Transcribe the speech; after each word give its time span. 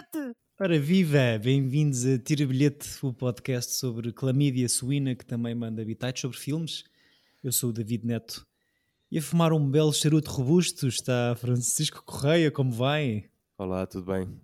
bilhete! 0.00 0.36
Ora 0.58 0.78
viva! 0.78 1.38
Bem-vindos 1.42 2.06
a 2.06 2.18
Tira 2.18 2.46
Bilhete, 2.46 2.88
o 3.02 3.12
podcast 3.12 3.72
sobre 3.72 4.12
clamídia 4.12 4.68
suína 4.68 5.14
que 5.14 5.24
também 5.24 5.54
manda 5.54 5.82
habitats 5.82 6.20
sobre 6.20 6.38
filmes. 6.38 6.84
Eu 7.42 7.52
sou 7.52 7.70
o 7.70 7.72
David 7.72 8.06
Neto. 8.06 8.46
E 9.10 9.18
a 9.18 9.22
fumar 9.22 9.52
um 9.52 9.70
belo 9.70 9.92
charuto 9.92 10.30
robusto 10.30 10.86
está 10.86 11.34
Francisco 11.36 12.02
Correia, 12.04 12.50
como 12.50 12.72
vai? 12.72 13.24
Olá, 13.58 13.86
tudo 13.86 14.06
bem? 14.06 14.40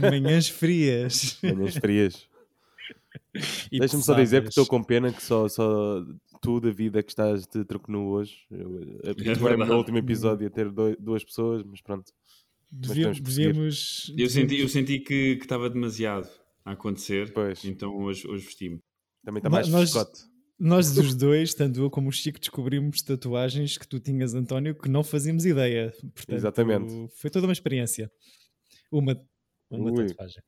Manhãs 0.00 0.48
frias. 0.48 1.38
Manhãs 1.42 1.76
frias. 1.76 2.28
Deixa-me 3.70 4.02
só 4.02 4.14
dizer 4.14 4.42
que 4.42 4.48
estou 4.48 4.66
com 4.66 4.82
pena 4.82 5.12
que 5.12 5.22
só, 5.22 5.48
só 5.48 6.04
tu, 6.40 6.60
David, 6.60 6.98
é 6.98 7.02
que 7.02 7.10
estás 7.10 7.46
de 7.46 7.64
troco 7.64 7.90
nu 7.90 8.08
hoje. 8.08 8.46
Eu, 8.50 9.00
é 9.04 9.56
no 9.56 9.76
último 9.76 9.98
episódio 9.98 10.46
a 10.46 10.50
ter 10.50 10.70
dois, 10.70 10.96
duas 10.98 11.24
pessoas, 11.24 11.62
mas 11.64 11.80
pronto. 11.80 12.12
Devíamos, 12.70 13.20
devíamos... 13.20 14.12
Eu 14.16 14.28
senti, 14.28 14.60
eu 14.60 14.68
senti 14.68 14.98
que, 14.98 15.36
que 15.36 15.44
estava 15.44 15.70
demasiado 15.70 16.28
a 16.64 16.72
acontecer, 16.72 17.32
pois. 17.32 17.64
então 17.64 17.96
hoje, 17.96 18.26
hoje 18.26 18.44
vesti-me. 18.44 18.80
Também 19.24 19.38
está 19.38 19.48
mais 19.48 19.68
nós, 19.68 19.92
Nós 20.58 20.98
os 20.98 21.14
dois, 21.16 21.54
tanto 21.54 21.80
eu 21.80 21.90
como 21.90 22.08
o 22.08 22.12
Chico, 22.12 22.40
descobrimos 22.40 23.02
tatuagens 23.02 23.78
que 23.78 23.86
tu 23.86 24.00
tinhas, 24.00 24.34
António, 24.34 24.74
que 24.74 24.88
não 24.88 25.04
fazíamos 25.04 25.44
ideia. 25.46 25.92
Portanto, 26.14 26.36
Exatamente. 26.36 27.08
Foi 27.16 27.30
toda 27.30 27.46
uma 27.46 27.52
experiência. 27.52 28.10
Uma, 28.90 29.20
uma 29.70 29.94
tatuagem. 29.94 30.42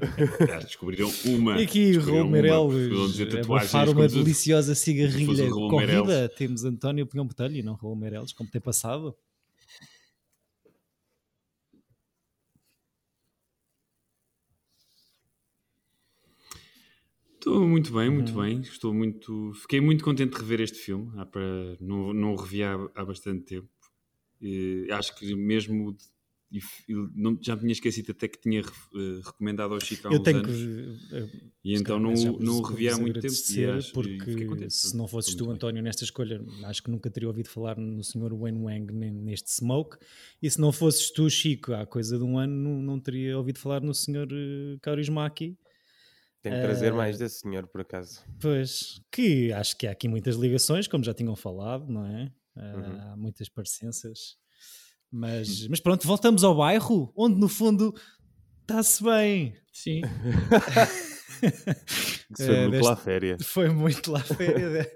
Ah, 0.00 0.60
descobriram 0.60 1.10
uma. 1.24 1.60
E 1.60 1.64
aqui 1.64 1.92
Romerelos 1.96 3.18
a 3.74 3.90
uma 3.90 4.06
deliciosa 4.06 4.74
cigarrilha 4.74 5.50
corrida. 5.50 6.28
Temos 6.28 6.62
António 6.64 7.04
Pinhão 7.06 7.26
Botelho 7.26 7.56
e 7.56 7.62
não 7.62 7.74
Raul 7.74 7.96
Meireles, 7.96 8.32
como 8.32 8.48
tem 8.48 8.60
passado. 8.60 9.16
Estou 17.48 17.66
muito 17.66 17.92
bem, 17.94 18.10
muito 18.10 18.34
uhum. 18.34 18.42
bem. 18.42 18.60
Estou 18.60 18.92
muito. 18.92 19.52
Fiquei 19.54 19.80
muito 19.80 20.04
contente 20.04 20.34
de 20.34 20.38
rever 20.38 20.60
este 20.60 20.78
filme. 20.78 21.10
Há 21.16 21.24
para... 21.24 21.76
não, 21.80 22.12
não 22.12 22.32
o 22.32 22.36
revi 22.36 22.62
há, 22.62 22.74
há 22.94 23.04
bastante 23.04 23.44
tempo. 23.44 23.68
E 24.40 24.86
acho 24.90 25.16
que 25.16 25.34
mesmo 25.34 25.96
e, 26.50 26.60
não, 27.14 27.38
já 27.42 27.54
me 27.54 27.60
tinha 27.62 27.72
esquecido 27.72 28.12
até 28.12 28.26
que 28.26 28.38
tinha 28.40 28.62
uh, 28.62 29.20
recomendado 29.24 29.74
ao 29.74 29.80
Chico 29.80 30.08
há 30.08 30.12
eu 30.12 30.20
tenho 30.20 30.38
anos. 30.38 30.56
Que, 30.56 31.14
uh, 31.14 31.30
e 31.64 31.74
então 31.74 31.98
não, 31.98 32.12
não 32.12 32.58
o 32.58 32.62
revi 32.62 32.88
há 32.88 32.96
muito 32.96 33.20
tempo. 33.20 33.34
Acho, 33.76 33.92
porque 33.92 34.70
se 34.70 34.96
não 34.96 35.06
fosses 35.08 35.34
tu, 35.34 35.50
António, 35.50 35.82
nesta 35.82 36.04
escolha, 36.04 36.42
acho 36.64 36.82
que 36.82 36.90
nunca 36.90 37.10
teria 37.10 37.28
ouvido 37.28 37.48
falar 37.48 37.76
no 37.78 38.02
Sr. 38.02 38.34
Wayne 38.34 38.58
Wang 38.58 38.92
neste 38.92 39.50
Smoke. 39.50 39.98
E 40.42 40.50
se 40.50 40.60
não 40.60 40.72
fosses 40.72 41.10
tu, 41.10 41.28
Chico, 41.28 41.72
há 41.72 41.84
coisa 41.86 42.16
de 42.16 42.24
um 42.24 42.38
ano, 42.38 42.54
não, 42.54 42.82
não 42.82 43.00
teria 43.00 43.36
ouvido 43.36 43.58
falar 43.58 43.80
no 43.82 43.94
Sr. 43.94 44.28
Uh, 44.30 44.78
Kaurismaki. 44.80 45.58
Tenho 46.42 46.56
que 46.56 46.62
trazer 46.62 46.92
mais 46.92 47.18
desse 47.18 47.40
senhor, 47.40 47.66
por 47.66 47.80
acaso. 47.80 48.22
Pois, 48.40 49.00
que 49.10 49.52
acho 49.52 49.76
que 49.76 49.86
há 49.86 49.90
aqui 49.90 50.06
muitas 50.06 50.36
ligações, 50.36 50.86
como 50.86 51.02
já 51.02 51.12
tinham 51.12 51.34
falado, 51.34 51.86
não 51.88 52.06
é? 52.06 52.32
Uhum. 52.56 53.00
Há 53.00 53.16
muitas 53.16 53.48
parecenças. 53.48 54.36
Mas, 55.10 55.66
mas 55.68 55.80
pronto, 55.80 56.06
voltamos 56.06 56.44
ao 56.44 56.56
bairro, 56.56 57.12
onde 57.16 57.40
no 57.40 57.48
fundo 57.48 57.92
está-se 58.60 59.02
bem. 59.02 59.54
Sim. 59.72 60.02
foi 62.36 62.48
uh, 62.48 62.60
muito 62.60 62.70
deste, 62.70 62.88
lá 62.88 62.96
férias. 62.96 63.46
Foi 63.46 63.68
muito 63.68 64.12
lá 64.12 64.20
férias. 64.20 64.86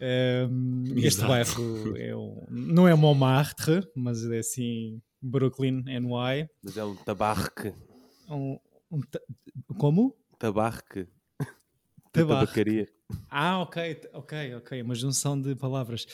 um, 0.50 0.84
este 0.96 1.22
bairro 1.22 1.96
é 1.96 2.16
um, 2.16 2.44
não 2.50 2.88
é 2.88 2.94
Montmartre, 2.94 3.86
mas 3.94 4.24
é 4.24 4.38
assim 4.38 5.00
Brooklyn, 5.20 5.82
NY. 5.84 6.48
Mas 6.62 6.76
é 6.76 6.84
um 6.84 6.96
tabarque. 6.96 7.72
Um, 8.28 8.58
um 8.90 9.00
ta 9.00 9.20
como? 9.78 10.16
Tabarque. 10.42 11.06
Tabacaria. 12.10 12.88
Ah, 13.30 13.60
ok, 13.60 14.00
ok, 14.12 14.56
ok. 14.56 14.82
Uma 14.82 14.96
junção 14.96 15.40
de 15.40 15.54
palavras. 15.54 16.04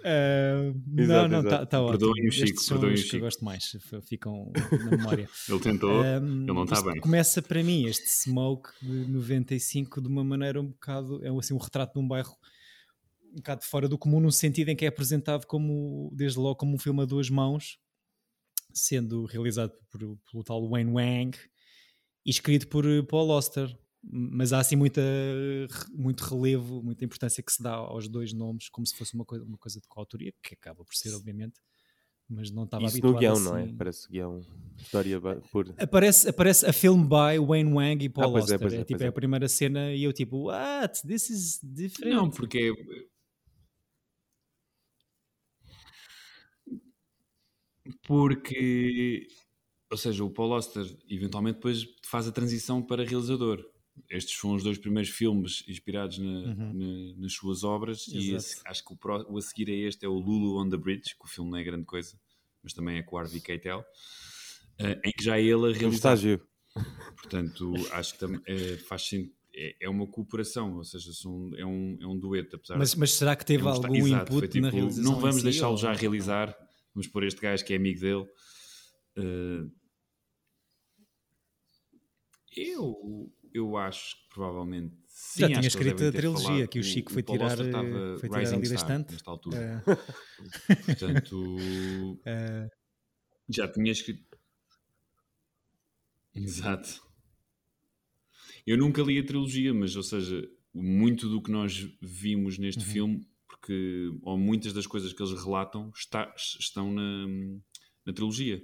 Uh, 0.00 0.72
não, 0.88 1.28
não, 1.28 1.40
está 1.42 1.66
tá 1.66 1.82
ótimo. 1.82 1.98
Perdoem 1.98 2.28
o 2.28 2.32
Chico, 2.32 2.66
perdoem 2.66 2.94
o 2.94 2.96
Chico. 2.96 3.10
que 3.10 3.16
eu 3.16 3.20
gosto 3.20 3.44
mais, 3.44 3.76
ficam 4.08 4.50
na 4.72 4.96
memória. 4.96 5.28
ele 5.46 5.60
tentou, 5.60 6.00
um, 6.00 6.04
ele 6.16 6.44
não 6.46 6.64
está 6.64 6.80
bem. 6.80 6.98
Começa 7.02 7.42
para 7.42 7.62
mim 7.62 7.84
este 7.84 8.08
Smoke 8.08 8.70
de 8.80 9.06
95 9.10 10.00
de 10.00 10.08
uma 10.08 10.24
maneira 10.24 10.58
um 10.62 10.68
bocado, 10.68 11.22
é 11.22 11.28
assim 11.28 11.52
um 11.52 11.58
retrato 11.58 11.92
de 11.92 11.98
um 11.98 12.08
bairro 12.08 12.34
um 13.32 13.36
bocado 13.36 13.64
fora 13.64 13.86
do 13.86 13.98
comum, 13.98 14.20
no 14.20 14.32
sentido 14.32 14.70
em 14.70 14.76
que 14.76 14.86
é 14.86 14.88
apresentado 14.88 15.44
como, 15.46 16.10
desde 16.14 16.38
logo, 16.38 16.56
como 16.56 16.74
um 16.74 16.78
filme 16.78 17.02
a 17.02 17.04
duas 17.04 17.28
mãos, 17.28 17.78
sendo 18.74 19.24
realizado 19.24 19.72
por, 19.90 20.00
pelo 20.30 20.44
tal 20.44 20.68
Wayne 20.68 20.92
Wang 20.92 21.38
e 22.26 22.30
escrito 22.30 22.68
por 22.68 22.84
Paul 23.06 23.30
Oster, 23.30 23.74
mas 24.02 24.52
há 24.52 24.58
assim 24.58 24.76
muita, 24.76 25.00
muito 25.92 26.22
relevo, 26.22 26.82
muita 26.82 27.04
importância 27.04 27.42
que 27.42 27.52
se 27.52 27.62
dá 27.62 27.72
aos 27.72 28.08
dois 28.08 28.32
nomes, 28.32 28.68
como 28.68 28.86
se 28.86 28.94
fosse 28.96 29.14
uma 29.14 29.24
coisa, 29.24 29.44
uma 29.44 29.58
coisa 29.58 29.80
de 29.80 29.86
coautoria, 29.88 30.32
que 30.42 30.54
acaba 30.54 30.84
por 30.84 30.94
ser, 30.94 31.14
obviamente, 31.14 31.60
mas 32.28 32.50
não 32.50 32.64
estava 32.64 32.84
Isso 32.84 32.94
habituado 32.94 33.14
no 33.14 33.18
guião, 33.18 33.32
assim. 33.32 33.44
não 33.44 33.56
é? 33.56 33.72
Parece 33.76 34.08
guião, 34.08 34.40
história 34.78 35.20
por... 35.50 35.74
Aparece, 35.78 36.28
aparece 36.28 36.66
a 36.66 36.72
film 36.72 37.02
by 37.02 37.38
Wayne 37.38 37.72
Wang 37.72 38.04
e 38.04 38.08
Paul 38.08 38.36
ah, 38.36 38.40
Auster, 38.40 38.60
é, 38.60 38.76
é, 38.76 38.80
é, 38.80 38.84
tipo, 38.84 39.02
é, 39.02 39.06
a 39.08 39.12
primeira 39.12 39.48
cena 39.48 39.92
e 39.92 40.02
eu 40.02 40.12
tipo, 40.12 40.48
what? 40.48 41.06
This 41.06 41.30
is 41.30 41.60
different. 41.62 42.14
Não, 42.14 42.30
porque... 42.30 42.72
Porque... 48.06 49.26
Ou 49.90 49.96
seja, 49.96 50.24
o 50.24 50.30
Paul 50.30 50.54
Auster 50.54 50.84
eventualmente 51.08 51.56
depois 51.56 51.86
faz 52.04 52.26
a 52.26 52.32
transição 52.32 52.82
para 52.82 53.04
realizador 53.04 53.64
estes 54.10 54.34
foram 54.34 54.56
os 54.56 54.62
dois 54.62 54.78
primeiros 54.78 55.10
filmes 55.10 55.64
inspirados 55.68 56.18
na, 56.18 56.26
uhum. 56.26 56.72
na, 56.74 57.22
nas 57.22 57.32
suas 57.32 57.64
obras 57.64 58.08
Exato. 58.08 58.18
e 58.18 58.34
esse, 58.34 58.60
acho 58.64 58.84
que 58.84 58.92
o, 58.92 58.96
pro, 58.96 59.24
o, 59.30 59.38
a 59.38 59.40
seguir 59.40 59.70
a 59.70 59.88
este 59.88 60.04
é 60.04 60.08
o 60.08 60.14
Lulu 60.14 60.60
on 60.60 60.68
the 60.68 60.76
Bridge, 60.76 61.14
que 61.18 61.24
o 61.24 61.28
filme 61.28 61.50
não 61.50 61.58
é 61.58 61.64
grande 61.64 61.84
coisa, 61.84 62.18
mas 62.62 62.72
também 62.72 62.98
é 62.98 63.02
com 63.02 63.16
o 63.16 63.18
Harvey 63.18 63.40
Keitel, 63.40 63.80
uh, 63.80 65.00
em 65.04 65.12
que 65.12 65.22
já 65.22 65.38
é 65.38 65.42
ele 65.42 65.70
a 65.70 65.72
realizar. 65.72 66.16
Portanto, 67.16 67.72
acho 67.92 68.14
que 68.14 68.18
também 68.18 68.40
é, 68.46 68.76
faz 68.78 69.08
é, 69.54 69.76
é 69.80 69.88
uma 69.88 70.06
cooperação, 70.08 70.76
ou 70.76 70.84
seja, 70.84 71.10
é, 71.56 71.64
um, 71.64 71.96
é 72.00 72.06
um 72.06 72.18
dueto. 72.18 72.56
Apesar 72.56 72.76
mas, 72.76 72.94
mas 72.96 73.12
será 73.12 73.36
que 73.36 73.46
teve 73.46 73.62
é 73.64 73.68
algum 73.68 74.06
input 74.08 74.48
tipo, 74.48 74.60
na 74.60 74.70
realização? 74.70 75.12
Não 75.12 75.20
vamos 75.20 75.36
si, 75.36 75.44
deixá-lo 75.44 75.72
ou... 75.72 75.78
já 75.78 75.92
realizar, 75.92 76.56
vamos 76.94 77.08
pôr 77.08 77.24
este 77.24 77.40
gajo 77.40 77.64
que 77.64 77.72
é 77.72 77.76
amigo 77.76 78.00
dele. 78.00 78.26
Uh, 79.16 79.70
eu 82.56 83.32
eu 83.54 83.76
acho 83.76 84.16
que 84.16 84.34
provavelmente 84.34 84.96
sim, 85.06 85.40
já 85.42 85.46
tinha 85.46 85.60
escrito 85.60 86.04
a 86.04 86.10
trilogia 86.10 86.66
que 86.66 86.80
o 86.80 86.82
Chico 86.82 87.12
foi, 87.12 87.22
tirar, 87.22 87.52
eh, 87.52 88.18
foi 88.18 88.28
tirar 88.28 88.52
ali 88.52 88.68
da 88.68 88.74
estante 88.74 89.12
nesta 89.12 89.30
altura. 89.30 89.56
É. 89.56 90.74
Portanto, 90.84 91.56
é. 92.26 92.68
já 93.48 93.68
tinha 93.68 93.92
escrito. 93.92 94.36
Exato. 96.34 97.00
Eu 98.66 98.76
nunca 98.76 99.02
li 99.02 99.20
a 99.20 99.24
trilogia, 99.24 99.72
mas, 99.72 99.94
ou 99.94 100.02
seja, 100.02 100.42
muito 100.72 101.28
do 101.28 101.40
que 101.40 101.52
nós 101.52 101.88
vimos 102.02 102.58
neste 102.58 102.84
uhum. 102.84 102.92
filme, 102.92 103.28
porque, 103.64 104.12
ou 104.22 104.36
muitas 104.36 104.74
das 104.74 104.86
coisas 104.86 105.14
que 105.14 105.22
eles 105.22 105.42
relatam, 105.42 105.90
está, 105.94 106.34
estão 106.36 106.92
na, 106.92 107.26
na 108.04 108.12
trilogia. 108.12 108.62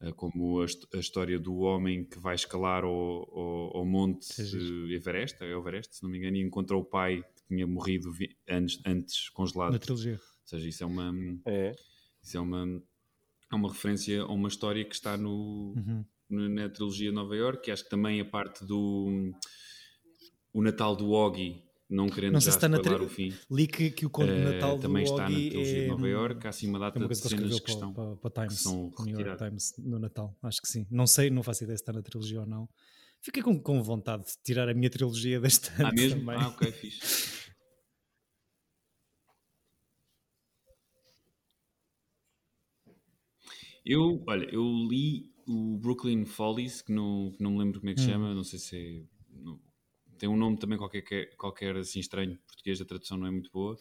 Eh, 0.00 0.12
como 0.12 0.60
a, 0.60 0.66
a, 0.92 0.98
história 0.98 1.38
do 1.38 1.58
homem 1.58 2.04
que 2.04 2.18
vai 2.18 2.34
escalar 2.34 2.82
ao, 2.82 2.90
ao, 2.92 3.76
ao 3.76 3.84
monte 3.84 4.26
é 4.40 4.94
Everest, 4.94 5.40
é 5.40 5.52
Everest, 5.52 5.96
se 5.96 6.02
não 6.02 6.10
me 6.10 6.18
engano, 6.18 6.36
e 6.36 6.42
encontra 6.42 6.76
o 6.76 6.84
pai 6.84 7.22
que 7.22 7.46
tinha 7.46 7.64
morrido 7.64 8.10
antes, 8.48 8.80
antes 8.84 9.28
congelado. 9.28 9.72
Na 9.72 9.78
trilogia. 9.78 10.14
Ou 10.14 10.48
seja, 10.48 10.68
isso 10.68 10.82
é 10.82 10.86
uma, 10.86 11.14
é. 11.46 11.76
Isso 12.20 12.36
é 12.36 12.40
uma, 12.40 12.82
é 13.52 13.54
uma 13.54 13.68
referência 13.68 14.20
a 14.22 14.32
uma 14.32 14.48
história 14.48 14.84
que 14.84 14.94
está 14.96 15.16
no, 15.16 15.74
uhum. 15.76 16.04
na 16.28 16.68
trilogia 16.68 17.12
Nova 17.12 17.36
York, 17.36 17.62
que 17.62 17.70
acho 17.70 17.84
que 17.84 17.90
também 17.90 18.20
a 18.20 18.24
parte 18.24 18.64
do 18.64 19.32
o 20.52 20.60
Natal 20.60 20.96
do 20.96 21.12
Oggy 21.12 21.63
não 21.88 22.08
querendo 22.08 22.32
não 22.32 22.40
já 22.40 22.50
se 22.50 22.56
está 22.56 22.68
na 22.68 22.78
o 22.78 23.08
fim. 23.08 23.32
Li 23.50 23.66
que, 23.66 23.90
que 23.90 24.06
o 24.06 24.10
conto 24.10 24.32
de 24.32 24.40
Natal 24.40 24.76
uh, 24.76 24.80
também 24.80 25.04
está 25.04 25.22
na 25.22 25.28
trilogia 25.28 25.78
é, 25.78 25.82
de 25.82 25.88
Nova 25.88 26.08
York, 26.08 26.46
há 26.46 26.50
assim 26.50 26.68
uma 26.68 26.78
data 26.78 26.98
de 26.98 27.14
cenas 27.14 27.60
que, 27.60 27.70
estão 27.70 27.92
para, 27.92 28.16
para 28.16 28.30
Times, 28.30 28.60
são 28.60 28.90
New 29.00 29.20
York 29.20 29.44
Times 29.44 29.74
no 29.78 29.98
Natal, 29.98 30.36
acho 30.42 30.60
que 30.62 30.68
sim. 30.68 30.86
Não 30.90 31.06
sei, 31.06 31.30
não 31.30 31.42
faço 31.42 31.64
ideia 31.64 31.76
se 31.76 31.82
está 31.82 31.92
na 31.92 32.02
trilogia 32.02 32.40
ou 32.40 32.46
não. 32.46 32.68
Fiquei 33.20 33.42
com, 33.42 33.58
com 33.58 33.82
vontade 33.82 34.24
de 34.24 34.32
tirar 34.42 34.68
a 34.68 34.74
minha 34.74 34.90
trilogia 34.90 35.40
deste 35.40 35.70
ano. 35.78 35.86
Ah, 35.88 35.92
mesmo? 35.92 36.20
Também. 36.20 36.36
Ah, 36.36 36.48
ok, 36.48 36.72
fixe. 36.72 37.44
Eu, 43.84 44.22
olha, 44.26 44.44
eu 44.50 44.62
li 44.88 45.30
o 45.46 45.76
Brooklyn 45.76 46.24
Follies, 46.24 46.80
que 46.80 46.90
não, 46.90 47.32
que 47.36 47.42
não 47.42 47.52
me 47.52 47.58
lembro 47.58 47.80
como 47.80 47.90
é 47.90 47.94
que 47.94 48.00
se 48.00 48.06
hum. 48.06 48.10
chama, 48.12 48.34
não 48.34 48.44
sei 48.44 48.58
se 48.58 48.76
é 48.76 49.02
tem 50.18 50.28
um 50.28 50.36
nome 50.36 50.58
também 50.58 50.78
qualquer, 50.78 51.02
qualquer 51.36 51.76
assim 51.76 52.00
estranho 52.00 52.38
português, 52.46 52.80
a 52.80 52.84
tradução 52.84 53.16
não 53.16 53.26
é 53.26 53.30
muito 53.30 53.50
boa. 53.50 53.76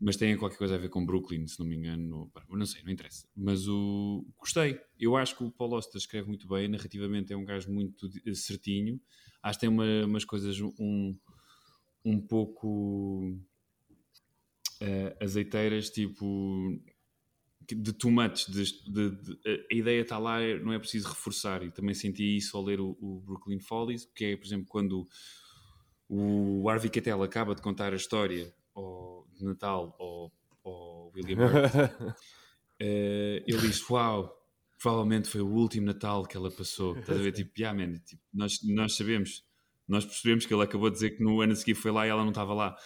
mas 0.00 0.16
tem 0.16 0.36
qualquer 0.36 0.56
coisa 0.58 0.76
a 0.76 0.78
ver 0.78 0.88
com 0.88 1.04
Brooklyn, 1.04 1.46
se 1.46 1.58
não 1.58 1.66
me 1.66 1.76
engano. 1.76 2.30
Não 2.48 2.66
sei, 2.66 2.82
não 2.82 2.92
interessa. 2.92 3.26
Mas 3.36 3.66
o 3.66 4.24
gostei. 4.38 4.80
Eu 4.98 5.16
acho 5.16 5.36
que 5.36 5.44
o 5.44 5.50
Paul 5.50 5.74
Oster 5.74 5.98
escreve 5.98 6.28
muito 6.28 6.46
bem, 6.46 6.68
narrativamente 6.68 7.32
é 7.32 7.36
um 7.36 7.44
gajo 7.44 7.70
muito 7.70 8.08
certinho. 8.34 9.00
Acho 9.42 9.58
que 9.58 9.66
tem 9.66 9.68
uma, 9.68 10.04
umas 10.04 10.24
coisas 10.24 10.60
um, 10.60 11.12
um 12.04 12.20
pouco 12.20 13.36
uh, 14.82 15.24
azeiteiras, 15.24 15.90
tipo 15.90 16.80
de 17.74 17.92
too 17.92 18.10
much. 18.10 18.46
De, 18.50 18.64
de, 18.90 19.10
de, 19.10 19.38
a 19.70 19.74
ideia 19.74 20.00
está 20.00 20.18
lá, 20.18 20.40
não 20.62 20.72
é 20.72 20.78
preciso 20.78 21.08
reforçar. 21.08 21.62
E 21.62 21.70
também 21.70 21.94
senti 21.94 22.36
isso 22.36 22.56
ao 22.56 22.62
ler 22.62 22.80
o, 22.80 22.96
o 23.00 23.20
Brooklyn 23.20 23.60
Follies, 23.60 24.06
que 24.14 24.24
é, 24.24 24.36
por 24.36 24.46
exemplo, 24.46 24.66
quando 24.68 25.06
o 26.08 26.68
Harvey 26.68 26.90
Keitel 26.90 27.22
acaba 27.22 27.54
de 27.54 27.60
contar 27.60 27.92
a 27.92 27.96
história 27.96 28.52
ao, 28.74 29.26
de 29.34 29.44
Natal 29.44 29.94
ao, 29.98 30.32
ao 30.64 31.12
William 31.14 31.36
Hurt, 31.44 31.74
uh, 31.74 32.14
ele 32.80 33.60
diz: 33.60 33.88
Uau, 33.90 34.34
provavelmente 34.80 35.28
foi 35.28 35.42
o 35.42 35.48
último 35.48 35.86
Natal 35.86 36.24
que 36.24 36.36
ela 36.36 36.50
passou. 36.50 36.96
Estás 36.98 37.18
a 37.18 37.22
ver? 37.22 37.32
Tipo, 37.38 37.52
yeah, 37.58 37.78
man, 37.78 37.98
tipo, 37.98 38.22
nós, 38.32 38.60
nós 38.64 38.96
sabemos, 38.96 39.44
nós 39.86 40.04
percebemos 40.04 40.46
que 40.46 40.54
ele 40.54 40.62
acabou 40.62 40.88
de 40.88 40.94
dizer 40.94 41.10
que 41.10 41.22
no 41.22 41.40
ano 41.40 41.52
a 41.52 41.56
seguir 41.56 41.74
foi 41.74 41.90
lá 41.90 42.06
e 42.06 42.10
ela 42.10 42.22
não 42.22 42.30
estava 42.30 42.54
lá. 42.54 42.76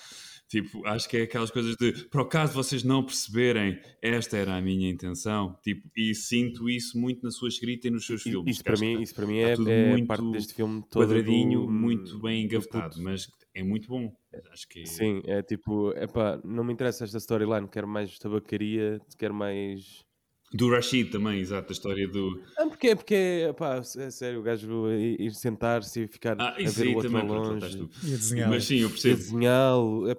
Tipo, 0.53 0.87
acho 0.87 1.09
que 1.09 1.17
é 1.17 1.23
aquelas 1.23 1.51
coisas 1.51 1.75
de, 1.77 2.05
por 2.11 2.21
acaso 2.21 2.53
vocês 2.53 2.85
não 2.85 3.03
perceberem, 3.03 3.81
esta 4.03 4.37
era 4.37 4.55
a 4.55 4.61
minha 4.61 4.91
intenção. 4.91 5.59
Tipo, 5.63 5.89
e 5.97 6.15
sinto 6.15 6.69
isso 6.69 7.01
muito 7.01 7.23
na 7.23 7.31
sua 7.31 7.49
escrita 7.49 7.89
e 7.89 7.91
nos 7.91 8.05
seus 8.05 8.23
filmes. 8.23 8.57
Isso 8.57 8.63
para 8.63 8.77
mim, 8.77 9.01
isso 9.01 9.15
para 9.15 9.27
mim 9.27 9.39
é, 9.39 9.53
é 9.55 9.89
muito 9.89 10.07
parte 10.07 10.31
deste 10.31 10.53
filme 10.53 10.85
todo 10.91 11.07
quadradinho, 11.07 11.63
do, 11.63 11.73
muito 11.73 12.21
bem 12.21 12.45
engavetado, 12.45 13.03
mas 13.03 13.31
é 13.55 13.63
muito 13.63 13.89
bom. 13.89 14.15
Acho 14.53 14.69
que... 14.69 14.85
Sim, 14.85 15.23
é 15.25 15.43
tipo, 15.43 15.91
epá, 15.93 16.39
não 16.45 16.63
me 16.65 16.75
interessa 16.75 17.05
esta 17.05 17.17
storyline, 17.17 17.67
quero 17.67 17.89
mais 17.89 18.19
tabacaria, 18.19 19.01
quero 19.17 19.33
mais 19.33 20.05
do 20.53 20.71
Rashid 20.71 21.11
também, 21.11 21.41
exato, 21.41 21.71
a 21.71 21.73
história 21.73 22.07
do. 22.07 22.43
Ah, 22.59 22.67
porque, 22.67 22.95
porque 22.95 23.53
pá, 23.57 23.77
é 23.79 24.11
sério, 24.11 24.41
o 24.41 24.43
gajo 24.43 24.91
ir 24.93 25.33
sentar-se 25.33 26.03
e 26.03 26.09
ficar 26.09 26.37
ah, 26.39 26.51
a 26.51 26.71
ver 26.71 26.89
o 26.89 26.95
outro 26.97 27.11
também, 27.11 27.27
longe. 27.27 27.77
Pronto, 27.77 27.91
e 28.03 28.07
a 28.07 28.17
desenhá-lo. 28.17 28.51
Mas 28.53 28.65
sim, 28.65 28.77
eu 28.81 28.91
percebo. 28.91 29.15
E 29.15 29.15
a 29.15 29.25
desenhá-lo, 29.25 30.11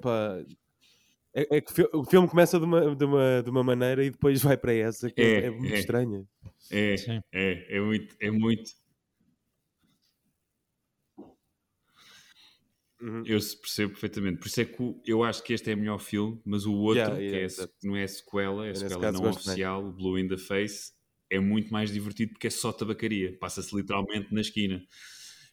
É, 1.35 1.57
é, 1.57 1.61
que 1.61 1.89
o 1.93 2.03
filme 2.03 2.27
começa 2.27 2.59
de 2.59 2.65
uma, 2.65 2.95
de, 2.95 3.05
uma, 3.05 3.41
de 3.43 3.49
uma 3.49 3.63
maneira 3.63 4.03
e 4.03 4.11
depois 4.11 4.41
vai 4.41 4.57
para 4.57 4.73
essa, 4.73 5.09
que 5.09 5.21
é, 5.21 5.45
é 5.45 5.51
muito 5.51 5.73
é. 5.73 5.79
estranha. 5.79 6.23
É, 6.71 6.95
é, 7.31 7.77
é 7.77 7.81
muito, 7.81 8.15
é 8.19 8.31
muito. 8.31 8.71
Uhum. 13.03 13.21
Eu 13.25 13.37
percebo 13.37 13.91
perfeitamente. 13.91 14.39
Por 14.39 14.47
isso 14.47 14.61
é 14.61 14.65
que 14.65 15.01
eu 15.05 15.25
acho 15.25 15.43
que 15.43 15.51
este 15.51 15.69
é 15.69 15.73
o 15.73 15.77
melhor 15.77 15.99
filme, 15.99 16.41
mas 16.45 16.65
o 16.65 16.73
outro, 16.73 16.99
yeah, 16.99 17.17
yeah, 17.17 17.53
que 17.53 17.61
é, 17.61 17.67
não 17.83 17.97
é 17.97 18.07
sequela, 18.07 18.65
é 18.65 18.69
a 18.69 18.75
sequela 18.75 19.11
não 19.11 19.29
oficial, 19.29 19.91
Blue 19.91 20.17
in 20.17 20.29
the 20.29 20.37
Face, 20.37 20.93
é 21.29 21.37
muito 21.37 21.69
mais 21.73 21.91
divertido 21.91 22.31
porque 22.31 22.47
é 22.47 22.49
só 22.49 22.71
tabacaria. 22.71 23.37
Passa-se 23.37 23.75
literalmente 23.75 24.33
na 24.33 24.39
esquina. 24.39 24.81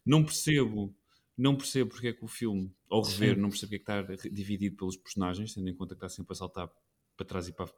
Não 0.07 0.23
percebo, 0.23 0.95
não 1.37 1.57
percebo 1.57 1.91
porque 1.91 2.09
é 2.09 2.13
que 2.13 2.25
o 2.25 2.29
filme, 2.29 2.73
ao 2.89 3.03
rever, 3.03 3.35
Sim. 3.35 3.41
não 3.41 3.49
percebo 3.49 3.73
porque 3.73 3.91
é 3.91 3.95
que 4.05 4.13
está 4.13 4.29
dividido 4.31 4.77
pelos 4.77 4.97
personagens, 4.97 5.53
tendo 5.53 5.69
em 5.69 5.75
conta 5.75 5.97
que 5.97 6.05
está 6.05 6.09
sempre 6.09 6.33
a 6.33 6.37
saltar 6.37 6.71
para 7.17 7.27
trás 7.27 7.49
e 7.49 7.53
para 7.53 7.69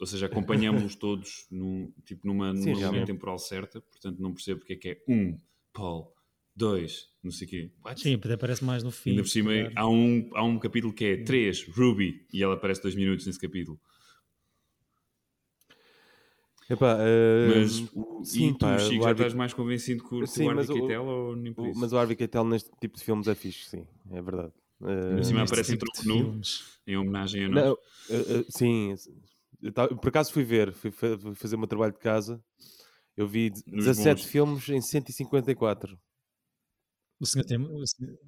ou 0.00 0.06
seja, 0.06 0.26
acompanhamos 0.26 0.94
todos 0.96 1.46
num, 1.50 1.90
tipo, 2.04 2.26
numa, 2.26 2.54
Sim, 2.54 2.72
numa 2.72 2.90
linha 2.90 3.06
temporal 3.06 3.38
certa, 3.38 3.80
portanto 3.80 4.20
não 4.20 4.34
percebo 4.34 4.58
porque 4.60 4.72
é 4.72 4.76
que 4.76 4.88
é 4.88 5.02
um 5.08 5.38
Paul, 5.72 6.12
dois, 6.54 7.08
não 7.22 7.30
sei 7.30 7.46
o 7.46 7.50
quê. 7.50 7.70
What? 7.84 8.00
Sim, 8.00 8.14
até 8.14 8.32
aparece 8.32 8.64
mais 8.64 8.82
no 8.82 8.90
fim. 8.90 9.10
Ainda 9.10 9.22
por 9.22 9.28
cima 9.28 9.52
há 9.74 9.88
um, 9.88 10.30
há 10.34 10.44
um 10.44 10.58
capítulo 10.58 10.92
que 10.92 11.04
é 11.04 11.16
3, 11.24 11.68
Ruby, 11.68 12.26
e 12.32 12.42
ela 12.42 12.54
aparece 12.54 12.82
dois 12.82 12.94
minutos 12.94 13.26
nesse 13.26 13.38
capítulo. 13.38 13.78
Epá, 16.68 16.96
uh, 16.96 17.58
mas 17.58 17.72
sim, 18.26 18.48
e 18.48 18.52
tu, 18.52 18.58
pá, 18.60 18.78
Chico, 18.78 19.02
já 19.02 19.10
Harvey... 19.10 19.12
estás 19.12 19.34
mais 19.34 19.52
convencido 19.52 20.02
com, 20.02 20.16
o 20.16 20.26
sim, 20.26 20.46
o 20.46 20.50
Harvey 20.50 20.66
Keitel 20.66 21.04
ou 21.04 21.36
nem 21.36 21.52
por 21.52 21.68
isso? 21.68 21.78
Mas 21.78 21.92
o 21.92 21.98
Harvey 21.98 22.16
Keitel 22.16 22.44
neste 22.44 22.70
tipo 22.80 22.96
de 22.96 23.04
filmes 23.04 23.28
é 23.28 23.34
fixe, 23.34 23.68
sim, 23.68 23.86
é 24.10 24.22
verdade. 24.22 24.52
Uh, 24.80 25.16
por 25.16 25.24
cima 25.24 25.42
aparece 25.42 25.76
tipo 25.76 25.84
em 26.02 26.08
nu, 26.08 26.40
em 26.86 26.96
homenagem 26.96 27.44
a 27.44 27.48
nós. 27.48 27.64
Não, 27.64 27.72
uh, 27.72 28.40
uh, 28.40 28.46
sim, 28.48 28.94
por 30.00 30.08
acaso 30.08 30.32
fui 30.32 30.42
ver, 30.42 30.72
fui 30.72 30.90
fazer 31.34 31.56
o 31.56 31.58
meu 31.58 31.68
trabalho 31.68 31.92
de 31.92 31.98
casa, 31.98 32.42
eu 33.14 33.28
vi 33.28 33.50
17 33.50 34.26
filmes 34.26 34.66
em 34.68 34.80
154. 34.80 35.98
O 37.24 37.26
senhor 37.26 37.44
tem. 37.46 37.58
O 37.58 37.86
senhor... 37.86 38.18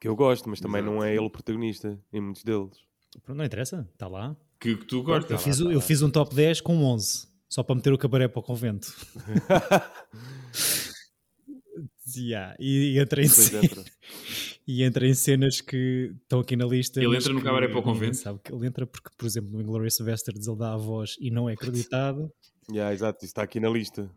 Que 0.00 0.08
eu 0.08 0.16
gosto, 0.16 0.48
mas 0.48 0.58
também 0.58 0.80
Exato. 0.80 0.94
não 0.94 1.04
é 1.04 1.12
ele 1.12 1.24
o 1.24 1.30
protagonista 1.30 1.96
em 2.12 2.20
muitos 2.20 2.42
deles. 2.42 2.76
Pronto, 3.22 3.38
não 3.38 3.44
interessa, 3.44 3.88
está 3.92 4.08
lá. 4.08 4.36
Que, 4.58 4.74
que 4.76 4.84
tu 4.86 5.04
gostas. 5.04 5.30
Eu, 5.30 5.38
fiz, 5.38 5.58
tá 5.58 5.64
eu 5.64 5.80
fiz 5.80 6.02
um 6.02 6.10
top 6.10 6.34
10 6.34 6.62
com 6.62 6.84
11, 6.84 7.28
só 7.48 7.62
para 7.62 7.76
meter 7.76 7.92
o 7.92 7.98
cabaré 7.98 8.26
para 8.26 8.40
o 8.40 8.42
convento. 8.42 8.92
yeah, 12.16 12.56
e, 12.58 12.94
e 12.94 12.98
entra 12.98 13.22
em 13.22 13.28
cena, 13.28 13.64
entra. 13.64 13.84
e 14.66 14.82
entra 14.82 15.06
em 15.06 15.14
cenas 15.14 15.60
que 15.60 16.12
estão 16.22 16.40
aqui 16.40 16.56
na 16.56 16.66
lista. 16.66 17.00
Ele 17.00 17.16
entra 17.16 17.32
no 17.32 17.40
cabaré 17.40 17.68
para 17.68 17.78
o 17.78 17.82
convento? 17.82 18.16
Sabe 18.16 18.40
que 18.42 18.52
ele 18.52 18.66
entra 18.66 18.84
porque, 18.84 19.10
por 19.16 19.26
exemplo, 19.26 19.52
no 19.52 19.62
Inglourious 19.62 19.98
Basterds 19.98 20.48
ele 20.48 20.58
dá 20.58 20.74
a 20.74 20.76
voz 20.76 21.14
e 21.20 21.30
não 21.30 21.48
é 21.48 21.52
acreditado. 21.52 22.32
yeah, 22.68 22.92
exato, 22.92 23.18
isso 23.18 23.26
está 23.26 23.44
aqui 23.44 23.60
na 23.60 23.68
lista. 23.68 24.10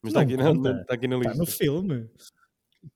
Mas 0.00 0.12
está 0.12 0.20
aqui, 0.20 0.36
na, 0.36 0.80
está 0.80 0.94
aqui 0.94 1.08
na 1.08 1.16
lista. 1.16 1.32
Está 1.32 1.40
no 1.40 1.46
filme. 1.46 2.08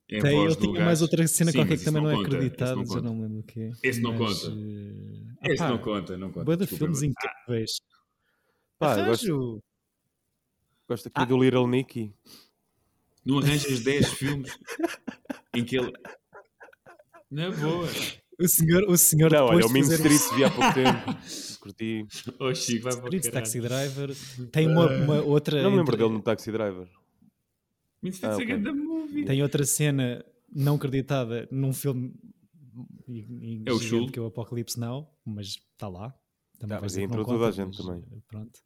Tem, 0.08 0.44
eu 0.44 0.54
tinha 0.54 0.84
mais 0.84 1.02
outra 1.02 1.26
cena 1.26 1.50
Sim, 1.50 1.58
qualquer 1.58 1.78
que 1.78 1.84
também 1.84 2.02
não, 2.02 2.10
é 2.10 2.14
acreditada, 2.14 2.84
já 2.84 3.00
não 3.00 3.20
lembro 3.20 3.40
o 3.40 3.42
que 3.42 3.60
é. 3.60 3.70
Esse 3.82 4.00
não 4.00 4.16
conta. 4.16 4.50
Uh... 4.50 5.32
Esse 5.42 5.62
não 5.62 5.78
conta, 5.78 6.16
não 6.16 6.30
conta. 6.30 6.44
Boa 6.44 6.66
filmes 6.66 7.02
incríveis. 7.02 7.80
Pá, 8.78 9.02
gosto, 9.04 9.62
gosto 10.88 11.08
aqui 11.08 11.20
ah. 11.20 11.24
do 11.24 11.42
Little 11.42 11.66
Nicky. 11.66 12.14
Não 13.24 13.38
arranjas 13.38 13.80
10 13.80 14.12
filmes 14.14 14.58
em 15.54 15.64
que 15.64 15.78
ele. 15.78 15.92
Na 17.30 17.50
boa. 17.50 17.88
O 18.38 18.48
senhor, 18.48 18.82
o 18.88 18.96
senhor 18.96 19.30
não, 19.30 19.44
olha, 19.46 19.66
o 19.66 19.70
Mean 19.70 19.82
Street 19.82 20.20
vi 20.34 20.44
há 20.44 20.50
pouco 20.50 20.74
tempo. 20.74 21.18
Curti. 21.60 22.06
Oh, 22.40 22.52
Chico, 22.52 22.82
vai 22.82 22.92
Street, 22.94 23.30
Taxi 23.30 23.60
Driver. 23.60 24.10
Tem 24.50 24.66
uma, 24.66 24.86
uma 24.88 25.22
outra. 25.22 25.62
Não 25.62 25.70
me 25.70 25.76
lembro 25.76 25.94
entre... 25.94 26.04
dele 26.04 26.16
no 26.18 26.22
Taxi 26.22 26.50
Driver. 26.50 26.88
Ah, 28.22 28.34
okay. 28.34 28.56
movie. 28.56 29.24
Tem 29.24 29.42
outra 29.42 29.64
cena 29.64 30.24
não 30.54 30.74
acreditada 30.76 31.48
num 31.50 31.72
filme 31.72 32.12
é 33.66 33.72
o 33.72 33.78
show 33.78 34.10
que 34.10 34.18
é 34.18 34.22
o 34.22 34.26
Apocalipse 34.26 34.78
Now, 34.78 35.08
mas 35.24 35.48
está 35.48 35.88
lá. 35.88 36.14
Também 36.58 36.76
tá, 36.76 36.80
mas 36.80 36.96
entrou 36.96 37.24
toda 37.24 37.48
a 37.48 37.50
gente 37.50 37.76
também. 37.76 38.02
Pronto. 38.26 38.60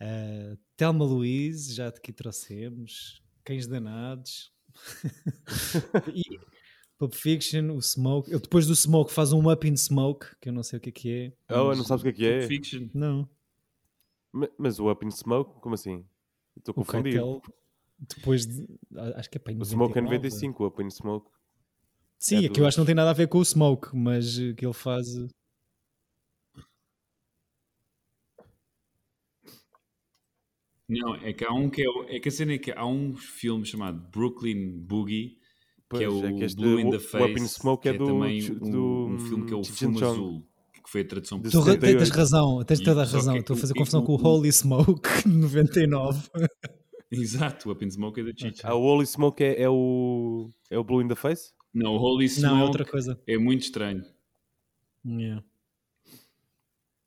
Uh, 0.00 0.58
Telma 0.76 1.04
Louise, 1.04 1.72
já 1.72 1.88
aqui 1.88 2.12
trouxemos. 2.12 3.22
Cães 3.44 3.66
Danados. 3.66 4.52
e 6.12 6.38
Pulp 6.98 7.14
Fiction, 7.14 7.74
o 7.74 7.80
Smoke. 7.80 8.30
Eu, 8.30 8.40
depois 8.40 8.66
do 8.66 8.74
Smoke 8.74 9.12
faz 9.12 9.32
um 9.32 9.50
Up 9.50 9.66
in 9.66 9.76
Smoke, 9.76 10.26
que 10.40 10.48
eu 10.48 10.52
não 10.52 10.62
sei 10.62 10.78
o 10.78 10.80
que 10.82 10.88
é 10.88 10.92
que 10.92 11.10
é. 11.48 11.54
Oh, 11.54 11.74
não 11.74 11.84
sabes 11.84 12.02
o 12.02 12.04
que 12.04 12.08
é 12.08 12.12
que 12.12 12.26
é? 12.26 12.38
Pulp 12.40 12.48
Fiction. 12.48 12.88
Não. 12.92 13.28
Mas, 14.32 14.50
mas 14.58 14.80
o 14.80 14.90
Up 14.90 15.06
in 15.06 15.10
Smoke, 15.10 15.60
como 15.60 15.74
assim? 15.74 16.04
Estou 16.56 16.74
confundido. 16.74 17.40
Depois 17.98 18.46
de. 18.46 18.66
Acho 19.16 19.30
que 19.30 19.38
é 19.38 19.40
para 19.40 19.54
O 19.54 19.64
Smoke 19.64 19.98
é 19.98 20.02
95, 20.02 20.62
o 20.62 20.66
Up 20.66 20.82
in 20.82 20.90
Smoke. 20.90 21.30
Sim, 22.18 22.42
é, 22.42 22.44
é 22.46 22.48
que 22.48 22.60
eu 22.60 22.66
acho 22.66 22.76
que 22.76 22.80
não 22.80 22.86
tem 22.86 22.94
nada 22.94 23.10
a 23.10 23.14
ver 23.14 23.28
com 23.28 23.38
o 23.38 23.44
Smoke, 23.44 23.96
mas 23.96 24.36
que 24.56 24.64
ele 24.64 24.74
faz. 24.74 25.06
Não, 30.88 31.16
é 31.16 31.32
que 31.32 31.44
há 31.44 31.52
um 31.52 31.68
que 31.68 31.82
é, 31.82 32.16
é 32.16 32.20
que 32.20 32.28
a 32.28 32.32
cena 32.32 32.52
é 32.52 32.58
que 32.58 32.70
há 32.70 32.86
um 32.86 33.16
filme 33.16 33.64
chamado 33.64 33.98
Brooklyn 34.10 34.78
Boogie 34.78 35.36
Pois, 35.88 36.00
que 36.00 36.04
é 36.04 36.08
o 36.08 36.24
é 36.24 36.32
que 36.32 36.44
este, 36.44 36.56
Blue 36.56 36.80
in 36.80 36.90
the 36.90 36.98
Face, 36.98 37.24
o 37.24 37.38
in 37.38 37.48
Smoke 37.48 37.82
que 37.82 37.88
é, 37.88 37.94
é 37.94 37.98
do, 37.98 38.06
também 38.06 38.40
do, 38.40 39.06
um, 39.06 39.18
filme 39.18 39.46
que 39.46 39.54
é 39.54 39.56
o 39.56 39.64
Fumo 39.64 40.04
Azul, 40.04 40.46
que 40.84 40.90
foi 40.90 41.00
a 41.02 41.04
tradução 41.04 41.40
Tu 41.40 41.78
tens 41.78 42.10
razão, 42.10 42.64
tens 42.64 42.80
toda 42.80 43.02
a 43.02 43.04
razão. 43.04 43.36
Estou 43.36 43.56
a 43.56 43.58
fazer 43.58 43.74
confusão 43.74 44.02
com 44.02 44.14
o 44.14 44.22
Holy 44.22 44.50
Smoke 44.52 45.08
99. 45.26 46.28
Exato, 47.12 47.68
o 47.68 47.72
Up 47.72 47.84
in 47.84 47.90
Smoke 47.90 48.20
é 48.20 48.24
da 48.24 48.32
Chicha. 48.36 48.66
Ah, 48.66 48.74
o 48.74 48.82
Holy 48.82 49.06
Smoke 49.06 49.42
é, 49.42 49.62
é, 49.62 49.68
o, 49.68 50.50
é 50.70 50.78
o 50.78 50.84
Blue 50.84 51.02
in 51.02 51.08
the 51.08 51.14
Face? 51.14 51.52
Não, 51.72 51.94
o 51.94 51.98
Holy 51.98 52.28
Smoke 52.28 52.54
não, 52.54 52.60
é, 52.60 52.64
outra 52.64 52.84
coisa. 52.84 53.20
é 53.26 53.38
muito 53.38 53.62
estranho. 53.62 54.04
Yeah. 55.04 55.44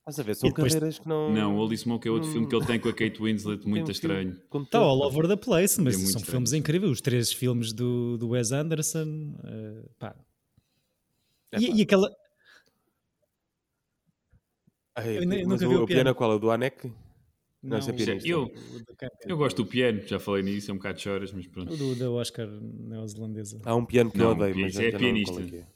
Estás 0.09 0.19
a 0.19 0.23
ver, 0.23 0.35
são 0.35 0.49
depois... 0.49 0.73
carreiras 0.73 0.99
que 0.99 1.07
não. 1.07 1.31
Não, 1.31 1.55
o 1.55 1.59
Holy 1.59 1.77
Smoke 1.77 2.07
é 2.07 2.11
outro 2.11 2.27
não... 2.27 2.33
filme 2.33 2.47
que 2.47 2.55
ele 2.55 2.65
tem 2.65 2.79
com 2.79 2.89
a 2.89 2.93
Kate 2.93 3.21
Winslet, 3.21 3.67
muito 3.67 3.91
estranho. 3.91 4.41
Está 4.63 4.79
all 4.79 5.01
over 5.01 5.27
the 5.27 5.35
place, 5.35 5.79
mas 5.79 5.93
é 5.93 5.97
são 5.97 6.05
estranho. 6.05 6.25
filmes 6.25 6.53
incríveis. 6.53 6.91
Os 6.93 7.01
três 7.01 7.31
filmes 7.31 7.73
do, 7.73 8.17
do 8.17 8.29
Wes 8.29 8.51
Anderson. 8.51 9.35
Uh, 9.43 9.89
pá. 9.99 10.15
É, 11.51 11.59
e, 11.59 11.67
pá. 11.67 11.75
e, 11.75 11.81
aquela. 11.81 12.15
Ai, 14.95 15.17
eu, 15.17 15.31
eu 15.31 15.47
mas 15.47 15.61
o, 15.61 15.69
o, 15.69 15.83
o 15.83 15.85
piano 15.85 16.09
é 16.09 16.13
qual? 16.13 16.31
O 16.31 16.39
do 16.39 16.49
Anek? 16.49 16.91
Não, 17.61 17.77
não 17.77 17.87
é 17.89 18.19
eu, 18.23 18.49
eu 19.25 19.37
gosto 19.37 19.63
do 19.63 19.69
piano, 19.69 20.01
já 20.07 20.17
falei 20.17 20.41
nisso, 20.43 20.71
é 20.71 20.73
um 20.73 20.77
bocado 20.77 20.95
de 20.97 21.03
choras, 21.03 21.33
mas 21.33 21.45
pronto. 21.45 21.73
O 21.73 21.77
do, 21.77 21.93
do 21.93 22.13
Oscar 22.13 22.47
neozelandesa. 22.47 23.59
Há 23.65 23.75
um 23.75 23.85
piano 23.85 24.09
que 24.09 24.17
não, 24.17 24.27
eu 24.27 24.31
odeio, 24.31 24.57
mas 24.57 24.79
é 24.79 24.91
pianista. 24.91 25.41
É. 25.41 25.67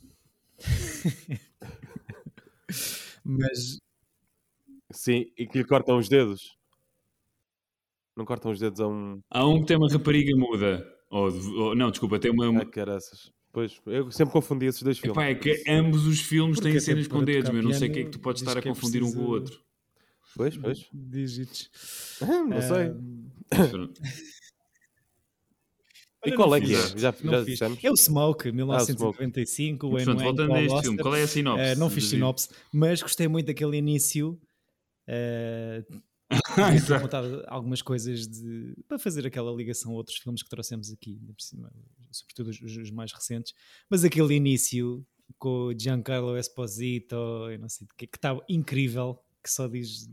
mas 3.26 3.80
Sim, 4.94 5.26
e 5.38 5.48
que 5.48 5.58
lhe 5.58 5.64
cortam 5.64 5.98
os 5.98 6.08
dedos. 6.08 6.56
Não 8.16 8.26
cortam 8.26 8.52
os 8.52 8.60
dedos 8.60 8.80
a 8.80 8.88
um. 8.88 9.20
Há 9.30 9.48
um 9.48 9.62
que 9.62 9.68
tem 9.68 9.76
uma 9.76 9.90
rapariga 9.90 10.38
muda. 10.38 10.88
Ou, 11.10 11.32
ou 11.60 11.76
não, 11.76 11.90
desculpa, 11.90 12.20
tem 12.20 12.32
uma. 12.32 12.62
Ah, 12.62 12.66
caraças. 12.66 13.32
Pois, 13.52 13.80
eu 13.86 14.10
sempre 14.12 14.34
confundi 14.34 14.68
esses 14.68 14.82
dois 14.82 14.98
filmes. 14.98 15.18
Epá, 15.18 15.30
é 15.30 15.36
que 15.36 15.64
ambos 15.70 16.06
os 16.06 16.20
filmes 16.22 16.58
Porque 16.58 16.72
têm 16.72 16.80
cenas 16.80 17.08
com 17.08 17.24
dedos, 17.24 17.50
mas 17.52 17.64
não 17.64 17.74
sei 17.74 17.90
o 17.90 17.92
que 17.92 18.00
é 18.00 18.04
que 18.04 18.12
tu 18.12 18.20
podes 18.20 18.42
estar 18.42 18.56
a 18.56 18.60
é 18.60 18.64
confundir 18.64 19.02
é 19.02 19.06
um 19.06 19.12
com 19.12 19.20
o 19.20 19.30
outro. 19.30 19.60
Pois, 20.36 20.58
pois. 20.58 20.88
Dígitos. 20.92 21.70
não 22.22 22.62
sei. 22.62 22.94
e 26.26 26.32
qual 26.36 26.56
é 26.56 26.62
que 26.62 26.74
é? 26.74 26.98
Já, 26.98 27.12
já 27.12 27.68
É 27.84 27.92
o 27.92 27.96
Smoke, 27.96 28.52
1995. 28.52 29.86
Ah, 29.86 29.90
o 29.90 29.92
Portanto, 29.92 30.24
voltando 30.24 30.54
a 30.54 30.62
este 30.62 30.82
filme, 30.82 30.98
qual 30.98 31.16
é 31.16 31.24
a 31.24 31.28
sinopse? 31.28 31.74
Uh, 31.74 31.80
não 31.80 31.90
fiz 31.90 32.06
sinopse, 32.10 32.50
mas 32.72 33.02
gostei 33.02 33.28
muito 33.28 33.48
daquele 33.48 33.78
início. 33.78 34.40
Uh, 35.06 37.02
contar 37.02 37.24
algumas 37.48 37.82
coisas 37.82 38.28
de, 38.28 38.74
para 38.88 38.98
fazer 38.98 39.28
aquela 39.28 39.52
ligação 39.52 39.92
a 39.92 39.96
outros 39.96 40.18
filmes 40.18 40.42
que 40.42 40.50
trouxemos 40.50 40.92
aqui, 40.92 41.20
cima, 41.38 41.72
sobretudo 42.10 42.50
os, 42.50 42.60
os, 42.62 42.90
mais 42.90 43.12
recentes. 43.12 43.54
Mas 43.90 44.04
aquele 44.04 44.34
início 44.34 45.06
com 45.38 45.68
o 45.68 45.78
Giancarlo 45.78 46.38
Esposito, 46.38 47.16
eu 47.52 47.60
não 47.60 47.70
sei, 47.70 47.88
que 47.98 48.06
estava 48.06 48.42
incrível, 48.48 49.20
que 49.44 49.52
só 49.52 49.68
diz 49.68 50.10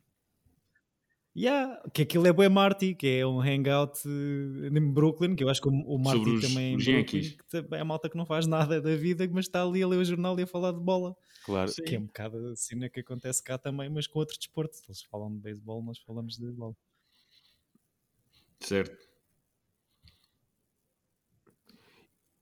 Yeah, 1.37 1.80
que 1.94 2.02
aquilo 2.02 2.26
é 2.26 2.32
Boa 2.32 2.50
Marty, 2.50 2.92
que 2.92 3.06
é 3.06 3.26
um 3.26 3.40
hangout 3.40 4.00
uh, 4.06 4.66
em 4.66 4.92
Brooklyn, 4.92 5.37
que 5.37 5.44
eu 5.44 5.49
acho 5.49 5.62
que 5.62 5.68
o, 5.68 5.99
Marty 5.99 6.28
os, 6.28 6.40
também 6.40 6.75
os 6.75 6.87
em 6.87 6.94
Brooklyn, 6.94 7.22
que 7.22 7.75
é 7.76 7.80
a 7.80 7.84
malta 7.84 8.10
que 8.10 8.16
não 8.16 8.26
faz 8.26 8.49
nada 8.49 8.80
da 8.80 8.96
vida, 8.96 9.28
mas 9.30 9.44
está 9.44 9.62
ali 9.62 9.80
a 9.80 9.87
ler 9.87 9.99
o 9.99 10.04
jornal 10.04 10.38
e 10.40 10.42
a 10.42 10.46
falar 10.46 10.72
de 10.72 10.80
bola. 10.80 11.16
Claro. 11.44 11.72
Que 11.72 11.94
é 11.94 11.99
um 11.99 12.06
bocado 12.06 12.49
a 12.49 12.56
cena 12.56 12.88
que 12.88 12.99
acontece 12.99 13.42
cá 13.42 13.56
também, 13.56 13.88
mas 13.88 14.08
com 14.08 14.18
outro 14.18 14.37
desporto. 14.37 14.76
Eles 14.88 15.02
falam 15.02 15.32
de 15.32 15.38
beisebol, 15.38 15.82
nós 15.84 15.99
falamos 15.99 16.37
de 16.37 16.50
bola. 16.50 16.75
Certo. 18.58 19.08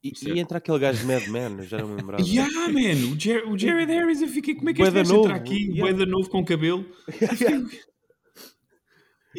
E, 0.03 0.13
e, 0.23 0.39
entra 0.39 0.59
aquele 0.59 0.79
gajo 0.79 1.01
de 1.01 1.07
Mad 1.07 1.27
Men, 1.29 1.67
já 1.67 1.79
não 1.79 1.89
me 1.89 1.97
lembrava. 1.97 2.23
yeah, 2.27 2.69
man! 2.69 3.13
O, 3.13 3.21
Jer 3.21 3.47
o 3.47 3.59
Jared 3.59 3.93
Harris, 3.93 4.23
eu 4.23 4.29
fiquei, 4.29 4.55
como 4.55 4.71
é 4.71 4.73
que 4.73 4.81
este 4.81 4.95
gajo 4.95 5.17
entra 5.17 5.35
aqui? 5.35 5.65
Yeah. 5.65 5.81
Boeda 5.81 6.07
novo 6.07 6.31
com 6.31 6.43
cabelo. 6.43 6.87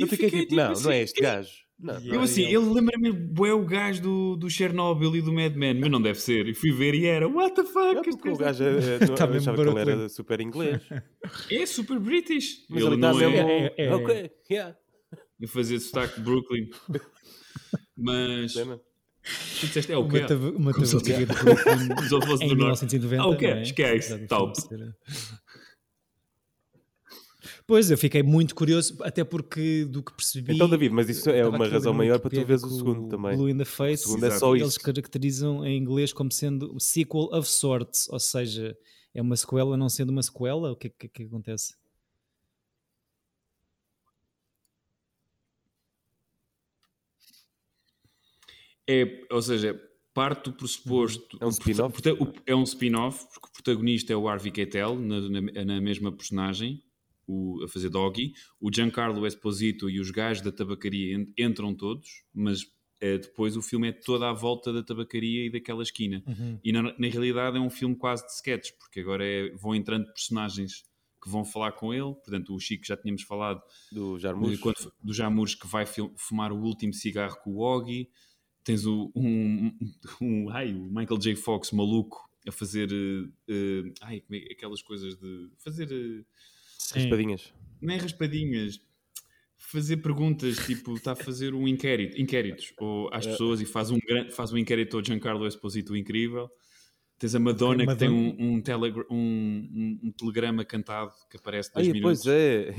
Eu 0.01 0.07
fiquei, 0.07 0.29
fiquei 0.29 0.45
tipo, 0.45 0.55
não, 0.55 0.71
assim, 0.71 0.83
não 0.83 0.91
é 0.91 1.01
este 1.01 1.21
gajo. 1.21 1.49
Não, 1.79 1.93
eu 1.93 2.13
não 2.13 2.21
é 2.21 2.23
assim, 2.25 2.43
ele, 2.43 2.55
ele 2.55 2.73
lembra-me, 2.73 3.07
é 3.47 3.53
o 3.53 3.65
gajo 3.65 4.01
do, 4.01 4.35
do 4.35 4.49
Chernobyl 4.49 5.15
e 5.15 5.21
do 5.21 5.31
Mad 5.31 5.55
Men, 5.55 5.79
mas 5.79 5.89
não 5.89 6.01
deve 6.01 6.19
ser. 6.19 6.47
E 6.47 6.53
fui 6.53 6.73
ver 6.73 6.93
e 6.93 7.05
era, 7.05 7.27
what 7.27 7.55
the 7.55 7.63
fuck? 7.63 7.95
É 8.27 8.31
o 8.31 8.37
gajo 8.37 8.63
é, 8.63 8.95
é, 8.95 8.99
tá 9.15 9.25
eu 9.25 9.37
achava 9.37 9.63
que 9.63 9.69
ele 9.69 9.79
era 9.79 10.09
super 10.09 10.41
inglês. 10.41 10.81
É 11.49 11.65
super 11.65 11.99
British. 11.99 12.65
Mas 12.69 12.83
ele, 12.83 12.93
ele 12.93 12.97
não 12.97 13.21
é... 13.21 13.73
é, 13.77 13.85
é, 13.85 13.93
Ok, 13.93 14.31
yeah. 14.51 14.75
E 15.39 15.47
fazer 15.47 15.79
sotaque 15.79 16.19
Brooklyn. 16.19 16.69
Mas... 17.95 18.53
Tu 18.53 19.67
disseste, 19.67 19.91
é 19.91 19.97
o 19.97 20.07
quê? 20.07 20.25
Uma 20.55 20.73
tabacaria 20.73 21.25
de 21.25 21.25
Brooklyn 21.25 21.83
em 22.41 22.55
1990. 22.55 23.21
Ah, 23.21 23.27
o 23.27 23.37
quê? 23.37 23.47
Esquece, 23.61 24.27
top. 24.27 24.53
Pois, 27.69 27.91
eu 27.91 27.99
fiquei 27.99 28.23
muito 28.23 28.55
curioso, 28.55 28.97
até 29.03 29.23
porque 29.23 29.85
do 29.85 30.01
que 30.01 30.11
percebi. 30.11 30.55
Então, 30.55 30.67
David, 30.67 30.91
mas 30.91 31.07
isso 31.07 31.29
é 31.29 31.47
uma 31.47 31.67
razão 31.67 31.93
maior 31.93 32.19
para 32.19 32.31
tu 32.31 32.43
veres 32.43 32.63
o 32.63 32.69
segundo 32.75 33.07
também. 33.09 33.37
Blue 33.37 33.47
in 33.47 33.59
the 33.59 33.63
Face, 33.63 34.05
o 34.05 34.07
segundo 34.07 34.25
é 34.25 34.31
só 34.31 34.55
eles 34.55 34.69
isso. 34.69 34.79
caracterizam 34.79 35.63
em 35.63 35.77
inglês 35.77 36.11
como 36.11 36.31
sendo 36.31 36.75
o 36.75 36.79
sequel 36.79 37.29
of 37.31 37.47
sorts, 37.47 38.09
ou 38.09 38.19
seja, 38.19 38.75
é 39.13 39.21
uma 39.21 39.35
sequela 39.35 39.77
não 39.77 39.87
sendo 39.87 40.09
uma 40.09 40.23
sequela. 40.23 40.71
O 40.71 40.75
que 40.75 40.87
é 40.87 40.89
que, 40.89 41.07
que 41.09 41.23
acontece? 41.25 41.75
É, 48.87 49.27
ou 49.29 49.41
seja, 49.43 49.79
parte 50.11 50.45
do 50.45 50.53
pressuposto. 50.53 51.37
É 51.39 51.45
um 51.45 51.49
spin-off? 51.49 52.01
É 52.47 52.55
um 52.55 52.63
spin-off, 52.63 53.27
porque 53.31 53.47
o 53.47 53.51
protagonista 53.51 54.11
é 54.11 54.15
o 54.15 54.27
Harvey 54.27 54.51
Keitel, 54.51 54.95
na, 54.95 55.21
na, 55.29 55.65
na 55.65 55.79
mesma 55.79 56.11
personagem 56.11 56.81
o, 57.29 57.63
a 57.63 57.67
fazer 57.67 57.89
doggy. 57.89 58.33
O 58.59 58.73
Giancarlo 58.73 59.25
Esposito 59.27 59.87
e 59.87 59.99
os 59.99 60.09
gajos 60.09 60.43
da 60.43 60.51
tabacaria 60.51 61.27
entram 61.37 61.75
todos, 61.75 62.23
mas 62.33 62.65
é, 62.99 63.19
depois 63.19 63.55
o 63.55 63.61
filme 63.61 63.89
é 63.89 63.91
toda 63.91 64.27
à 64.27 64.33
volta 64.33 64.73
da 64.73 64.81
tabacaria 64.81 65.45
e 65.45 65.51
daquela 65.51 65.83
esquina. 65.83 66.23
Uhum. 66.25 66.59
E 66.63 66.71
na, 66.71 66.81
na, 66.81 67.07
realidade 67.07 67.57
é 67.57 67.59
um 67.59 67.69
filme 67.69 67.95
quase 67.95 68.25
de 68.25 68.33
sketch, 68.33 68.71
porque 68.79 68.99
agora 68.99 69.23
é, 69.23 69.51
vão 69.55 69.75
entrando 69.75 70.11
personagens 70.11 70.83
que 71.21 71.29
vão 71.29 71.45
falar 71.45 71.73
com 71.73 71.93
ele. 71.93 72.15
Portanto, 72.15 72.55
o 72.55 72.59
Chico 72.59 72.85
já 72.85 72.97
tínhamos 72.97 73.21
falado 73.21 73.61
do 73.91 74.17
Jarmus, 74.17 74.59
do 75.01 75.13
Jarmus 75.13 75.53
que 75.53 75.67
vai 75.67 75.85
fumar 76.17 76.51
o 76.51 76.59
último 76.59 76.93
cigarro 76.93 77.37
com 77.43 77.51
o 77.51 77.59
Oggy. 77.59 78.09
Tens 78.63 78.85
o, 78.85 79.11
um, 79.15 79.71
um, 80.19 80.49
ai, 80.49 80.73
o 80.73 80.85
Michael 80.85 81.19
J. 81.19 81.35
Fox 81.35 81.71
maluco 81.71 82.27
a 82.47 82.51
fazer 82.51 82.91
uh, 82.91 83.25
uh, 83.27 83.93
ai, 84.01 84.23
é, 84.31 84.53
aquelas 84.53 84.81
coisas 84.81 85.15
de 85.15 85.49
fazer. 85.57 85.89
Uh, 85.91 86.25
Sim. 86.93 87.01
Raspadinhas. 87.01 87.53
Nem 87.81 87.97
raspadinhas. 87.97 88.81
Fazer 89.57 89.97
perguntas, 89.97 90.57
tipo, 90.65 90.95
está 90.95 91.11
a 91.11 91.15
fazer 91.15 91.53
um 91.53 91.67
inquérito, 91.67 92.19
inquéritos 92.19 92.73
ou 92.79 93.09
às 93.13 93.27
é. 93.27 93.31
pessoas 93.31 93.61
e 93.61 93.65
faz 93.65 93.91
um, 93.91 93.99
faz 94.31 94.51
um 94.53 94.57
inquérito 94.57 94.97
ao 94.97 95.03
Giancarlo 95.03 95.45
Esposito 95.45 95.95
incrível. 95.95 96.49
Tens 97.19 97.35
a 97.35 97.39
Madonna, 97.39 97.83
Madonna. 97.85 97.93
que 97.93 97.99
tem 97.99 98.09
um, 98.09 98.55
um, 98.55 98.61
telegra 98.61 99.05
um, 99.11 99.15
um, 99.15 99.99
um, 100.05 100.11
telegrama 100.13 100.63
cantado 100.63 101.11
que 101.29 101.35
aparece 101.35 101.71
dois 101.73 101.85
Ai, 101.85 101.93
minutos. 101.93 102.23
Pois 102.23 102.33
é. 102.33 102.73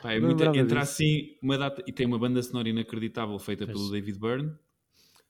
Pá, 0.00 0.12
é 0.12 0.20
muito, 0.20 0.42
entra 0.44 0.80
assim 0.80 1.36
uma 1.42 1.58
data 1.58 1.82
e 1.86 1.92
tem 1.92 2.06
uma 2.06 2.18
banda 2.18 2.40
sonora 2.42 2.68
inacreditável 2.68 3.38
feita 3.38 3.66
pois. 3.66 3.76
pelo 3.76 3.90
David 3.90 4.18
Byrne. 4.18 4.52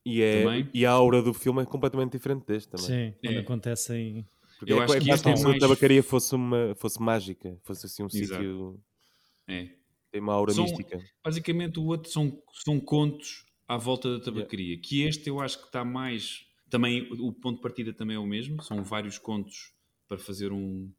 E, 0.04 0.23
é, 0.23 0.69
e 0.73 0.85
a 0.85 0.90
aura 0.90 1.23
do 1.23 1.33
filme 1.33 1.62
é 1.62 1.64
completamente 1.64 2.12
diferente 2.12 2.47
deste 2.47 2.71
também. 2.71 2.87
Sim, 2.87 3.14
quando 3.23 3.37
é. 3.37 3.40
acontecem 3.40 4.26
porque 4.60 4.74
eu 4.74 4.82
é, 4.82 4.84
acho 4.84 5.00
que 5.00 5.10
isto 5.10 5.26
é 5.26 5.32
mais... 5.32 5.46
a 5.46 5.58
tabacaria 5.58 6.02
fosse, 6.02 6.34
uma, 6.34 6.74
fosse 6.76 7.00
mágica, 7.00 7.58
fosse 7.62 7.86
assim 7.86 8.02
um 8.02 8.10
sítio... 8.10 8.78
É. 9.48 9.70
Tem 10.12 10.20
uma 10.20 10.34
aura 10.34 10.52
são, 10.52 10.64
mística. 10.64 11.00
Basicamente 11.24 11.80
o 11.80 11.86
outro 11.86 12.12
são, 12.12 12.42
são 12.62 12.78
contos 12.78 13.46
à 13.66 13.78
volta 13.78 14.18
da 14.18 14.22
tabacaria, 14.22 14.66
yeah. 14.66 14.82
que 14.86 15.02
este 15.04 15.30
eu 15.30 15.40
acho 15.40 15.58
que 15.58 15.64
está 15.64 15.82
mais... 15.82 16.44
Também 16.68 17.08
o 17.10 17.32
ponto 17.32 17.56
de 17.56 17.62
partida 17.62 17.94
também 17.94 18.16
é 18.16 18.18
o 18.18 18.26
mesmo, 18.26 18.62
são 18.62 18.84
vários 18.84 19.16
contos 19.16 19.72
para 20.06 20.18
fazer 20.18 20.52
um, 20.52 20.92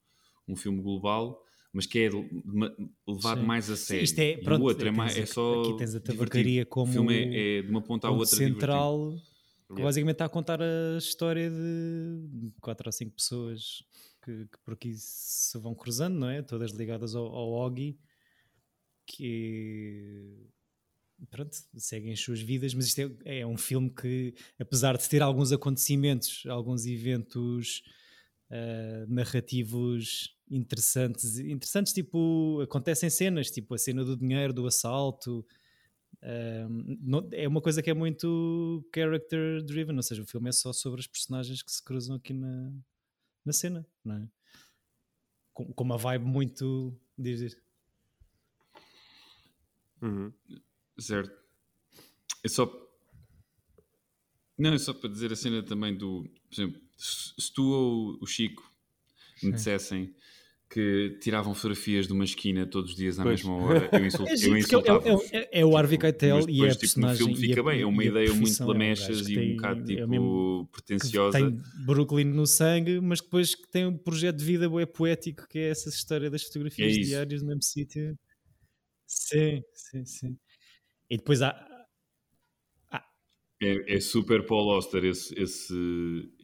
um 0.47 0.55
filme 0.55 0.81
global, 0.81 1.39
mas 1.71 1.85
que 1.85 1.99
é 1.99 2.09
levado 3.07 3.41
Sim. 3.41 3.45
mais 3.45 3.69
a 3.69 3.77
sério. 3.77 4.03
Isto 4.03 4.19
é, 4.19 4.37
pronto, 4.37 4.59
e 4.59 4.63
o 4.63 4.65
outro 4.65 4.87
é, 4.87 4.91
mais, 4.91 5.15
é 5.15 5.25
só 5.27 5.61
Aqui 5.61 5.77
tens 5.77 5.93
a 5.93 5.99
tabacaria 5.99 6.43
divertido. 6.43 6.69
como 6.69 6.89
o 6.89 6.93
filme 6.93 7.13
é, 7.13 7.59
é, 7.59 7.61
de 7.61 7.69
uma 7.69 7.81
ponta 7.81 8.07
à 8.07 8.11
outra 8.11 8.25
central 8.25 9.11
divertido. 9.11 9.30
Yeah. 9.71 9.83
Basicamente 9.83 10.15
está 10.15 10.25
a 10.25 10.29
contar 10.29 10.61
a 10.61 10.97
história 10.97 11.49
de 11.49 12.51
quatro 12.59 12.87
ou 12.87 12.91
cinco 12.91 13.15
pessoas 13.15 13.83
que, 14.23 14.45
que, 14.45 14.57
por 14.63 14.73
aqui 14.73 14.93
se 14.95 15.57
vão 15.57 15.73
cruzando, 15.73 16.19
não 16.19 16.29
é? 16.29 16.41
Todas 16.41 16.71
ligadas 16.71 17.15
ao, 17.15 17.25
ao 17.25 17.51
Oggy, 17.53 17.97
que 19.05 20.49
pronto, 21.29 21.55
seguem 21.77 22.13
as 22.13 22.19
suas 22.19 22.41
vidas, 22.41 22.73
mas 22.73 22.87
isto 22.87 22.99
é, 23.25 23.39
é, 23.39 23.47
um 23.47 23.57
filme 23.57 23.89
que, 23.89 24.33
apesar 24.59 24.97
de 24.97 25.07
ter 25.07 25.21
alguns 25.21 25.51
acontecimentos, 25.51 26.43
alguns 26.47 26.85
eventos 26.85 27.81
uh, 28.49 29.13
narrativos 29.13 30.35
interessantes, 30.49 31.37
interessantes 31.39 31.93
tipo, 31.93 32.59
acontecem 32.61 33.09
cenas, 33.09 33.51
tipo 33.51 33.73
a 33.73 33.77
cena 33.77 34.03
do 34.03 34.17
dinheiro, 34.17 34.53
do 34.53 34.67
assalto, 34.67 35.45
é 36.21 37.47
uma 37.47 37.61
coisa 37.61 37.81
que 37.81 37.89
é 37.89 37.93
muito 37.93 38.87
character 38.93 39.63
driven, 39.63 39.95
ou 39.95 40.03
seja, 40.03 40.21
o 40.21 40.27
filme 40.27 40.49
é 40.49 40.51
só 40.51 40.71
sobre 40.71 40.99
as 40.99 41.07
personagens 41.07 41.63
que 41.63 41.71
se 41.71 41.83
cruzam 41.83 42.15
aqui 42.15 42.33
na, 42.33 42.71
na 43.43 43.53
cena, 43.53 43.85
não 44.03 44.15
é? 44.15 44.29
Com, 45.53 45.73
com 45.73 45.83
uma 45.83 45.97
vibe 45.97 46.25
muito. 46.25 46.95
Diz, 47.17 47.39
diz. 47.39 47.57
Uhum. 50.01 50.31
Certo. 50.99 51.35
É 52.43 52.47
só. 52.47 52.71
Não, 54.57 54.73
é 54.73 54.77
só 54.77 54.93
para 54.93 55.09
dizer 55.09 55.31
a 55.31 55.35
cena 55.35 55.63
também 55.63 55.97
do. 55.97 56.23
Por 56.23 56.53
exemplo, 56.53 56.81
se 56.97 57.51
tu 57.53 57.63
ou 57.63 58.17
o 58.21 58.27
Chico 58.27 58.71
me 59.41 59.51
dissessem 59.51 60.15
que 60.71 61.17
tiravam 61.19 61.53
fotografias 61.53 62.07
de 62.07 62.13
uma 62.13 62.23
esquina 62.23 62.65
todos 62.65 62.91
os 62.91 62.95
dias 62.95 63.19
à 63.19 63.23
pois. 63.23 63.43
mesma 63.43 63.61
hora. 63.61 63.89
Eu, 63.91 64.05
insult, 64.05 64.29
é, 64.31 64.47
eu 64.47 64.57
insultava. 64.57 65.03
É, 65.05 65.37
é, 65.37 65.59
é, 65.59 65.65
o 65.65 65.75
Harvey 65.75 65.97
Keitel 65.97 66.49
e 66.49 66.65
é 66.65 66.71
a 66.71 66.75
personagem. 66.75 67.27
No 67.27 67.33
filme 67.33 67.49
fica 67.49 67.61
bem, 67.61 67.81
é 67.81 67.85
uma 67.85 68.03
ideia 68.03 68.33
muito 68.33 68.63
lamechas 68.63 69.27
e 69.27 69.37
um 69.37 69.55
bocado 69.57 69.83
tipo 69.83 70.07
mesmo, 70.07 70.69
pretenciosa. 70.71 71.37
Tem 71.37 71.61
Brooklyn 71.85 72.23
no 72.23 72.47
sangue, 72.47 73.01
mas 73.01 73.19
depois 73.19 73.53
que 73.53 73.67
tem 73.67 73.85
um 73.85 73.97
projeto 73.97 74.37
de 74.37 74.45
vida 74.45 74.69
é 74.81 74.85
poético 74.85 75.45
que 75.49 75.59
é 75.59 75.69
essa 75.69 75.89
história 75.89 76.29
das 76.29 76.43
fotografias 76.43 76.95
diárias 76.95 77.41
no 77.41 77.49
mesmo 77.49 77.63
sítio. 77.63 78.17
Sim, 79.05 79.61
sim, 79.73 80.05
sim. 80.05 80.37
E 81.09 81.17
depois 81.17 81.41
há. 81.41 81.67
É, 83.61 83.95
é, 83.95 83.99
super 83.99 84.43
Paul 84.45 84.71
Auster 84.71 85.03
esse, 85.03 85.37
esse, 85.37 85.75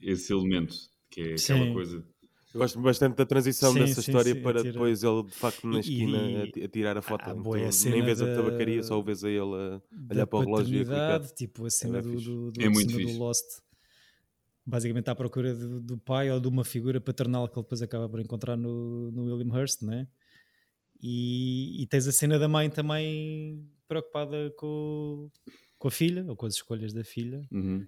esse 0.04 0.32
elemento, 0.32 0.76
que 1.10 1.22
é 1.22 1.34
aquela 1.34 1.66
sim. 1.66 1.74
coisa 1.74 2.06
gosto 2.54 2.80
bastante 2.80 3.16
da 3.16 3.26
transição 3.26 3.74
sim, 3.74 3.80
dessa 3.80 4.02
sim, 4.02 4.12
história 4.12 4.34
sim, 4.34 4.42
para 4.42 4.64
depois 4.64 5.04
ele 5.04 5.24
de 5.24 5.34
facto 5.34 5.68
na 5.68 5.80
esquina 5.80 6.18
e, 6.56 6.64
a, 6.64 6.68
tirar 6.68 6.98
a 6.98 7.02
foto. 7.02 7.30
Ah, 7.30 7.36
boa, 7.36 7.60
então, 7.60 7.92
nem 7.92 8.04
vês 8.04 8.22
a 8.22 8.36
tabacaria, 8.36 8.84
só 8.84 9.00
o 9.00 9.04
vês 9.04 9.24
a 9.24 9.30
ele 9.30 9.40
a 9.40 9.82
olhar 10.12 10.28
para 10.28 10.40
o 10.40 10.42
relógio 10.42 10.76
e 10.76 10.82
a 10.82 10.86
clicar. 10.86 11.22
Tipo 11.34 11.66
a 11.66 11.70
cena 11.70 12.00
é 12.00 12.02
do, 12.02 12.20
do, 12.20 12.52
do, 12.52 12.62
é 12.62 12.70
do 12.70 13.18
Lost. 13.18 13.46
Basicamente 14.66 15.10
à 15.10 15.16
procura 15.16 15.56
do, 15.56 15.80
do, 15.80 15.98
pai 15.98 16.30
ou 16.30 16.40
de 16.40 16.48
uma 16.48 16.66
figura 16.66 17.00
paternal 17.00 17.48
que 17.48 17.58
ele 17.58 17.64
depois 17.64 17.82
acaba 17.82 18.10
por 18.10 18.20
encontrar 18.20 18.58
no, 18.58 19.12
no 19.12 19.24
William 19.24 19.54
Hurst, 19.54 19.82
né? 19.82 20.08
E, 21.02 21.82
e 21.82 21.88
tens 21.88 22.08
a 22.08 22.12
cena 22.12 22.38
da 22.38 22.48
mãe 22.48 22.70
também 22.70 23.66
preocupada 23.88 24.54
com, 24.58 25.30
com 25.78 25.88
a 25.88 25.92
filha 25.92 26.26
ou 26.28 26.36
com 26.36 26.46
as 26.46 26.56
escolhas 26.56 26.92
da 26.94 27.04
filha. 27.04 27.48
Uhum. 27.52 27.86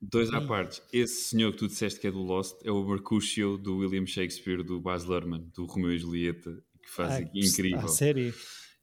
Dois 0.00 0.32
à 0.32 0.40
parte. 0.40 0.80
Esse 0.92 1.30
senhor 1.30 1.52
que 1.52 1.58
tu 1.58 1.66
disseste 1.66 1.98
que 1.98 2.06
é 2.06 2.10
do 2.10 2.22
Lost 2.22 2.56
é 2.64 2.70
o 2.70 2.84
Mercutio 2.86 3.58
do 3.58 3.78
William 3.78 4.06
Shakespeare, 4.06 4.62
do 4.62 4.80
Baz 4.80 5.04
Luhrmann, 5.04 5.50
do 5.54 5.66
Romeu 5.66 5.92
e 5.92 5.98
Julieta, 5.98 6.52
que 6.80 6.88
faz 6.88 7.14
ah, 7.14 7.30
incrível. 7.34 7.80
A 7.80 7.88
série? 7.88 8.32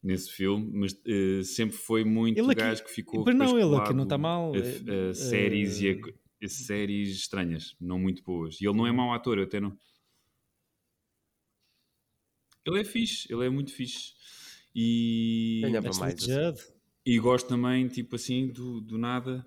Nesse 0.04 0.30
filme, 0.32 0.70
mas 0.72 0.94
uh, 0.94 1.44
sempre 1.44 1.76
foi 1.76 2.04
muito 2.04 2.38
ele 2.38 2.54
gajo 2.54 2.84
que 2.84 2.92
ficou. 2.92 3.24
Mas 3.26 3.36
não, 3.36 3.58
ele 3.58 3.76
aqui 3.76 3.94
não 3.94 4.04
está 4.04 4.18
mal. 4.20 4.54
A, 4.54 4.58
a, 4.58 5.10
a 5.10 5.14
séries 5.16 5.80
uh... 5.80 5.84
e 5.84 5.90
a, 5.90 5.96
eh, 6.42 6.48
séries 6.48 7.10
estranhas, 7.16 7.76
não 7.82 7.98
muito 7.98 8.22
boas. 8.22 8.62
E 8.62 8.68
ele 8.68 8.78
não 8.78 8.86
é 8.86 8.92
mau 8.92 9.14
ator, 9.14 9.40
eu 9.40 9.46
até 9.46 9.60
não. 9.60 9.76
Ele 12.68 12.82
é 12.82 12.84
fixe, 12.84 13.32
ele 13.34 13.46
é 13.46 13.50
muito 13.50 13.72
fixe. 13.72 14.14
E. 14.76 15.62
Ganhava 15.64 15.90
mais. 15.98 16.30
Assim. 16.30 16.72
E 17.04 17.18
gosto 17.18 17.48
também, 17.48 17.88
tipo 17.88 18.16
assim, 18.16 18.48
do, 18.48 18.82
do 18.82 18.98
nada 18.98 19.46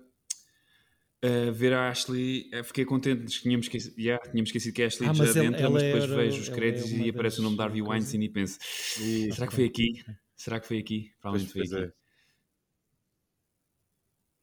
Uh, 1.21 1.51
ver 1.51 1.73
a 1.73 1.89
Ashley, 1.89 2.49
uh, 2.53 2.63
fiquei 2.63 2.85
contente, 2.85 3.41
tínhamos 3.41 3.65
esquecido, 3.65 3.99
yeah, 3.99 4.23
tínhamos 4.23 4.47
esquecido 4.49 4.73
que 4.73 4.83
a 4.83 4.87
Ashley 4.87 5.09
ah, 5.09 5.13
já 5.13 5.23
ele, 5.25 5.45
entra, 5.47 5.69
mas 5.69 5.83
depois 5.83 6.03
era, 6.05 6.15
vejo 6.15 6.41
os 6.41 6.47
créditos 6.47 6.93
é 6.93 6.95
e 6.95 7.09
aparece 7.09 7.39
o 7.41 7.43
nome 7.43 7.57
de 7.57 7.61
Harvey 7.61 7.81
Weinstein 7.81 8.23
e 8.23 8.29
penso: 8.29 8.57
Isso, 8.57 9.35
será 9.35 9.47
que 9.47 9.53
foi 9.53 9.65
aqui? 9.65 10.05
Será 10.39 10.59
que 10.61 10.67
foi 10.67 10.77
aqui? 10.77 11.11
Provavelmente 11.19 11.51
foi 11.51 11.63
aqui. 11.63 11.93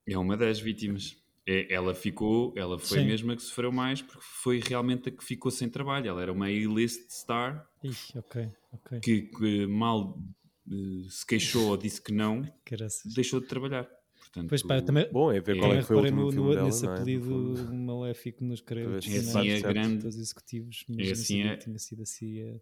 É. 0.07 0.13
é. 0.13 0.19
uma 0.19 0.37
das 0.37 0.61
vítimas. 0.61 1.17
É, 1.49 1.73
ela 1.73 1.95
ficou, 1.95 2.53
ela 2.57 2.79
foi 2.79 2.99
Sim. 2.99 3.05
a 3.05 3.07
mesma 3.07 3.37
que 3.37 3.43
sofreu 3.43 3.73
mais 3.73 4.03
porque 4.03 4.21
foi 4.21 4.61
realmente 4.61 5.09
a 5.09 5.13
que 5.13 5.25
ficou 5.25 5.51
sem 5.51 5.71
trabalho. 5.71 6.09
Ela 6.09 6.23
era 6.23 6.33
uma 6.33 6.47
A-list 6.47 7.09
star 7.09 7.67
Ixi, 7.83 8.19
okay, 8.19 8.51
okay. 8.73 9.01
Que, 9.01 9.23
que, 9.23 9.67
mal 9.67 10.19
uh, 10.67 11.09
se 11.09 11.25
queixou 11.25 11.71
ou 11.71 11.77
disse 11.77 12.03
que 12.03 12.13
não, 12.13 12.43
deixou 13.15 13.41
de 13.41 13.47
trabalhar. 13.47 13.89
Portanto, 14.27 14.49
pois 14.49 14.63
pá, 14.63 14.83
também, 14.83 15.09
bom 15.11 15.33
é 15.33 15.41
ver 15.41 15.59
qual 15.59 15.73
é, 15.73 15.79
que 15.79 15.85
foi 15.85 15.97
o 15.97 16.01
último 16.01 16.23
no, 16.23 16.33
filme 16.33 16.55
dela, 16.55 16.67
nesse 16.67 16.87
é? 16.87 16.89
apelido 16.89 17.73
maléfico 17.73 18.45
nos 18.45 18.61
créditos 18.61 19.09
é 19.09 19.19
assim 19.19 19.49
é 19.49 19.61
grande 19.61 20.07
os 20.07 20.17
executivos 20.17 20.85
é 20.99 21.11
assim 21.11 21.43
é... 21.43 21.57
tinha 21.57 21.79
sido 21.79 22.03
assim 22.03 22.61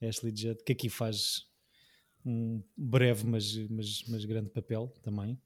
a 0.00 0.06
Ashley 0.06 0.34
Judd 0.34 0.62
que 0.64 0.72
aqui 0.72 0.88
faz 0.88 1.46
um 2.24 2.62
breve 2.76 3.26
mas, 3.26 3.56
mas, 3.68 4.04
mas 4.08 4.24
grande 4.24 4.50
papel 4.50 4.92
também 5.02 5.38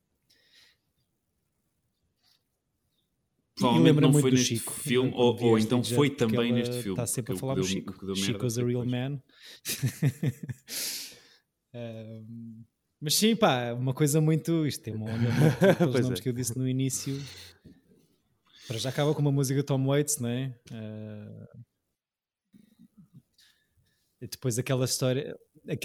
Provavelmente 3.56 4.00
não 4.00 4.12
foi 4.12 4.32
neste 4.32 4.56
Chico, 4.56 4.72
filme, 4.72 5.12
ou, 5.14 5.40
ou 5.40 5.56
então 5.56 5.84
foi 5.84 6.10
também 6.10 6.52
neste 6.52 6.82
filme. 6.82 6.90
Está 6.90 7.06
sempre 7.06 7.34
a 7.34 7.36
falar 7.36 7.54
do 7.54 7.62
Chico. 7.62 7.94
Chico's 8.16 8.58
a 8.58 8.64
real 8.64 8.84
man. 8.84 9.22
um, 11.72 12.64
Mas 13.00 13.14
sim, 13.16 13.36
pá, 13.36 13.72
uma 13.72 13.92
coisa 13.92 14.20
muito. 14.20 14.66
Isto 14.66 14.84
tem 14.84 14.94
uma 14.94 15.06
onda 15.06 15.28
muito. 15.30 16.00
nomes 16.02 16.20
é. 16.20 16.22
que 16.22 16.28
eu 16.28 16.32
disse 16.32 16.56
no 16.56 16.68
início. 16.68 17.20
Para 18.66 18.78
já 18.78 18.88
acaba 18.88 19.14
com 19.14 19.20
uma 19.20 19.32
música 19.32 19.60
de 19.60 19.66
Tom 19.66 19.86
Waits, 19.86 20.18
não 20.18 20.28
é? 20.28 20.54
Uh... 20.70 21.64
E 24.22 24.26
depois 24.26 24.58
aquela 24.58 24.86
história, 24.86 25.38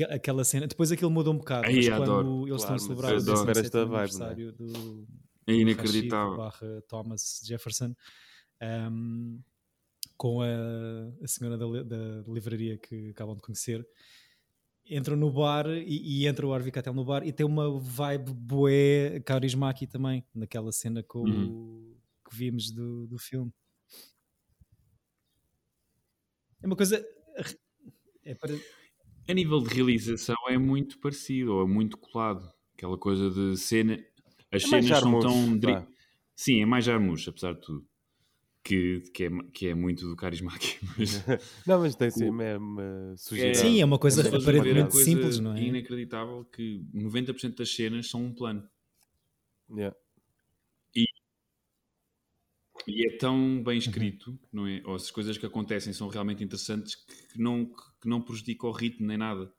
aquela 0.10 0.46
cena, 0.46 0.66
depois 0.66 0.94
aquilo 0.94 1.12
muda 1.12 1.30
um 1.30 1.38
bocado. 1.38 1.68
Aí, 1.68 1.76
mas 1.76 1.88
adoro. 1.90 2.26
quando 2.26 2.48
eles 2.48 2.64
claro, 2.64 2.76
estão 2.76 2.76
a 2.76 2.80
celebrar 2.80 3.14
o 3.14 3.82
aniversário 3.82 4.50
é? 4.50 4.52
do 4.54 5.08
é 5.46 5.54
inacreditável. 5.54 6.38
barra 6.38 6.82
Thomas 6.88 7.42
Jefferson 7.44 7.94
um, 8.62 9.42
com 10.16 10.42
a, 10.42 10.48
a 11.24 11.28
senhora 11.28 11.58
da, 11.58 11.66
da 11.84 12.32
livraria 12.32 12.78
que 12.78 13.10
acabam 13.10 13.36
de 13.36 13.42
conhecer 13.42 13.86
entram 14.90 15.16
no 15.16 15.32
bar 15.32 15.68
e, 15.68 16.22
e 16.22 16.28
entra 16.28 16.46
o 16.46 16.54
Harvey 16.54 16.72
Keitel 16.72 16.94
no 16.94 17.06
bar 17.06 17.26
e 17.26 17.32
tem 17.32 17.46
uma 17.46 17.80
vibe 17.80 18.34
boé 18.34 19.20
carisma 19.22 19.70
aqui 19.70 19.86
também, 19.86 20.26
naquela 20.34 20.72
cena 20.72 21.04
com 21.04 21.20
uhum. 21.20 21.96
que 22.28 22.36
vimos 22.36 22.72
do, 22.72 23.08
do 23.08 23.18
filme. 23.18 23.52
É 26.62 26.68
uma 26.68 26.76
coisa. 26.76 27.06
É 28.26 28.36
para... 28.36 28.54
A 29.28 29.34
nível 29.34 29.62
de 29.62 29.74
realização 29.74 30.36
é 30.50 30.58
muito 30.58 31.00
parecido, 31.00 31.54
ou 31.54 31.64
é 31.64 31.68
muito 31.68 31.98
colado. 31.98 32.52
Aquela 32.74 32.98
coisa 32.98 33.30
de 33.30 33.56
cena. 33.58 34.04
As 34.52 34.64
é 34.64 34.68
cenas 34.68 35.00
são 35.00 35.20
tão. 35.20 35.58
Dri... 35.58 35.74
Sim, 36.36 36.62
é 36.62 36.66
mais 36.66 36.84
jarmucho, 36.84 37.30
apesar 37.30 37.54
de 37.54 37.62
tudo 37.62 37.90
que, 38.70 39.02
que, 39.12 39.24
é, 39.24 39.30
que 39.52 39.68
é 39.70 39.74
muito 39.74 40.08
do 40.08 40.16
carisma 40.16 40.54
aqui. 40.54 40.78
Mas... 40.96 41.26
não, 41.66 41.80
mas 41.80 41.96
tem 41.96 42.12
sim 42.12 42.30
mesmo 42.30 42.80
é, 42.80 43.50
é, 43.50 43.54
Sim, 43.56 43.82
é 43.82 43.86
uma 43.86 43.98
coisa 43.98 44.22
é 44.22 44.28
aparentemente 44.28 44.92
coisa 44.92 45.06
simples, 45.06 45.40
não 45.40 45.56
é? 45.56 45.64
inacreditável 45.64 46.46
que 46.46 46.86
90% 46.94 47.56
das 47.56 47.74
cenas 47.74 48.08
são 48.08 48.24
um 48.24 48.34
plano. 48.34 48.70
Yeah. 49.72 49.96
E, 50.96 51.06
e 52.88 53.08
é 53.08 53.18
tão 53.18 53.64
bem 53.64 53.74
uhum. 53.74 53.80
escrito, 53.80 54.32
uhum. 54.32 54.40
não 54.54 54.68
é? 54.68 54.84
Ou 54.86 54.94
as 54.94 55.10
coisas 55.10 55.36
que 55.36 55.46
acontecem 55.48 55.92
são 55.92 56.08
realmente 56.08 56.44
interessantes 56.44 56.96
que 56.96 57.42
não, 57.42 57.66
que 58.00 58.08
não 58.08 58.22
prejudicam 58.22 58.70
o 58.70 58.74
ritmo 58.74 59.08
nem 59.08 59.18
nada. 59.18 59.52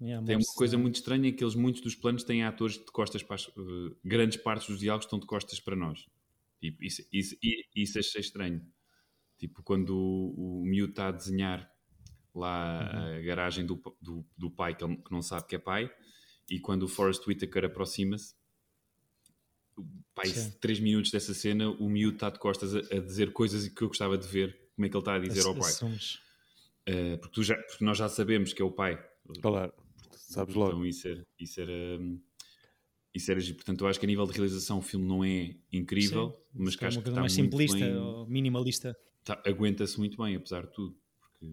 Yeah, 0.00 0.24
Tem 0.24 0.36
uma 0.36 0.54
coisa 0.56 0.76
muito 0.76 0.96
estranha 0.96 1.32
que 1.32 1.42
eles, 1.42 1.54
muitos 1.54 1.80
dos 1.80 1.94
planos 1.94 2.24
têm 2.24 2.42
atores 2.44 2.74
de 2.74 2.86
costas 2.86 3.22
para 3.22 3.36
as, 3.36 3.46
uh, 3.48 3.96
grandes 4.04 4.36
partes 4.36 4.68
dos 4.68 4.80
diálogos 4.80 5.06
estão 5.06 5.18
de 5.18 5.26
costas 5.26 5.60
para 5.60 5.76
nós. 5.76 6.06
Tipo, 6.60 6.84
isso, 6.84 7.06
isso, 7.12 7.36
isso 7.74 7.98
achei 7.98 8.20
estranho. 8.20 8.64
Tipo, 9.38 9.62
quando 9.62 9.96
o, 9.96 10.62
o 10.62 10.64
miúdo 10.64 10.90
está 10.90 11.08
a 11.08 11.12
desenhar 11.12 11.70
lá 12.34 12.90
uhum. 12.92 13.16
a 13.16 13.20
garagem 13.20 13.64
do, 13.64 13.80
do, 14.00 14.26
do 14.36 14.50
pai, 14.50 14.74
que, 14.74 14.84
ele, 14.84 14.96
que 14.96 15.12
não 15.12 15.22
sabe 15.22 15.46
que 15.46 15.56
é 15.56 15.58
pai, 15.58 15.90
e 16.50 16.58
quando 16.58 16.84
o 16.84 16.88
Forrest 16.88 17.26
Whitaker 17.26 17.66
aproxima-se, 17.66 18.34
pai, 20.14 20.32
três 20.60 20.80
minutos 20.80 21.10
dessa 21.10 21.34
cena, 21.34 21.70
o 21.70 21.88
miúdo 21.88 22.16
está 22.16 22.30
de 22.30 22.38
costas 22.38 22.74
a, 22.74 22.78
a, 22.78 23.00
dizer 23.00 23.32
coisas 23.32 23.68
que 23.68 23.82
eu 23.82 23.88
gostava 23.88 24.16
de 24.18 24.26
ver, 24.26 24.58
como 24.74 24.86
é 24.86 24.88
que 24.88 24.96
ele 24.96 25.02
está 25.02 25.14
a 25.14 25.18
dizer 25.18 25.46
ao 25.46 25.54
pai. 25.54 25.72
Uh, 25.72 27.18
porque, 27.18 27.42
já, 27.42 27.54
porque, 27.54 27.84
nós 27.84 27.98
já 27.98 28.08
sabemos 28.08 28.52
que 28.52 28.62
é 28.62 28.64
o 28.64 28.72
pai. 28.72 28.98
Claro, 29.42 29.72
sabes 30.16 30.54
logo. 30.54 30.72
Então 30.72 30.86
isso 30.86 31.08
era, 31.08 31.26
isso 31.38 31.60
era, 31.60 31.98
isso 33.18 33.30
era 33.30 33.40
portanto 33.40 33.84
eu 33.84 33.88
acho 33.88 33.98
que 34.00 34.06
a 34.06 34.08
nível 34.08 34.26
de 34.26 34.32
realização 34.32 34.78
o 34.78 34.82
filme 34.82 35.06
não 35.06 35.24
é 35.24 35.54
incrível 35.72 36.30
Sim, 36.30 36.58
mas 36.64 36.76
que 36.76 36.84
é 36.84 36.88
acho 36.88 37.02
que 37.02 37.08
está 37.08 37.20
mais 37.20 37.36
muito 37.36 37.50
simplista 37.50 37.78
bem, 37.78 37.96
ou 37.96 38.26
minimalista 38.26 38.96
tá, 39.24 39.40
aguenta-se 39.46 39.98
muito 39.98 40.16
bem 40.16 40.36
apesar 40.36 40.66
de 40.66 40.72
tudo 40.72 40.96
porque 41.20 41.46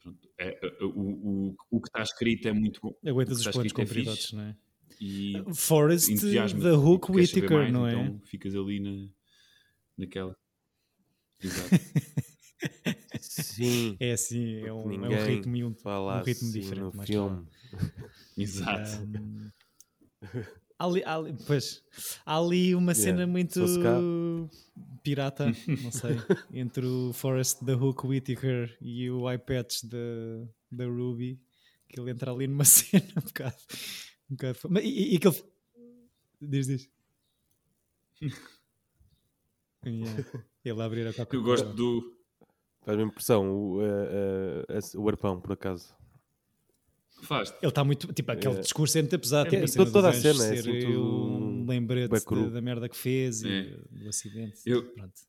pronto, 0.00 0.28
é, 0.38 0.58
é, 0.66 0.84
o, 0.84 0.88
o, 0.88 1.56
o 1.70 1.80
que 1.80 1.88
está 1.88 2.02
escrito 2.02 2.48
é 2.48 2.52
muito 2.52 2.80
bom 2.80 2.94
aguentas 3.06 3.46
os 3.46 3.72
compridos, 3.72 4.32
é 4.32 4.36
não 4.36 4.42
é? 4.42 4.56
E 5.00 5.32
Forest 5.54 6.14
the 6.60 6.72
Hook 6.72 7.10
Whitaker, 7.10 7.50
mais, 7.50 7.72
não 7.72 7.86
é? 7.86 7.92
Então 7.94 8.20
ficas 8.26 8.54
ali 8.54 8.80
na, 8.80 9.08
naquela. 9.96 10.36
Exato. 11.42 11.74
Sim. 13.20 13.96
É 13.98 14.12
assim, 14.12 14.60
é 14.60 14.72
um, 14.72 15.04
é 15.04 15.08
um 15.08 15.26
ritmo, 15.26 15.56
um, 15.56 15.58
um 15.58 16.22
ritmo 16.22 16.48
assim 16.48 16.50
diferente. 16.50 16.96
No 16.96 17.02
filme. 17.02 17.46
Exato. 18.36 19.02
Um, 19.02 19.50
Ali, 20.78 21.04
ali, 21.04 21.36
pois, 21.46 21.82
há 22.24 22.38
ali 22.38 22.74
uma 22.74 22.94
cena 22.94 23.18
yeah. 23.18 23.30
muito 23.30 23.60
pirata, 25.02 25.46
não 25.82 25.92
sei, 25.92 26.16
entre 26.54 26.86
o 26.86 27.12
Forest 27.12 27.62
da 27.62 27.76
Hook 27.76 28.06
Whitaker 28.06 28.78
e 28.80 29.10
o 29.10 29.30
iPads 29.30 29.84
da, 29.84 29.98
da 30.72 30.86
Ruby, 30.86 31.38
que 31.86 32.00
ele 32.00 32.10
entra 32.10 32.32
ali 32.32 32.46
numa 32.46 32.64
cena 32.66 33.04
um 33.14 33.20
bocado. 33.20 33.56
Um 34.30 34.36
bocado 34.36 34.58
Mas, 34.70 34.84
e, 34.84 35.14
e 35.14 35.18
que 35.18 35.28
ele. 35.28 35.44
Diz, 36.40 36.66
diz. 36.66 36.90
yeah. 39.84 40.24
Ele 40.64 40.80
a 40.80 40.84
abrir 40.84 41.06
a 41.06 41.12
coca 41.12 41.36
Eu 41.36 41.42
gosto 41.42 41.74
do. 41.74 42.16
Faz-me 42.86 43.04
impressão 43.04 43.50
o, 43.50 43.80
uh, 43.80 44.64
uh, 44.96 45.00
o 45.00 45.08
arpão, 45.08 45.38
por 45.38 45.52
acaso. 45.52 45.94
Faz. 47.22 47.50
Ele 47.60 47.68
está 47.68 47.84
muito. 47.84 48.12
Tipo, 48.12 48.32
aquele 48.32 48.56
é. 48.56 48.60
discurso 48.60 48.98
é 48.98 49.02
muito 49.02 49.18
pesado. 49.18 49.54
É, 49.54 49.64
tipo, 49.64 49.82
a 49.82 49.90
toda 49.90 50.08
a 50.08 50.12
cena 50.12 50.46
é 50.46 50.58
assim, 50.58 50.96
um 50.96 51.66
lembrete 51.66 52.24
da 52.50 52.60
merda 52.60 52.88
que 52.88 52.96
fez 52.96 53.44
é. 53.44 53.48
e 53.48 53.98
do 54.02 54.08
acidente. 54.08 54.60
Eu... 54.66 54.84
Pronto. 54.92 55.20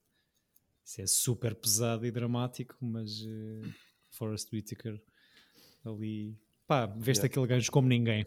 Isso 0.83 1.01
é 1.01 1.07
super 1.07 1.55
pesado 1.55 2.05
e 2.05 2.11
dramático, 2.11 2.75
mas 2.81 3.21
uh, 3.21 3.73
Forrest 4.09 4.51
Whitaker 4.51 5.01
ali. 5.85 6.37
Pá, 6.67 6.85
veste 6.85 7.23
yeah. 7.23 7.25
aquele 7.25 7.47
gancho 7.47 7.71
como 7.71 7.87
ninguém. 7.87 8.25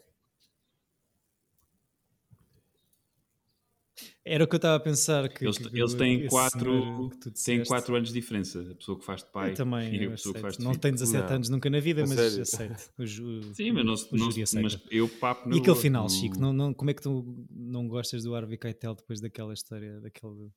Era 4.27 4.43
o 4.43 4.47
que 4.47 4.55
eu 4.55 4.57
estava 4.57 4.77
a 4.77 4.79
pensar. 4.79 5.29
Que, 5.29 5.45
eles, 5.45 5.59
que, 5.59 5.79
eles 5.79 5.93
têm, 5.93 6.27
quatro, 6.27 7.11
têm 7.45 7.63
quatro 7.63 7.95
anos 7.95 8.09
de 8.09 8.19
diferença. 8.19 8.59
A 8.71 8.73
pessoa 8.73 8.97
que 8.97 9.05
faz 9.05 9.21
de 9.21 9.29
pai 9.29 9.51
eu 9.51 9.55
também, 9.55 9.95
e 9.95 10.07
a 10.07 10.09
pessoa 10.09 10.33
que 10.33 10.41
faz 10.41 10.57
de 10.57 10.63
Não 10.63 10.71
filho. 10.71 10.81
tem 10.81 10.91
17 10.93 11.29
não. 11.29 11.35
anos 11.35 11.49
nunca 11.49 11.69
na 11.69 11.79
vida, 11.79 12.01
mas 12.01 12.19
sério? 12.19 12.41
aceito. 12.41 12.91
O, 12.97 13.05
Sim, 13.53 13.71
mas, 13.71 13.85
não, 13.85 13.95
não, 14.11 14.61
mas 14.63 14.79
eu 14.89 15.07
papo 15.07 15.53
E 15.53 15.59
aquele 15.59 15.75
final, 15.75 16.09
Chico, 16.09 16.39
não, 16.39 16.51
não, 16.51 16.73
como 16.73 16.89
é 16.89 16.95
que 16.95 17.03
tu 17.03 17.45
não 17.51 17.87
gostas 17.87 18.23
do 18.23 18.33
Harvey 18.33 18.57
Keitel 18.57 18.95
depois 18.95 19.21
daquela 19.21 19.53
história, 19.53 20.01
daquele, 20.01 20.49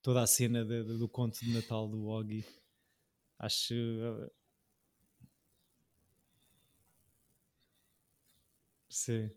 toda 0.00 0.22
a 0.22 0.26
cena 0.26 0.64
de, 0.64 0.82
de, 0.82 0.96
do 0.96 1.06
conto 1.06 1.38
de 1.44 1.52
Natal 1.52 1.86
do 1.86 2.06
Oggy? 2.06 2.42
Acho... 3.38 3.74
Sim. 8.88 9.30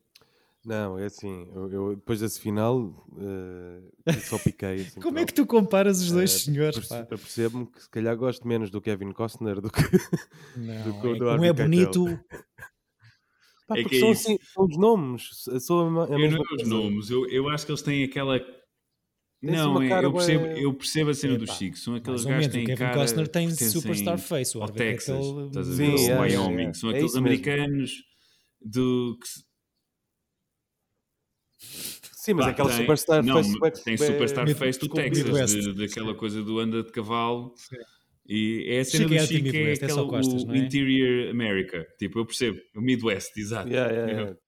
Não, 0.66 0.98
é 0.98 1.06
assim, 1.06 1.46
eu, 1.54 1.72
eu 1.72 1.96
depois 1.96 2.22
desse 2.22 2.40
final 2.40 2.80
uh, 2.80 4.14
só 4.22 4.38
piquei. 4.38 4.82
Assim, 4.82 5.00
Como 5.02 5.20
é 5.20 5.26
que 5.26 5.34
tu 5.34 5.46
comparas 5.46 6.02
os 6.02 6.12
dois 6.12 6.34
uh, 6.34 6.40
senhores? 6.40 6.88
Perce, 6.88 7.06
Percebo-me 7.06 7.66
que 7.66 7.84
se 7.84 7.90
calhar 7.90 8.16
gosto 8.16 8.48
menos 8.48 8.70
do 8.70 8.80
Kevin 8.80 9.12
Costner 9.12 9.60
do 9.60 9.70
que, 9.70 9.82
não, 10.56 11.02
do, 11.02 11.16
é, 11.16 11.18
do 11.18 11.26
como 11.26 11.46
é 11.46 11.54
bonito. 11.54 12.06
Pá, 13.68 13.78
é 13.78 13.84
são, 14.00 14.10
é 14.10 14.12
assim, 14.12 14.38
são 14.54 14.66
os 14.66 14.78
nomes, 14.78 15.30
são 15.62 16.02
a, 16.02 16.06
a 16.06 16.20
eu 16.20 16.32
não 16.32 16.42
os 16.54 16.68
nomes, 16.68 17.10
eu, 17.10 17.30
eu 17.30 17.50
acho 17.50 17.66
que 17.66 17.72
eles 17.72 17.82
têm 17.82 18.04
aquela. 18.04 18.40
não, 19.42 19.82
é, 19.82 20.04
eu, 20.04 20.14
percebo, 20.14 20.46
eu 20.46 20.74
percebo 20.74 21.10
a 21.10 21.14
cena 21.14 21.36
é, 21.36 21.38
do 21.38 21.48
Chico. 21.52 21.78
São 21.78 21.96
aqueles 21.96 22.24
gajos 22.26 22.48
que 22.48 22.54
têm 22.54 22.66
Kevin 22.66 22.78
cara. 22.80 22.98
Costner 22.98 23.28
tem 23.28 23.50
superstar 23.52 24.18
face. 24.18 24.58
O 24.58 24.68
Texas, 24.68 25.16
aquele... 25.16 25.48
estás 25.48 25.70
a 25.70 25.74
ver? 25.74 25.98
Sim, 25.98 26.12
o 26.12 26.20
Wyoming. 26.20 26.68
É, 26.68 26.74
são 26.74 26.90
aqueles 26.90 27.16
americanos 27.16 27.92
do, 28.62 29.18
que, 29.22 29.28
Sim, 32.24 32.36
mas 32.36 32.46
Pá, 32.46 32.52
aquela 32.52 32.70
tem, 32.70 32.78
Superstar 32.78 33.24
não, 33.24 33.44
Face. 33.44 33.84
Tem 33.84 33.98
Superstar 33.98 34.50
é, 34.50 34.54
Face 34.54 34.80
do 34.80 34.90
Texas, 34.90 35.52
de, 35.52 35.74
daquela 35.74 36.16
coisa 36.16 36.42
do 36.42 36.60
anda 36.60 36.82
de 36.82 36.92
cavalo. 36.92 37.54
Sim. 37.58 37.76
E 38.26 38.66
é 38.70 38.80
a 38.80 38.86
cena 38.86 39.04
Cheguei 39.04 39.20
do 39.20 39.28
Chico, 39.28 39.50
que 39.52 39.58
é, 39.58 39.70
é 39.70 39.74
aquela, 39.74 40.08
costas, 40.08 40.44
o 40.44 40.52
é? 40.54 40.58
Interior 40.58 41.30
America. 41.30 41.86
Tipo, 42.00 42.20
eu 42.20 42.26
percebo. 42.26 42.58
O 42.76 42.82
Midwest, 42.82 43.38
exato. 43.38 43.68
Yeah, 43.68 43.94
yeah, 43.94 44.12
yeah. 44.12 44.38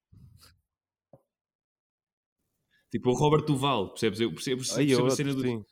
Tipo, 2.92 3.10
o 3.10 3.14
Robert 3.14 3.44
Duval, 3.44 3.90
percebes? 3.90 4.22
Eu 4.22 4.32
percebo, 4.32 4.62
percebo, 4.62 4.80
Ai, 4.80 4.86
percebo 4.86 5.02
eu, 5.02 5.12
a 5.12 5.16
cena 5.16 5.34
do. 5.34 5.66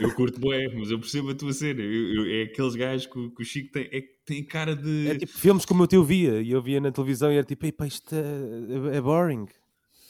Eu 0.00 0.14
curto 0.14 0.40
bué, 0.40 0.66
mas 0.74 0.90
eu 0.90 0.98
percebo 0.98 1.30
a 1.30 1.34
tua 1.34 1.52
cena. 1.52 1.82
Eu, 1.82 2.24
eu, 2.24 2.40
é 2.40 2.44
aqueles 2.44 2.74
gajos 2.74 3.06
que, 3.06 3.30
que, 3.32 3.42
o 3.42 3.44
Chico 3.44 3.70
tem, 3.70 3.86
é, 3.92 4.02
tem 4.24 4.42
cara 4.42 4.74
de. 4.74 5.08
É 5.08 5.18
tipo 5.18 5.30
filmes 5.30 5.66
como 5.66 5.82
o 5.82 5.86
teu 5.86 6.02
via, 6.02 6.40
e 6.40 6.52
eu 6.52 6.62
via 6.62 6.80
na 6.80 6.90
televisão 6.90 7.30
e 7.30 7.36
era 7.36 7.44
tipo, 7.44 7.66
isto 7.84 8.14
é, 8.14 8.96
é 8.96 9.00
boring. 9.02 9.46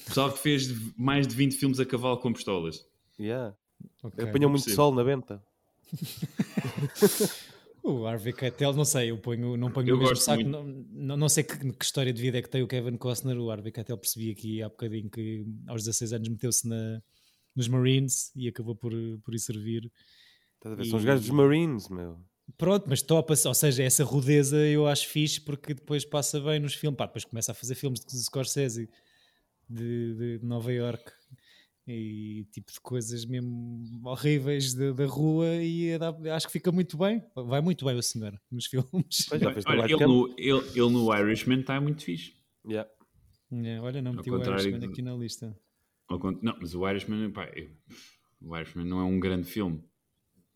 Pessoal 0.07 0.33
que 0.33 0.39
fez 0.39 0.69
mais 0.97 1.27
de 1.27 1.35
20 1.35 1.57
filmes 1.57 1.81
a 1.81 1.87
cavalo 1.87 2.19
com 2.19 2.33
pistolas. 2.33 2.85
Yeah. 3.19 3.55
Okay. 4.03 4.29
Apanhou 4.29 4.51
muito 4.51 4.71
sol 4.71 4.95
na 4.95 5.03
venta. 5.03 5.43
o 7.83 8.07
Harvey 8.07 8.33
Keitel, 8.33 8.73
não 8.73 8.85
sei, 8.85 9.11
eu 9.11 9.19
ponho, 9.19 9.57
não 9.57 9.71
ponho 9.71 9.91
eu 9.91 9.97
no 9.97 10.03
mesmo 10.03 10.17
saco. 10.17 10.43
Não, 10.43 10.65
não, 10.65 11.17
não, 11.17 11.29
sei 11.29 11.45
que, 11.45 11.73
que, 11.73 11.85
história 11.85 12.13
de 12.13 12.21
vida 12.21 12.39
é 12.39 12.43
que 12.43 12.49
tem 12.49 12.63
o 12.63 12.69
Kevin 12.69 12.97
Costner. 12.97 13.39
O 13.39 13.51
Harvey 13.51 13.73
Keitel 13.73 13.99
percebi 13.99 14.31
aqui 14.31 14.63
há 14.63 14.69
bocadinho 14.69 15.11
que 15.11 15.45
aos 15.67 15.83
16 15.83 16.13
anos 16.13 16.29
meteu-se 16.29 16.69
nos 17.55 17.69
Marines 17.69 18.33
e 18.35 18.49
acabou 18.49 18.75
por, 18.75 18.93
por 19.23 19.35
ir 19.35 19.39
servir. 19.39 19.91
E... 20.79 20.85
São 20.87 20.99
os 20.99 21.05
gajos 21.05 21.27
dos 21.27 21.35
Marines, 21.35 21.89
meu. 21.89 22.19
Pronto, 22.57 22.87
mas 22.89 23.01
topa-se, 23.01 23.47
ou 23.47 23.55
seja, 23.55 23.83
essa 23.83 24.05
rudeza 24.05 24.57
eu 24.57 24.87
acho 24.87 25.09
fixe 25.09 25.41
porque 25.41 25.73
depois 25.73 26.05
passa 26.05 26.41
bem 26.41 26.59
nos 26.59 26.75
filmes. 26.75 26.97
Pá, 26.97 27.07
depois 27.07 27.25
começa 27.25 27.53
a 27.53 27.55
fazer 27.55 27.75
filmes 27.75 28.01
de 28.01 28.13
Scorsese 28.19 28.89
de, 29.71 30.39
de 30.39 30.47
Nova 30.47 30.73
York 30.73 31.13
e 31.87 32.45
tipo 32.53 32.73
de 32.73 32.81
coisas 32.81 33.25
mesmo 33.25 33.83
horríveis 34.05 34.75
da 34.75 35.07
rua 35.07 35.47
e 35.57 35.93
acho 36.33 36.47
que 36.47 36.53
fica 36.53 36.71
muito 36.71 36.97
bem, 36.99 37.25
vai 37.35 37.61
muito 37.61 37.85
bem 37.85 37.97
o 37.97 38.03
senhor 38.03 38.39
nos 38.51 38.67
filmes. 38.67 39.27
Pois, 39.29 39.43
olha, 39.67 39.85
ele, 39.85 40.07
no, 40.07 40.35
ele, 40.37 40.69
ele 40.75 40.91
no 40.91 41.17
Irishman 41.17 41.61
está 41.61 41.81
muito 41.81 42.03
fixe. 42.05 42.35
Yeah. 42.67 42.89
Yeah, 43.53 43.85
olha, 43.85 44.03
não 44.03 44.13
meti 44.13 44.31
o 44.31 44.39
Irishman 44.39 44.85
aqui 44.85 45.03
na 45.03 45.15
lista. 45.15 45.59
Não, 46.43 46.57
mas 46.61 46.75
o 46.75 46.89
Irishman, 46.89 47.31
pá, 47.31 47.49
o 48.41 48.57
Irishman 48.57 48.87
não 48.87 49.01
é 49.01 49.05
um 49.05 49.19
grande 49.19 49.45
filme. 49.45 49.83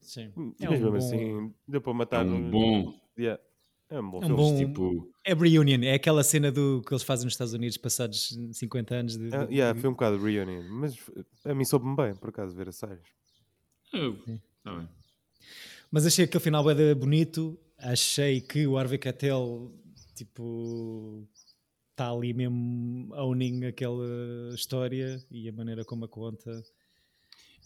Sim. 0.01 0.33
É 0.61 0.71
um 0.71 0.81
bom... 0.81 0.95
assim, 0.95 1.55
deu 1.67 1.81
para 1.81 1.95
matar. 1.95 2.27
É 2.27 2.29
um 2.29 2.51
bom. 2.51 3.01
Yeah. 3.19 3.43
É 3.91 4.01
um 4.01 4.11
bom 4.11 4.23
é 4.23 4.27
um 4.27 4.37
Bom, 4.37 4.57
tipo... 4.57 5.11
É 5.25 5.35
reunion, 5.35 5.83
é 5.83 5.95
aquela 5.95 6.23
cena 6.23 6.51
do, 6.51 6.83
que 6.87 6.93
eles 6.93 7.03
fazem 7.03 7.25
nos 7.25 7.35
Estados 7.35 7.53
Unidos 7.53 7.77
passados 7.77 8.37
50 8.53 8.95
anos. 8.95 9.17
De, 9.17 9.29
uh, 9.29 9.51
yeah, 9.51 9.79
foi 9.79 9.91
um 9.91 9.93
bocado 9.93 10.23
reunion, 10.23 10.63
mas 10.71 10.97
a 11.45 11.55
mim 11.55 11.65
soube-me 11.65 11.97
bem, 11.97 12.15
por 12.15 12.31
acaso, 12.31 12.55
ver 12.55 12.69
a 12.69 12.73
séries. 12.73 13.07
Tá 14.63 14.75
bem. 14.75 14.89
Mas 15.91 16.07
achei 16.07 16.27
que 16.27 16.37
o 16.37 16.41
final 16.41 16.69
era 16.69 16.95
bonito, 16.95 17.59
achei 17.79 18.41
que 18.41 18.67
o 18.67 18.77
Harvey 18.77 18.99
Keitel, 18.99 19.73
tipo, 20.15 21.29
está 21.91 22.11
ali 22.11 22.35
mesmo 22.35 23.15
owning 23.15 23.67
aquela 23.67 24.05
história 24.55 25.25
e 25.31 25.49
a 25.49 25.53
maneira 25.53 25.85
como 25.85 26.05
a 26.05 26.09
conta. 26.09 26.51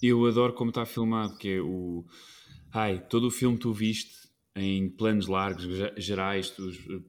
Eu 0.02 0.26
adoro 0.26 0.52
como 0.52 0.70
está 0.70 0.84
filmado, 0.84 1.38
que 1.38 1.54
é 1.54 1.60
o... 1.60 2.04
Ai, 2.70 3.00
todo 3.08 3.28
o 3.28 3.30
filme 3.30 3.58
tu 3.58 3.72
viste 3.72 4.27
em 4.58 4.88
planos 4.88 5.26
largos, 5.26 5.64
gerais, 5.96 6.54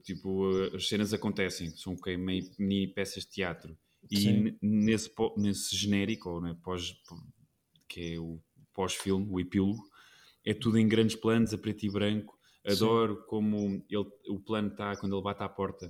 tipo, 0.02 0.50
as 0.74 0.88
cenas 0.88 1.12
acontecem, 1.12 1.70
são 1.70 1.94
okay, 1.94 2.16
meio 2.16 2.48
mini 2.58 2.86
peças 2.88 3.24
de 3.24 3.30
teatro. 3.30 3.76
E 4.10 4.56
nesse, 4.62 5.10
nesse 5.36 5.76
genérico, 5.76 6.40
né, 6.40 6.56
pós, 6.62 6.94
que 7.88 8.14
é 8.14 8.18
o 8.18 8.40
pós-filme, 8.72 9.26
o 9.30 9.40
epílogo, 9.40 9.82
é 10.44 10.54
tudo 10.54 10.78
em 10.78 10.88
grandes 10.88 11.16
planos, 11.16 11.52
a 11.52 11.58
preto 11.58 11.84
e 11.84 11.90
branco. 11.90 12.38
Adoro 12.66 13.16
Sim. 13.16 13.22
como 13.26 13.84
ele, 13.90 14.06
o 14.28 14.40
plano 14.40 14.68
está 14.68 14.96
quando 14.96 15.14
ele 15.14 15.22
bate 15.22 15.42
à 15.42 15.48
porta 15.48 15.86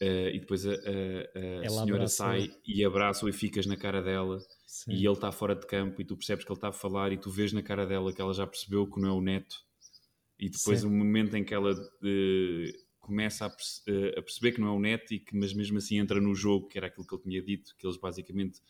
uh, 0.00 0.28
e 0.32 0.38
depois 0.38 0.64
a, 0.64 0.70
a, 0.72 1.66
a 1.66 1.68
senhora 1.68 2.06
sai 2.06 2.50
e 2.64 2.84
abraça-o 2.84 3.28
e 3.28 3.32
ficas 3.32 3.66
na 3.66 3.76
cara 3.76 4.00
dela 4.00 4.38
Sim. 4.64 4.92
e 4.92 5.04
ele 5.04 5.12
está 5.12 5.32
fora 5.32 5.56
de 5.56 5.66
campo 5.66 6.00
e 6.00 6.04
tu 6.04 6.16
percebes 6.16 6.44
que 6.44 6.52
ele 6.52 6.56
está 6.56 6.68
a 6.68 6.72
falar 6.72 7.12
e 7.12 7.18
tu 7.18 7.30
vês 7.30 7.52
na 7.52 7.62
cara 7.62 7.84
dela 7.84 8.12
que 8.12 8.20
ela 8.20 8.32
já 8.32 8.46
percebeu 8.46 8.86
que 8.86 9.00
não 9.00 9.08
é 9.08 9.12
o 9.12 9.20
neto 9.20 9.56
e 10.42 10.48
depois 10.48 10.82
o 10.82 10.90
momento 10.90 11.36
em 11.36 11.44
que 11.44 11.54
ela 11.54 11.72
uh, 11.72 12.72
começa 12.98 13.46
a, 13.46 13.50
perce 13.50 13.80
uh, 13.88 14.18
a, 14.18 14.22
perceber 14.22 14.50
que 14.50 14.60
não 14.60 14.66
é 14.66 14.70
o 14.72 14.80
neto, 14.80 15.14
e 15.14 15.20
que, 15.20 15.36
mas 15.36 15.54
mesmo 15.54 15.78
assim 15.78 15.98
entra 15.98 16.20
no 16.20 16.34
jogo, 16.34 16.66
que 16.66 16.76
era 16.76 16.88
aquilo 16.88 17.06
que 17.06 17.14
ele 17.14 17.22
tinha 17.22 17.42
dito, 17.42 17.76
que 17.78 17.86
eles 17.86 17.96
basicamente 17.96 18.60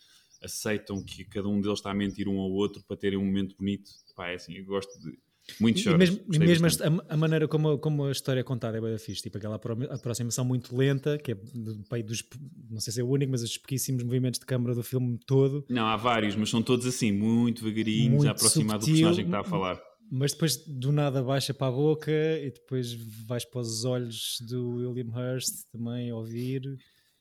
aceitam 0.42 1.02
que 1.02 1.24
cada 1.24 1.48
um 1.48 1.62
deles 1.62 1.78
está 1.78 1.90
a 1.90 1.94
mentir 1.94 2.28
um 2.28 2.38
ao 2.38 2.50
outro 2.50 2.84
para 2.86 2.94
terem 2.94 3.18
um 3.18 3.24
momento 3.24 3.56
bonito. 3.56 3.90
Pá, 4.14 4.28
é 4.28 4.34
assim, 4.34 4.54
eu 4.54 4.66
gosto 4.66 5.00
de. 5.00 5.18
Muito 5.58 5.80
e 5.80 5.96
mesmo, 5.96 6.20
e 6.32 6.38
mesmo 6.38 6.66
a, 6.66 7.14
a, 7.14 7.16
maneira 7.16 7.48
como, 7.48 7.76
como 7.78 8.04
a 8.04 8.12
história 8.12 8.40
é 8.40 8.44
contada 8.44 8.78
é 8.78 8.80
bem 8.80 8.96
fixe, 8.96 9.22
tipo 9.22 9.38
aquela 9.38 9.56
aproximação 9.90 10.44
muito 10.44 10.76
lenta, 10.76 11.18
que 11.18 11.32
é 11.32 11.34
do, 11.34 11.82
dos, 12.04 12.22
não 12.70 12.80
sei 12.80 12.92
se 12.92 13.00
é 13.00 13.02
o 13.02 13.08
único, 13.08 13.32
mas 13.32 13.42
os 13.42 13.58
pouquíssimos 13.58 14.04
movimentos 14.04 14.38
de 14.38 14.46
câmara 14.46 14.72
do 14.72 14.84
filme 14.84 15.18
todo. 15.26 15.64
Não, 15.68 15.86
há 15.86 15.96
vários, 15.96 16.36
mas 16.36 16.48
são 16.48 16.62
todos 16.62 16.86
assim, 16.86 17.10
muito 17.10 17.64
devagarinhos, 17.64 18.18
muito 18.18 18.28
a 18.28 18.30
aproximar 18.30 18.78
subtil, 18.78 18.94
do 18.94 18.98
personagem 18.98 19.24
que 19.24 19.28
está 19.30 19.40
a 19.40 19.44
falar 19.44 19.91
mas 20.14 20.32
depois 20.32 20.58
do 20.66 20.92
nada 20.92 21.22
baixa 21.22 21.54
para 21.54 21.68
a 21.68 21.70
boca 21.70 22.12
e 22.12 22.50
depois 22.50 22.92
vais 23.26 23.46
para 23.46 23.62
os 23.62 23.86
olhos 23.86 24.36
do 24.42 24.76
William 24.76 25.10
Hurst 25.10 25.64
também 25.72 26.10
a 26.10 26.16
ouvir. 26.16 26.60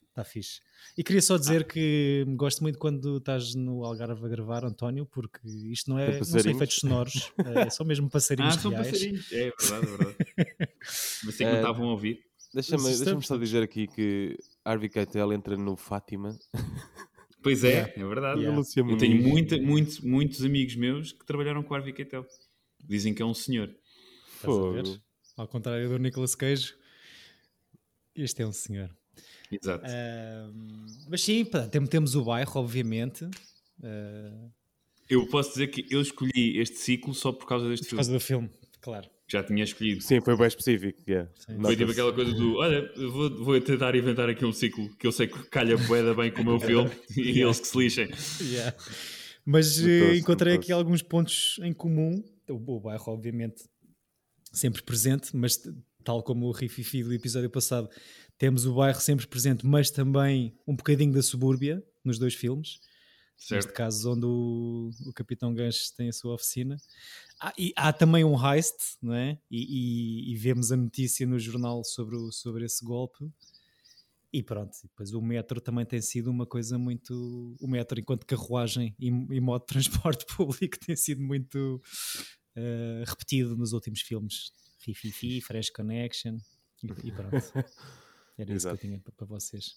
Está 0.10 0.26
fixe. 0.26 0.60
E 0.98 1.02
queria 1.02 1.22
só 1.22 1.38
dizer 1.38 1.62
ah. 1.62 1.64
que 1.64 2.26
gosto 2.36 2.62
muito 2.62 2.78
quando 2.78 3.16
estás 3.16 3.56
no 3.56 3.86
Algarve 3.86 4.26
a 4.26 4.28
gravar, 4.28 4.66
António, 4.66 5.06
porque 5.06 5.40
isto 5.72 5.90
não 5.90 5.98
é 5.98 6.18
não 6.18 6.24
são 6.26 6.52
efeitos 6.52 6.76
sonoros, 6.76 7.32
é 7.56 7.70
só 7.70 7.86
mesmo 7.86 8.10
passarinhos. 8.10 8.58
Ah, 8.58 8.60
são 8.60 8.72
reais. 8.72 8.92
passarinhos, 8.92 9.32
é 9.32 9.52
verdade, 9.58 9.86
é 9.86 9.98
verdade. 9.98 10.18
Mas 11.24 11.36
sei 11.36 11.38
que 11.38 11.44
não 11.46 11.58
é, 11.60 11.62
estavam 11.62 11.88
a 11.88 11.92
ouvir. 11.92 12.20
Deixa-me 12.54 12.84
deixa 12.84 13.22
só 13.22 13.38
dizer 13.38 13.64
aqui 13.64 13.88
que 13.88 14.38
Harvey 14.66 14.90
Keitel 14.90 15.32
entra 15.32 15.56
no 15.56 15.78
Fátima. 15.78 16.38
Pois 17.42 17.64
é, 17.64 17.70
yeah. 17.70 17.94
é 17.96 18.06
verdade. 18.06 18.42
Yeah. 18.42 18.62
Eu 18.76 18.98
tenho 18.98 19.22
muita, 19.22 19.58
muito, 19.58 20.06
muitos 20.06 20.44
amigos 20.44 20.76
meus 20.76 21.14
que 21.14 21.26
trabalharam 21.26 21.64
com 21.64 21.74
Harvey 21.74 21.94
Keitel. 21.94 22.26
Dizem 22.92 23.14
que 23.14 23.22
é 23.22 23.26
um 23.26 23.34
senhor. 23.34 23.74
Ao 25.38 25.48
contrário 25.48 25.88
do 25.88 25.98
Nicolas 25.98 26.36
Cage, 26.36 26.74
este 28.14 28.42
é 28.42 28.46
um 28.46 28.52
senhor. 28.52 28.94
Exato. 29.50 29.86
Uh, 29.86 30.54
mas 31.10 31.24
sim, 31.24 31.48
temos 31.90 32.16
o 32.16 32.26
bairro, 32.26 32.52
obviamente. 32.60 33.24
Uh... 33.80 34.52
Eu 35.10 35.26
posso 35.28 35.52
dizer 35.52 35.68
que 35.68 35.86
eu 35.90 36.02
escolhi 36.02 36.60
este 36.60 36.80
ciclo 36.80 37.14
só 37.14 37.32
por 37.32 37.46
causa 37.46 37.70
deste 37.70 37.84
por 37.84 37.90
filme. 37.90 37.96
Por 37.96 37.96
causa 37.96 38.12
do 38.12 38.20
filme, 38.20 38.50
claro. 38.82 39.10
Já 39.26 39.42
tinha 39.42 39.64
escolhido. 39.64 40.02
Sim, 40.02 40.20
foi 40.20 40.36
bem 40.36 40.48
específico. 40.48 41.02
Yeah. 41.08 41.32
Foi 41.62 41.78
tipo 41.78 41.92
aquela 41.92 42.12
coisa 42.12 42.34
do: 42.34 42.58
olha, 42.58 42.92
vou, 43.10 43.46
vou 43.46 43.62
tentar 43.62 43.96
inventar 43.96 44.28
aqui 44.30 44.44
um 44.44 44.52
ciclo 44.52 44.94
que 44.98 45.08
eu 45.08 45.14
sei 45.14 45.28
que 45.28 45.42
calha 45.46 45.78
boeda 45.78 46.14
bem 46.14 46.30
com 46.30 46.42
o 46.42 46.46
meu 46.46 46.60
filme 46.62 46.92
e 47.16 47.40
eles 47.40 47.62
que 47.62 47.68
se 47.68 47.78
lixem. 47.78 48.10
Yeah. 48.42 48.76
Mas 49.46 49.80
uh, 49.80 50.14
encontrei 50.14 50.56
aqui 50.56 50.74
alguns 50.74 51.02
pontos 51.02 51.58
em 51.64 51.72
comum 51.72 52.22
o, 52.52 52.56
o 52.56 52.80
bairro, 52.80 53.12
obviamente, 53.14 53.64
sempre 54.52 54.84
presente, 54.84 55.36
mas 55.36 55.60
tal 56.04 56.24
como 56.24 56.48
o 56.48 56.52
Rififi 56.52 57.04
do 57.04 57.14
episódio 57.14 57.50
passado, 57.50 57.90
temos 58.38 58.66
o 58.66 58.74
bairro 58.74 59.00
sempre 59.00 59.28
presente, 59.28 59.66
mas 59.66 59.92
também 59.92 60.58
um 60.68 60.76
bocadinho 60.76 61.14
da 61.14 61.22
subúrbia 61.22 61.84
nos 62.04 62.18
dois 62.18 62.34
filmes. 62.34 62.80
Certo. 63.38 63.56
Neste 63.56 63.74
caso, 63.74 64.12
onde 64.12 64.26
o, 64.26 64.92
o 65.08 65.14
Capitão 65.14 65.54
Gancho 65.54 65.96
tem 65.98 66.10
a 66.10 66.14
sua 66.14 66.36
oficina. 66.36 66.78
Há, 67.40 67.52
e 67.58 67.74
há 67.76 67.92
também 67.92 68.24
um 68.24 68.36
heist, 68.36 68.98
não 69.02 69.16
é? 69.16 69.40
E, 69.50 70.30
e, 70.30 70.34
e, 70.34 70.38
vemos 70.38 70.72
a 70.72 70.78
notícia 70.78 71.26
no 71.26 71.40
jornal 71.40 71.84
sobre, 71.84 72.16
o, 72.16 72.32
sobre 72.32 72.66
esse 72.66 72.86
golpe. 72.86 73.26
E 74.32 74.44
pronto, 74.44 74.72
depois 74.84 75.12
o 75.12 75.22
metro 75.22 75.60
também 75.60 75.86
tem 75.86 76.00
sido 76.02 76.30
uma 76.30 76.46
coisa 76.46 76.78
muito. 76.78 77.56
O 77.60 77.68
metro, 77.68 78.00
enquanto 78.00 78.28
carruagem 78.28 78.96
e, 79.00 79.08
e 79.08 79.42
modo 79.42 79.62
de 79.62 79.68
transporte 79.68 80.24
público, 80.38 80.78
tem 80.80 80.96
sido 80.96 81.22
muito 81.24 81.82
uh, 82.56 83.04
repetido 83.06 83.56
nos 83.56 83.74
últimos 83.74 84.02
filmes. 84.02 84.52
Rififi, 84.86 85.42
Fresh 85.42 85.70
Connection 85.70 86.38
e, 86.84 87.08
e 87.08 87.12
pronto. 87.12 87.36
Era 88.38 88.54
isso 88.54 88.68
que 88.68 88.74
eu 88.74 88.78
tinha 88.78 89.00
para, 89.00 89.12
para 89.12 89.28
vocês. 89.28 89.76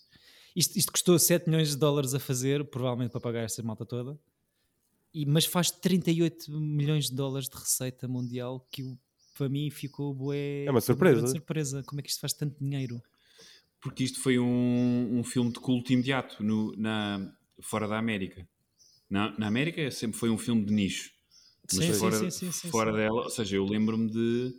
Isto, 0.57 0.79
isto 0.79 0.93
custou 0.93 1.19
7 1.19 1.49
milhões 1.49 1.71
de 1.71 1.77
dólares 1.77 2.15
a 2.15 2.21
fazer, 2.21 2.65
provavelmente 2.65 3.11
para 3.11 3.21
pagar 3.21 3.43
essa 3.43 3.63
malta 3.63 3.85
toda, 3.85 4.19
e, 5.13 5.27
mas 5.27 5.45
faz 5.45 5.71
38 5.71 6.51
milhões 6.51 7.11
de 7.11 7.15
dólares 7.15 7.49
de 7.49 7.57
receita 7.57 8.09
mundial 8.09 8.67
que 8.71 8.97
para 9.37 9.49
mim 9.49 9.69
ficou 9.71 10.15
bué, 10.15 10.65
É 10.65 10.71
uma 10.71 10.81
surpresa. 10.81 11.21
Uma 11.21 11.29
surpresa. 11.29 11.83
Como 11.83 12.01
é 12.01 12.03
que 12.03 12.09
isto 12.09 12.21
faz 12.21 12.33
tanto 12.33 12.59
dinheiro? 12.63 13.03
Porque 13.81 14.05
isto 14.05 14.21
foi 14.21 14.39
um, 14.39 15.19
um 15.19 15.25
filme 15.25 15.53
de 15.53 15.61
culto 15.61 15.93
imediato 15.93 16.43
no, 16.43 16.75
na, 16.77 17.33
fora 17.61 17.87
da 17.87 17.99
América. 17.99 18.49
Na, 19.11 19.37
na 19.39 19.47
América 19.47 19.91
sempre 19.91 20.19
foi 20.19 20.31
um 20.31 20.39
filme 20.39 20.65
de 20.65 20.73
nicho. 20.73 21.13
Mas 21.73 21.85
sim, 21.85 21.93
fora, 21.95 22.31
sim, 22.31 22.53
sim, 22.53 22.71
fora 22.71 22.93
dela, 22.93 23.25
ou 23.25 23.31
seja, 23.31 23.57
eu 23.57 23.65
lembro-me 23.65 24.11
de 24.11 24.55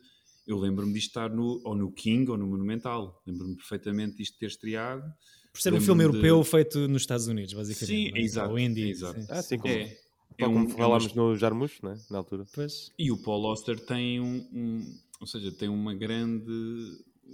eu 0.47 0.59
lembro-me 0.59 0.93
de 0.93 0.99
estar 0.99 1.29
no, 1.29 1.59
ou 1.63 1.75
no 1.75 1.91
King 1.91 2.29
ou 2.29 2.37
no 2.37 2.45
Monumental. 2.45 3.21
Lembro-me 3.25 3.55
perfeitamente 3.55 4.17
disto 4.17 4.37
ter 4.37 4.45
estreado. 4.45 5.11
Por 5.51 5.61
ser 5.61 5.73
um 5.73 5.81
filme 5.81 6.03
de... 6.03 6.09
europeu 6.09 6.43
feito 6.43 6.87
nos 6.87 7.01
Estados 7.01 7.27
Unidos, 7.27 7.53
basicamente. 7.53 8.11
Sim, 8.11 8.11
é? 8.15 8.21
exato. 8.21 8.51
Ou 8.51 8.59
indie. 8.59 8.89
Exato. 8.89 9.19
Sim. 9.19 9.27
Ah, 9.29 9.41
sim, 9.41 9.57
como, 9.57 9.73
é, 9.73 9.97
é 10.37 10.47
um, 10.47 10.69
falámos 10.69 11.11
é 11.11 11.15
no 11.15 11.35
Jarmusch, 11.35 11.81
né? 11.81 11.97
na 12.11 12.19
altura. 12.19 12.45
Pois. 12.53 12.91
E 12.99 13.11
o 13.11 13.17
Paul 13.17 13.47
Auster 13.47 13.79
tem 13.79 14.19
um, 14.19 14.47
um, 14.53 14.99
ou 15.19 15.25
seja, 15.25 15.51
tem 15.51 15.69
uma 15.69 15.95
grande 15.95 16.53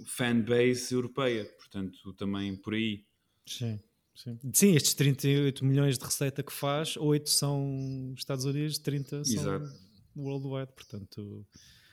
fanbase 0.06 0.94
europeia, 0.94 1.44
portanto, 1.58 2.14
também 2.14 2.56
por 2.56 2.74
aí. 2.74 3.04
Sim. 3.44 3.78
Sim. 4.14 4.38
Sim, 4.52 4.74
estes 4.74 4.94
38 4.94 5.64
milhões 5.64 5.98
de 5.98 6.04
receita 6.04 6.42
que 6.42 6.52
faz, 6.52 6.96
8 6.96 7.28
são 7.30 8.12
Estados 8.16 8.44
Unidos, 8.44 8.78
30 8.78 9.24
são 9.24 9.34
Exato. 9.34 9.72
worldwide, 10.14 10.72
portanto 10.74 11.46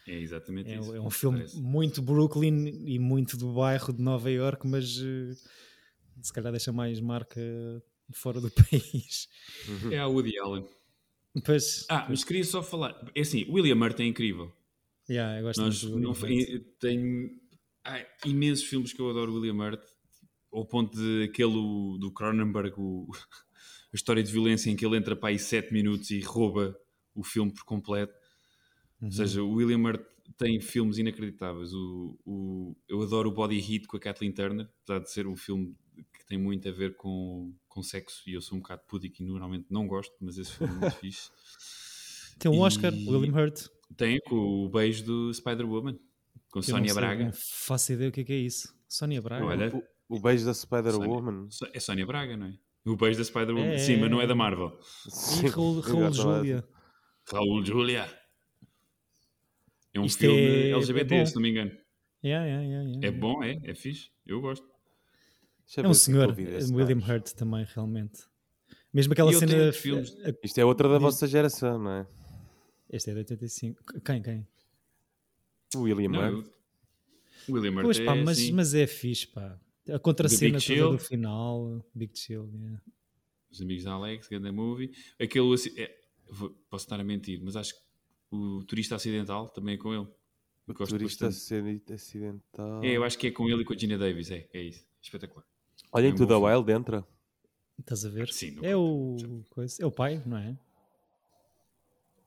é 0.10 0.20
exatamente 0.20 0.72
é, 0.72 0.80
isso. 0.80 0.96
É 0.96 1.00
um 1.00 1.10
filme 1.10 1.38
parece. 1.38 1.62
muito 1.62 2.02
Brooklyn 2.02 2.84
e 2.86 2.98
muito 2.98 3.38
do 3.38 3.54
bairro 3.54 3.94
de 3.94 4.02
Nova 4.02 4.30
York, 4.30 4.68
mas 4.68 4.98
uh, 4.98 5.36
se 6.22 6.34
calhar 6.34 6.52
deixa 6.52 6.74
mais 6.74 7.00
marca 7.00 7.40
fora 8.12 8.42
do 8.42 8.50
país. 8.52 9.30
É 9.92 10.00
a 10.00 10.08
Woody 10.08 10.38
Allen. 10.40 10.66
Pois, 11.46 11.86
ah, 11.90 12.08
mas 12.10 12.24
queria 12.24 12.44
só 12.44 12.64
falar. 12.64 13.00
É 13.16 13.22
assim, 13.22 13.46
William 13.50 13.76
Hurt 13.76 14.00
é 14.00 14.06
incrível. 14.06 14.52
Yeah, 15.08 15.40
eu 15.40 15.44
gosto 15.44 15.62
Nós, 15.62 15.84
não, 15.84 16.14
tenho 16.80 17.30
há 17.84 18.06
imensos 18.26 18.66
filmes 18.66 18.92
que 18.92 19.00
eu 19.00 19.10
adoro 19.10 19.34
William 19.34 19.56
Hurt, 19.56 19.82
ao 20.52 20.66
ponto 20.66 20.98
de 20.98 21.24
aquele 21.24 21.98
do 22.00 22.12
Cronenberg, 22.14 22.74
o, 22.78 23.08
a 23.94 23.96
história 23.96 24.24
de 24.24 24.32
violência 24.32 24.70
em 24.70 24.76
que 24.76 24.86
ele 24.86 24.98
entra 24.98 25.16
para 25.16 25.30
aí 25.30 25.40
7 25.40 25.74
minutos 25.74 26.12
e 26.12 26.20
rouba 26.20 26.78
o 27.14 27.24
filme 27.24 27.52
por 27.52 27.64
completo. 27.64 28.14
Uhum. 29.02 29.08
Ou 29.08 29.12
seja, 29.12 29.44
o 29.44 29.54
William 29.54 29.80
Hurt 29.80 30.02
tem 30.38 30.60
filmes 30.60 30.98
inacreditáveis. 30.98 31.74
O, 31.74 32.18
o, 32.26 32.76
eu 32.88 33.02
adoro 33.02 33.30
o 33.30 33.34
Body 33.34 33.58
Heat 33.58 33.88
com 33.88 33.98
a 33.98 34.00
Kathleen 34.00 34.32
Turner, 34.32 34.70
apesar 34.84 35.00
de 35.00 35.12
ser 35.12 35.28
um 35.28 35.36
filme 35.36 35.76
que 36.14 36.26
tem 36.26 36.38
muito 36.38 36.68
a 36.68 36.72
ver 36.72 36.96
com, 36.96 37.54
com 37.68 37.82
sexo 37.82 38.24
e 38.28 38.34
eu 38.34 38.42
sou 38.42 38.58
um 38.58 38.62
bocado 38.62 38.84
pudico 38.88 39.22
e 39.22 39.26
normalmente 39.26 39.68
não 39.70 39.88
gosto, 39.88 40.14
mas 40.20 40.38
esse 40.38 40.52
filme 40.52 40.74
é 40.76 40.80
muito 40.80 40.96
fixe. 41.00 41.30
Tem 42.38 42.50
um 42.50 42.56
e 42.56 42.60
Oscar, 42.60 42.94
William 42.94 43.34
Hurt. 43.34 43.68
Tem, 43.98 44.20
com 44.22 44.66
o 44.66 44.70
beijo 44.70 45.04
do 45.04 45.34
Spider-Woman, 45.34 46.00
com 46.52 46.62
Sónia 46.62 46.94
Braga. 46.94 47.26
Não 47.26 47.34
faço 47.34 47.94
ideia 47.94 48.10
o 48.10 48.14
que 48.14 48.22
é, 48.22 48.24
que 48.24 48.34
é 48.34 48.38
isso. 48.38 48.74
Sónia 48.88 49.22
Braga? 49.22 49.46
Olha, 49.46 49.84
o, 50.10 50.20
beijo 50.20 50.46
da 50.46 50.54
Spider-Woman. 50.54 51.48
É 51.74 51.80
Sónia 51.80 52.06
Braga, 52.06 52.36
não 52.36 52.48
é? 52.48 52.54
O 52.86 52.96
beijo 52.96 53.20
da 53.20 53.24
Spider-Woman. 53.24 53.74
É, 53.74 53.78
Sim, 53.78 53.98
mas 53.98 54.10
não 54.10 54.20
é 54.20 54.28
da 54.28 54.36
Marvel. 54.36 54.78
E 55.44 55.48
Raul, 55.48 55.80
Raul 55.82 56.12
Julia. 56.12 56.68
Raul 57.32 57.64
Julia. 57.64 58.20
É 59.94 60.00
um 60.00 60.06
Isto 60.06 60.20
filme 60.20 60.40
é, 60.40 60.72
LGBT, 60.72 61.16
é 61.16 61.26
se 61.26 61.36
não 61.36 61.42
me 61.42 61.50
engano. 61.50 61.72
Yeah, 62.24 62.46
yeah, 62.46 62.68
yeah, 62.68 63.08
é 63.08 63.12
bom, 63.12 63.44
é, 63.44 63.58
é 63.64 63.74
fixe. 63.74 64.10
Eu 64.26 64.42
gosto. 64.42 64.68
é 65.78 65.88
um 65.88 65.94
senhor, 65.94 66.36
William 66.38 66.98
Hurt 66.98 67.32
também, 67.34 67.66
realmente. 67.74 68.24
Mesmo 68.94 69.14
aquela 69.14 69.32
cena. 69.32 69.72
Filmes... 69.72 70.16
Isto 70.44 70.58
é 70.60 70.66
outra 70.66 70.90
da 70.90 70.98
vossa 70.98 71.28
geração, 71.28 71.80
não 71.80 71.92
é? 71.92 72.08
Este 72.90 73.12
é 73.12 73.14
de 73.14 73.20
85. 73.20 74.02
Quem? 74.02 74.22
Quem? 74.22 74.48
O 75.76 75.82
William 75.82 76.12
Hurt. 76.12 76.48
William 77.48 77.72
Hurt. 77.72 77.84
Pois 77.84 78.00
pá, 78.00 78.16
é, 78.16 78.24
mas, 78.24 78.38
assim... 78.38 78.52
mas 78.52 78.74
é 78.74 78.88
fixe, 78.88 79.28
pá. 79.28 79.60
A 79.94 80.00
contracena 80.00 80.60
toda 80.60 80.92
do 80.92 81.00
final, 81.00 81.86
Big 81.94 82.18
Chill, 82.18 82.50
yeah. 82.54 82.82
Os 83.52 83.62
amigos 83.62 83.84
da 83.84 83.94
Alex, 83.94 84.28
grande 84.28 84.52
movie. 84.52 84.92
Aquele, 85.20 85.54
é, 85.78 85.96
posso 86.70 86.86
estar 86.86 87.00
a 87.00 87.04
mentir, 87.04 87.42
mas 87.44 87.56
acho 87.56 87.74
que 87.74 87.82
o 88.32 88.64
Turista 88.64 88.96
Acidental 88.96 89.50
também 89.50 89.76
é 89.76 89.78
com 89.78 89.94
ele. 89.94 90.08
O 90.68 90.74
Turista 90.74 91.28
Acidental. 91.28 92.84
É, 92.84 92.92
eu 92.96 93.04
acho 93.04 93.18
que 93.18 93.28
é 93.28 93.32
com 93.32 93.50
ele 93.50 93.64
e 93.64 93.66
com 93.66 93.74
a 93.74 93.78
Gina 93.78 93.98
Davis. 93.98 94.30
É, 94.30 94.48
é 94.54 94.62
isso. 94.62 94.86
Espetacular. 95.02 95.44
Olha, 95.92 96.08
em 96.08 96.12
é 96.12 96.16
Tudo 96.16 96.40
Wild 96.40 96.72
entra. 96.72 97.08
Estás 97.80 98.06
a 98.06 98.10
ver? 98.10 98.28
Sim, 98.32 98.58
é 98.62 98.76
o, 98.76 99.16
coisa, 99.50 99.82
é 99.82 99.86
o 99.86 99.92
pai, 99.92 100.22
não 100.26 100.38
é? 100.38 100.60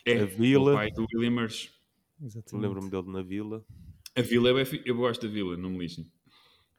É, 0.04 0.22
a 0.22 0.24
Vila. 0.24 0.72
o 0.72 0.74
pai 0.74 0.90
do 0.90 1.06
William. 1.14 1.46
Lembro-me 2.52 2.90
dele 2.90 3.10
na 3.10 3.22
Vila. 3.22 3.64
A 4.16 4.22
Vila, 4.22 4.48
eu, 4.48 4.80
eu 4.84 4.96
gosto 4.96 5.26
da 5.26 5.32
Vila, 5.32 5.56
não 5.56 5.70
me 5.70 5.78
lixem. 5.78 6.10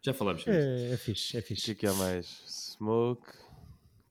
Já 0.04 0.14
falámos 0.14 0.44
sobre 0.44 0.60
é, 0.60 0.86
isso. 0.86 0.94
É 0.94 0.98
fixe, 0.98 1.38
é 1.38 1.42
fixe. 1.42 1.62
O 1.62 1.66
que 1.66 1.72
é 1.72 1.76
que 1.76 1.88
há 1.88 1.94
mais? 1.94 2.26
Smoke. 2.46 3.44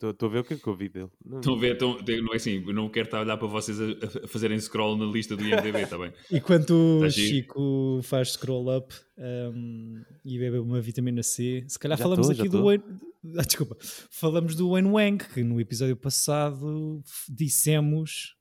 Estou 0.03 0.29
a 0.29 0.33
ver 0.33 0.39
o 0.41 0.45
que 0.45 0.55
é 0.55 0.57
que 0.57 0.67
eu 0.67 0.75
vi 0.75 0.89
dele. 0.89 1.11
Estão 1.37 1.55
a 1.55 1.59
ver, 1.59 1.79
tão, 1.79 1.97
não 1.97 2.33
é 2.33 2.37
assim, 2.37 2.65
eu 2.67 2.75
não 2.75 2.89
quero 2.89 3.07
estar 3.07 3.19
a 3.19 3.21
olhar 3.21 3.37
para 3.37 3.47
vocês 3.47 3.79
a, 3.81 4.25
a 4.25 4.27
fazerem 4.27 4.59
scroll 4.59 4.97
na 4.97 5.05
lista 5.05 5.37
do 5.37 5.45
IMDB, 5.45 5.83
está 5.83 5.97
bem? 5.97 6.13
Enquanto 6.33 6.71
o 6.71 7.09
Chico 7.09 8.01
faz 8.03 8.33
scroll 8.33 8.77
up 8.77 8.93
um, 9.17 10.03
e 10.25 10.39
bebe 10.41 10.59
uma 10.59 10.81
vitamina 10.81 11.23
C, 11.23 11.65
se 11.69 11.79
calhar 11.79 11.97
já 11.97 12.03
falamos 12.03 12.27
tô, 12.27 12.33
aqui 12.33 12.49
do 12.49 12.65
Wayne, 12.65 12.83
ah, 13.39 13.43
desculpa, 13.43 13.77
falamos 14.11 14.57
do 14.57 14.71
Wayne 14.71 14.89
Wang, 14.89 15.25
que 15.25 15.45
no 15.45 15.61
episódio 15.61 15.97
passado 15.97 17.01
dissemos 17.29 18.35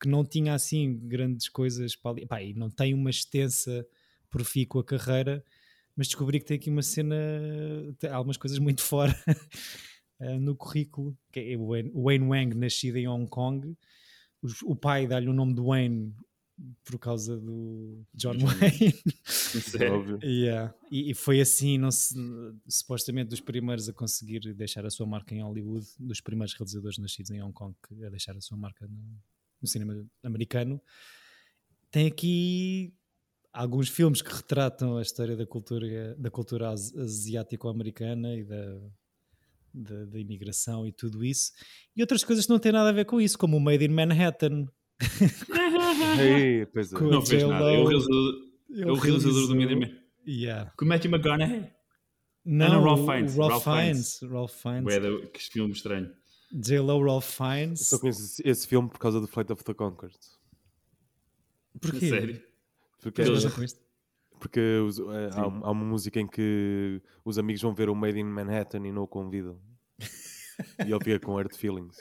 que 0.00 0.08
não 0.08 0.24
tinha 0.24 0.54
assim 0.54 0.98
grandes 1.06 1.48
coisas 1.48 1.94
para 1.94 2.10
ali, 2.10 2.26
Pá, 2.26 2.42
e 2.42 2.54
não 2.54 2.68
tem 2.68 2.92
uma 2.92 3.10
extensa 3.10 3.86
profícua 4.28 4.82
carreira, 4.82 5.44
mas 5.96 6.08
descobri 6.08 6.40
que 6.40 6.46
tem 6.46 6.56
aqui 6.56 6.70
uma 6.70 6.82
cena, 6.82 7.16
algumas 8.10 8.36
coisas 8.36 8.58
muito 8.58 8.82
fora 8.82 9.16
uh, 10.20 10.38
no 10.40 10.56
currículo, 10.56 11.16
que 11.32 11.40
é 11.40 11.56
o 11.56 11.68
Wayne 12.04 12.26
Wang, 12.26 12.56
nascido 12.56 12.96
em 12.96 13.08
Hong 13.08 13.28
Kong. 13.28 13.76
O, 14.42 14.72
o 14.72 14.76
pai 14.76 15.06
dá-lhe 15.06 15.28
o 15.28 15.32
nome 15.32 15.54
de 15.54 15.60
Wayne 15.60 16.14
por 16.84 16.98
causa 16.98 17.36
do 17.36 18.04
John 18.14 18.36
Wayne. 18.38 18.94
Sério? 19.24 20.18
yeah. 20.22 20.74
e, 20.90 21.10
e, 21.10 21.14
foi 21.14 21.40
assim, 21.40 21.78
não 21.78 21.90
se, 21.90 22.14
supostamente, 22.68 23.30
dos 23.30 23.40
primeiros 23.40 23.88
a 23.88 23.92
conseguir 23.92 24.54
deixar 24.54 24.86
a 24.86 24.90
sua 24.90 25.06
marca 25.06 25.34
em 25.34 25.42
Hollywood, 25.42 25.86
dos 25.98 26.20
primeiros 26.20 26.54
realizadores 26.54 26.98
nascidos 26.98 27.30
em 27.30 27.42
Hong 27.42 27.52
Kong 27.52 27.74
a 28.04 28.08
deixar 28.08 28.36
a 28.36 28.40
sua 28.40 28.56
marca 28.56 28.86
no, 28.86 29.18
no 29.60 29.68
cinema 29.68 30.06
americano. 30.22 30.80
Tem 31.90 32.06
aqui 32.06 32.92
alguns 33.54 33.88
filmes 33.88 34.20
que 34.20 34.32
retratam 34.32 34.98
a 34.98 35.02
história 35.02 35.36
da 35.36 35.46
cultura, 35.46 36.14
da 36.16 36.30
cultura 36.30 36.70
asiático-americana 36.70 38.34
e 38.34 38.44
da 38.44 38.80
da, 39.74 40.18
imigração 40.18 40.86
e 40.86 40.92
tudo 40.92 41.24
isso, 41.24 41.52
e 41.96 42.00
outras 42.00 42.22
coisas 42.22 42.46
que 42.46 42.52
não 42.52 42.58
têm 42.58 42.72
nada 42.72 42.90
a 42.90 42.92
ver 42.92 43.04
com 43.04 43.20
isso, 43.20 43.36
como 43.36 43.56
o 43.56 43.60
Made 43.60 43.84
in 43.84 43.88
Manhattan. 43.88 44.66
Ei, 46.20 46.64
pois 46.66 46.92
é. 46.92 47.00
Não 47.00 47.26
fez 47.26 47.42
nada, 47.42 47.64
é 47.64 47.78
o 47.78 47.84
realizador, 47.84 48.34
é 48.70 48.86
o 48.86 48.94
realizador 48.94 49.48
do 49.48 49.56
Made 49.56 49.72
in 49.72 49.80
Manhattan. 49.80 50.04
Yeah. 50.26 50.72
Com 50.76 50.84
Matthew 50.86 51.10
McConaughey. 51.10 51.70
Não, 52.44 52.66
Ana 52.66 52.78
Ralph 52.78 53.04
Fiennes. 53.04 53.36
Ralph, 53.36 53.50
Ralph 53.50 53.64
Fiennes. 53.64 54.20
Ralph 54.22 54.52
Fiennes. 54.52 54.86
Ué, 54.86 55.26
que 55.26 55.40
filme 55.40 55.72
estranho. 55.72 56.10
J-Lo 56.52 57.02
Ralph 57.02 57.36
Fiennes. 57.36 57.80
Eu 57.80 57.86
só 57.86 57.98
conheço 57.98 58.42
esse 58.44 58.66
filme 58.66 58.88
por 58.88 58.98
causa 58.98 59.20
do 59.20 59.26
Flight 59.26 59.52
of 59.52 59.64
the 59.64 59.74
Conchords. 59.74 60.38
Porquê? 61.80 62.08
Sério? 62.08 62.42
Porque, 63.12 63.22
porque 64.40 64.60
os, 64.60 64.98
é, 64.98 65.30
há, 65.32 65.42
há, 65.42 65.70
uma 65.70 65.84
música 65.84 66.20
em 66.20 66.26
que 66.26 67.00
os 67.24 67.38
amigos 67.38 67.62
vão 67.62 67.74
ver 67.74 67.88
o 67.88 67.94
Made 67.94 68.18
in 68.18 68.24
Manhattan 68.24 68.86
e 68.86 68.92
não 68.92 69.02
o 69.02 69.08
convidam. 69.08 69.60
e 70.78 70.90
ele 70.90 71.04
fica 71.04 71.20
com 71.20 71.34
hurt 71.34 71.54
feelings. 71.54 71.96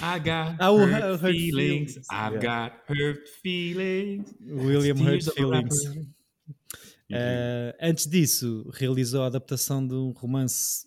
I 0.00 0.18
got 0.18 0.56
oh, 0.60 0.78
hurt, 0.78 1.02
hurt, 1.02 1.20
feelings. 1.20 1.94
feelings. 1.94 1.96
I've 2.10 2.42
yeah. 2.42 2.68
got 2.70 2.82
hurt 2.88 3.28
feelings. 3.42 4.34
William 4.40 4.96
Hurt 4.96 5.22
Feelings. 5.34 5.86
Uh, 7.10 7.76
antes 7.80 8.06
disso, 8.06 8.68
realizou 8.72 9.22
a 9.22 9.26
adaptação 9.26 9.86
de 9.86 9.94
um 9.94 10.10
romance 10.12 10.86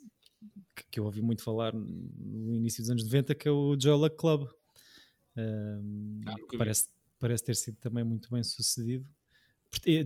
que, 0.75 0.83
que 0.91 0.99
eu 0.99 1.05
ouvi 1.05 1.21
muito 1.21 1.43
falar 1.43 1.73
no 1.73 2.55
início 2.55 2.81
dos 2.81 2.89
anos 2.89 3.03
90, 3.03 3.35
que 3.35 3.47
é 3.47 3.51
o 3.51 3.75
Luck 3.75 4.17
Club. 4.17 4.47
Um, 5.37 6.21
ah, 6.25 6.35
parece, 6.57 6.89
parece 7.19 7.43
ter 7.43 7.55
sido 7.55 7.77
também 7.77 8.03
muito 8.03 8.29
bem 8.31 8.43
sucedido. 8.43 9.07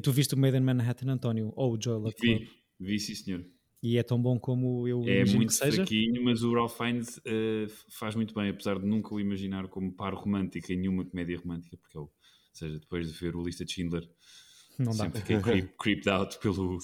Tu 0.01 0.11
viste 0.11 0.33
o 0.35 0.37
Made 0.37 0.57
in 0.57 0.61
Manhattan, 0.61 1.11
António? 1.11 1.53
Ou 1.55 1.73
o 1.75 1.81
Joe 1.81 1.99
Luck 1.99 2.15
vi? 2.19 2.49
Vi, 2.79 2.99
sim, 2.99 3.15
senhor. 3.15 3.45
E 3.83 3.97
é 3.97 4.03
tão 4.03 4.21
bom 4.21 4.39
como 4.39 4.87
eu 4.87 5.03
É 5.07 5.25
muito 5.25 5.55
fraquinho, 5.55 6.23
mas 6.23 6.43
o 6.43 6.53
Ralph 6.53 6.77
Fiennes 6.77 7.17
uh, 7.17 7.67
faz 7.89 8.15
muito 8.15 8.33
bem, 8.33 8.49
apesar 8.49 8.79
de 8.79 8.85
nunca 8.85 9.13
o 9.13 9.19
imaginar 9.19 9.67
como 9.67 9.91
par 9.91 10.13
romântico 10.13 10.71
em 10.71 10.77
nenhuma 10.77 11.03
comédia 11.03 11.39
romântica, 11.39 11.77
porque 11.77 11.97
ele, 11.97 12.05
ou 12.05 12.11
seja, 12.53 12.77
depois 12.77 13.11
de 13.11 13.17
ver 13.17 13.35
o 13.35 13.43
Lista 13.43 13.65
de 13.65 13.71
Schindler, 13.71 14.07
não 14.77 14.91
dá. 14.91 15.05
sempre 15.05 15.21
fiquei 15.21 15.41
creep, 15.41 15.73
creeped 15.79 16.09
out 16.09 16.37
pelo... 16.39 16.77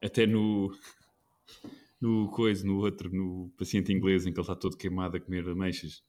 Até 0.00 0.26
no... 0.26 0.74
No 2.00 2.28
coisa, 2.30 2.66
no 2.66 2.78
outro, 2.78 3.14
no 3.14 3.52
paciente 3.56 3.92
inglês, 3.92 4.26
em 4.26 4.32
que 4.32 4.40
ele 4.40 4.42
está 4.42 4.56
todo 4.56 4.76
queimado 4.76 5.16
a 5.16 5.20
comer 5.20 5.48
ameixas. 5.48 6.02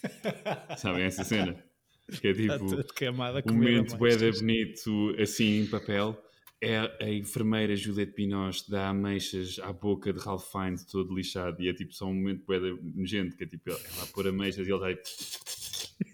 Sabem 0.78 1.02
essa 1.02 1.24
cena? 1.24 1.60
Que 2.20 2.28
é 2.28 2.34
tipo 2.34 2.64
um 3.50 3.54
momento 3.54 3.96
bué 3.96 4.16
bonito 4.16 5.14
assim 5.20 5.62
em 5.62 5.66
papel. 5.66 6.20
É 6.60 6.78
a 7.00 7.10
enfermeira 7.10 7.74
Juliette 7.74 8.14
Binoche 8.14 8.70
dá 8.70 8.90
ameixas 8.90 9.58
à 9.60 9.72
boca 9.72 10.12
de 10.12 10.20
Ralph 10.20 10.50
Fiennes 10.50 10.84
todo 10.84 11.14
lixado. 11.14 11.60
E 11.60 11.68
é 11.68 11.72
tipo 11.72 11.92
só 11.92 12.06
um 12.06 12.14
momento 12.14 12.44
bué 12.46 12.58
nojento 12.94 13.36
que 13.36 13.44
é 13.44 13.46
tipo 13.46 13.70
ela 13.70 13.80
a 14.02 14.06
pôr 14.06 14.28
ameixas 14.28 14.66
e 14.66 14.70
ele 14.70 14.92
está 14.92 15.02
tipo 15.02 16.12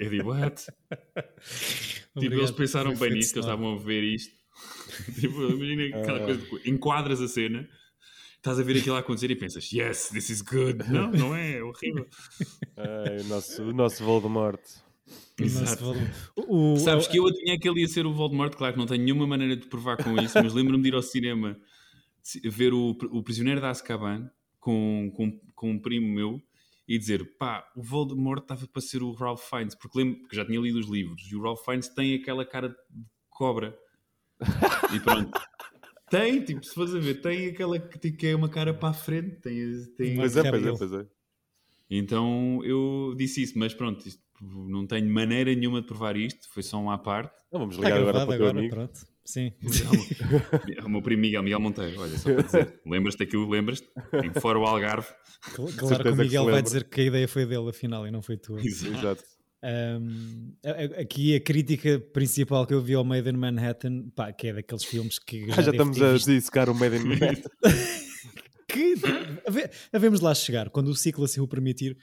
eu 0.00 0.08
digo 0.08 0.30
what? 0.30 0.66
tipo 2.18 2.34
eles 2.34 2.50
pensaram 2.50 2.96
bem 2.96 3.12
nisto 3.12 3.32
que 3.32 3.38
eles 3.38 3.46
estavam 3.46 3.74
a 3.74 3.78
ver 3.78 4.02
isto. 4.02 4.40
Tipo 5.20 5.42
imagina 5.42 6.00
aquela 6.00 6.20
coisa 6.20 6.46
enquadras 6.66 7.20
a 7.20 7.28
cena 7.28 7.68
estás 8.36 8.58
a 8.58 8.62
ver 8.62 8.78
aquilo 8.78 8.96
a 8.96 9.00
acontecer 9.00 9.30
e 9.30 9.36
pensas 9.36 9.70
yes, 9.72 10.08
this 10.08 10.30
is 10.30 10.40
good. 10.40 10.82
Não, 10.90 11.10
não 11.10 11.36
é, 11.36 11.58
é 11.58 11.62
horrível. 11.62 12.06
O, 12.76 13.28
nosso, 13.28 13.62
o 13.62 13.72
nosso 13.72 14.02
Voldemort 14.02 14.60
Exato. 15.38 15.94
O, 16.36 16.76
Sabes 16.76 17.06
que 17.06 17.18
eu 17.18 17.26
adivinhei 17.26 17.58
que 17.58 17.68
ele 17.68 17.80
ia 17.80 17.88
ser 17.88 18.06
o 18.06 18.12
Voldemort, 18.12 18.54
claro 18.54 18.74
que 18.74 18.78
não 18.78 18.86
tenho 18.86 19.02
nenhuma 19.02 19.26
maneira 19.26 19.56
de 19.56 19.66
provar 19.66 19.96
com 19.96 20.20
isso, 20.20 20.34
mas 20.42 20.52
lembro-me 20.52 20.82
de 20.82 20.88
ir 20.88 20.94
ao 20.94 21.02
cinema 21.02 21.56
ver 22.44 22.74
o, 22.74 22.90
o 22.90 23.22
Prisioneiro 23.22 23.60
da 23.60 23.70
Azkaban 23.70 24.30
com, 24.58 25.10
com, 25.14 25.40
com 25.54 25.70
um 25.70 25.78
primo 25.78 26.06
meu 26.06 26.42
e 26.86 26.98
dizer, 26.98 27.36
pá, 27.38 27.64
o 27.76 27.82
Voldemort 27.82 28.42
estava 28.42 28.66
para 28.66 28.82
ser 28.82 29.02
o 29.02 29.12
Ralph 29.12 29.48
Fiennes, 29.48 29.74
porque 29.76 29.98
lembro 29.98 30.28
que 30.28 30.34
já 30.34 30.44
tinha 30.44 30.60
lido 30.60 30.78
os 30.78 30.88
livros, 30.88 31.22
e 31.30 31.36
o 31.36 31.42
Ralph 31.42 31.64
Fiennes 31.64 31.88
tem 31.88 32.16
aquela 32.16 32.44
cara 32.44 32.68
de 32.68 32.76
cobra. 33.28 33.78
e 34.94 35.00
pronto. 35.00 35.30
Tem, 36.10 36.42
tipo, 36.42 36.64
se 36.64 36.74
fores 36.74 36.92
a 36.92 36.98
ver, 36.98 37.20
tem 37.20 37.46
aquela 37.46 37.78
que, 37.78 38.10
que 38.10 38.26
é 38.26 38.34
uma 38.34 38.48
cara 38.48 38.74
para 38.74 38.88
a 38.88 38.92
frente, 38.92 39.36
tem, 39.36 39.54
tem 39.96 40.16
pois 40.16 40.36
é, 40.36 40.50
pois 40.50 40.66
é, 40.66 40.76
pois 40.76 40.92
é. 40.92 41.06
Então 41.88 42.60
eu 42.64 43.14
disse 43.16 43.40
isso, 43.40 43.56
mas 43.56 43.72
pronto, 43.72 44.04
isto 44.08 44.20
não 44.40 44.86
tenho 44.86 45.08
maneira 45.08 45.54
nenhuma 45.54 45.80
de 45.80 45.86
provar 45.86 46.16
isto, 46.16 46.48
foi 46.50 46.62
só 46.62 46.80
uma 46.80 46.94
à 46.94 46.98
parte. 46.98 47.36
Não, 47.52 47.60
vamos 47.60 47.76
ligar 47.76 47.98
agora 47.98 48.12
para 48.12 48.22
o 48.22 48.26
teu 48.26 48.34
agora, 48.34 48.58
amigo. 48.58 48.74
Pronto. 48.74 49.10
Sim. 49.24 49.52
o 50.84 50.88
meu 50.88 51.02
primo 51.02 51.22
Miguel, 51.22 51.42
Miguel 51.42 51.60
Monteiro, 51.60 52.00
olha, 52.00 52.18
só 52.18 52.32
para 52.32 52.42
dizer, 52.42 52.80
lembras-te 52.84 53.18
daquilo, 53.18 53.48
lembras-te? 53.48 53.86
Em 54.24 54.40
fora 54.40 54.58
o 54.58 54.64
Algarve. 54.64 55.06
Claro, 55.54 55.72
claro 55.76 56.02
que 56.02 56.10
o 56.10 56.16
Miguel 56.16 56.44
que 56.46 56.50
vai 56.50 56.62
dizer 56.62 56.84
que 56.84 57.00
a 57.00 57.04
ideia 57.04 57.28
foi 57.28 57.46
dele, 57.46 57.68
afinal, 57.68 58.06
e 58.06 58.10
não 58.10 58.22
foi 58.22 58.36
tua. 58.36 58.60
Exato. 58.60 59.22
Um, 59.62 60.54
aqui 60.98 61.36
a 61.36 61.40
crítica 61.40 62.00
principal 62.12 62.66
que 62.66 62.72
eu 62.72 62.80
vi 62.80 62.94
ao 62.94 63.04
Made 63.04 63.28
in 63.28 63.36
Manhattan, 63.36 64.08
pá, 64.16 64.32
que 64.32 64.48
é 64.48 64.54
daqueles 64.54 64.84
filmes 64.84 65.18
que. 65.18 65.46
Já, 65.52 65.62
já 65.62 65.70
estamos 65.70 66.00
a 66.00 66.14
dissecar 66.14 66.70
o 66.70 66.74
Made 66.74 66.96
in 66.96 67.04
Manhattan. 67.04 67.50
que 68.66 68.94
havemos 69.92 70.20
lá 70.20 70.34
chegar, 70.34 70.70
quando 70.70 70.88
o 70.88 70.94
ciclo 70.94 71.24
assim 71.24 71.40
o 71.40 71.46
permitir 71.46 71.96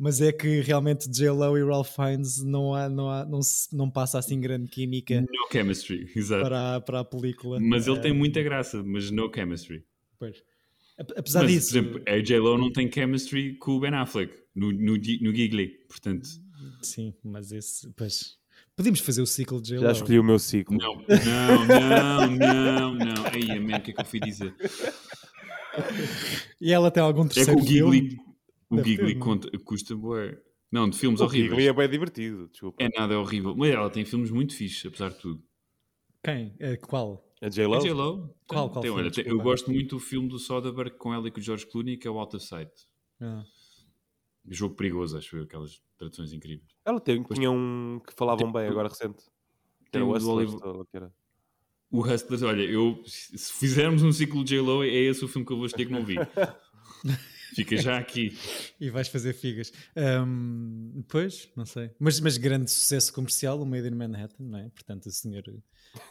mas 0.00 0.22
é 0.22 0.32
que 0.32 0.62
realmente 0.62 1.10
J-Lo 1.10 1.58
e 1.58 1.62
Ralph 1.62 1.94
Fiennes 1.94 2.42
não, 2.42 2.74
há, 2.74 2.88
não, 2.88 3.10
há, 3.10 3.26
não, 3.26 3.42
se, 3.42 3.76
não 3.76 3.90
passa 3.90 4.18
assim 4.18 4.40
grande 4.40 4.66
química 4.66 5.20
no 5.20 5.52
chemistry, 5.52 6.10
exato. 6.16 6.42
Para, 6.42 6.80
para 6.80 7.00
a 7.00 7.04
película. 7.04 7.60
Mas 7.60 7.86
ele 7.86 8.00
tem 8.00 8.10
muita 8.10 8.42
graça, 8.42 8.82
mas 8.82 9.10
no 9.10 9.30
chemistry. 9.30 9.84
Pois. 10.18 10.42
Apesar 10.98 11.42
mas, 11.42 11.52
disso. 11.52 11.72
Por 11.72 11.78
exemplo, 11.78 12.02
a 12.06 12.18
J-Lo 12.18 12.56
não 12.56 12.72
tem 12.72 12.90
chemistry 12.90 13.58
com 13.58 13.72
o 13.72 13.80
Ben 13.80 13.92
Affleck 13.92 14.32
no, 14.54 14.72
no, 14.72 14.94
no 14.94 15.34
Giggly, 15.34 15.68
portanto. 15.86 16.26
Sim, 16.80 17.12
mas 17.22 17.52
esse. 17.52 17.92
Pois. 17.94 18.38
Podíamos 18.74 19.00
fazer 19.00 19.20
o 19.20 19.26
ciclo 19.26 19.60
de 19.60 19.68
J-Lo. 19.68 19.82
Já 19.82 19.92
escolhi 19.92 20.18
o 20.18 20.24
meu 20.24 20.38
ciclo. 20.38 20.78
Não, 20.78 20.94
não, 20.96 22.36
não, 22.36 22.36
não, 22.38 22.94
não. 22.94 23.26
Aí, 23.26 23.50
amém, 23.50 23.76
o 23.76 23.82
que 23.82 23.90
é 23.90 23.94
que 23.94 24.00
eu 24.00 24.04
fui 24.06 24.20
dizer? 24.20 24.54
E 26.58 26.72
ela 26.72 26.90
tem 26.90 27.02
algum 27.02 27.28
terceiro 27.28 27.60
é 27.60 27.62
que 27.62 27.82
o 27.82 27.90
Giggly, 27.92 28.29
o 28.70 28.82
Giggly 28.82 29.18
conta, 29.18 29.50
custa 29.58 29.96
bué. 29.96 30.40
Não, 30.70 30.88
de 30.88 30.96
filmes 30.96 31.20
o 31.20 31.24
horríveis. 31.24 31.52
O 31.52 31.54
Giggly 31.56 31.68
é 31.68 31.72
bem 31.72 31.88
divertido, 31.88 32.48
desculpa. 32.48 32.82
É 32.82 32.88
nada, 32.96 33.14
é 33.14 33.16
horrível. 33.16 33.54
Mas 33.56 33.70
ela 33.70 33.90
tem 33.90 34.04
filmes 34.04 34.30
muito 34.30 34.54
fixes, 34.54 34.86
apesar 34.86 35.10
de 35.10 35.18
tudo. 35.18 35.42
Quem? 36.22 36.54
É, 36.60 36.76
qual? 36.76 37.26
A 37.42 37.48
J-Lo? 37.48 37.74
A 37.74 37.80
J-Lo. 37.80 38.36
Qual, 38.46 38.70
qual 38.70 38.82
tem, 38.82 38.90
olha, 38.90 39.10
tem, 39.10 39.26
Eu 39.26 39.40
gosto 39.40 39.70
muito 39.70 39.96
do 39.96 40.00
filme 40.00 40.28
do 40.28 40.38
Soderbergh 40.38 40.96
com 40.96 41.12
ela 41.12 41.26
e 41.26 41.30
com 41.30 41.40
o 41.40 41.42
George 41.42 41.66
Clooney, 41.66 41.96
que 41.96 42.06
é 42.06 42.10
o 42.10 42.18
Out 42.18 42.36
of 42.36 42.44
Sight. 42.44 42.70
Ah. 43.20 43.42
Jogo 44.48 44.74
perigoso, 44.74 45.18
acho 45.18 45.36
eu, 45.36 45.44
aquelas 45.44 45.82
traduções 45.96 46.32
incríveis. 46.32 46.70
Ela 46.84 47.00
tem, 47.00 47.22
tinha 47.22 47.50
um 47.50 48.00
que 48.06 48.12
falavam 48.14 48.52
tem, 48.52 48.52
bem 48.52 48.70
agora 48.70 48.88
recente. 48.88 49.24
Tem 49.90 50.02
o 50.02 50.12
Hustlers. 50.12 50.52
O 51.90 52.02
Hustlers, 52.02 52.42
olha, 52.42 52.62
eu, 52.62 53.02
se 53.04 53.52
fizermos 53.54 54.02
um 54.02 54.12
ciclo 54.12 54.44
de 54.44 54.50
J-Lo, 54.50 54.84
é 54.84 54.88
esse 54.88 55.24
o 55.24 55.28
filme 55.28 55.44
que 55.44 55.52
eu 55.52 55.56
vou 55.56 55.66
escolher 55.66 55.86
que 55.86 55.92
não 55.92 56.04
vi. 56.04 56.16
Fica 57.54 57.76
já 57.76 57.98
aqui. 57.98 58.36
e 58.80 58.90
vais 58.90 59.08
fazer 59.08 59.32
figas. 59.32 59.72
Um, 59.96 61.02
pois, 61.08 61.48
não 61.56 61.66
sei. 61.66 61.90
Mas, 61.98 62.20
mas 62.20 62.36
grande 62.36 62.70
sucesso 62.70 63.12
comercial, 63.12 63.60
o 63.60 63.66
Made 63.66 63.88
in 63.88 63.94
Manhattan, 63.94 64.44
não 64.44 64.58
é? 64.58 64.68
Portanto, 64.70 65.06
o 65.06 65.10
senhor 65.10 65.42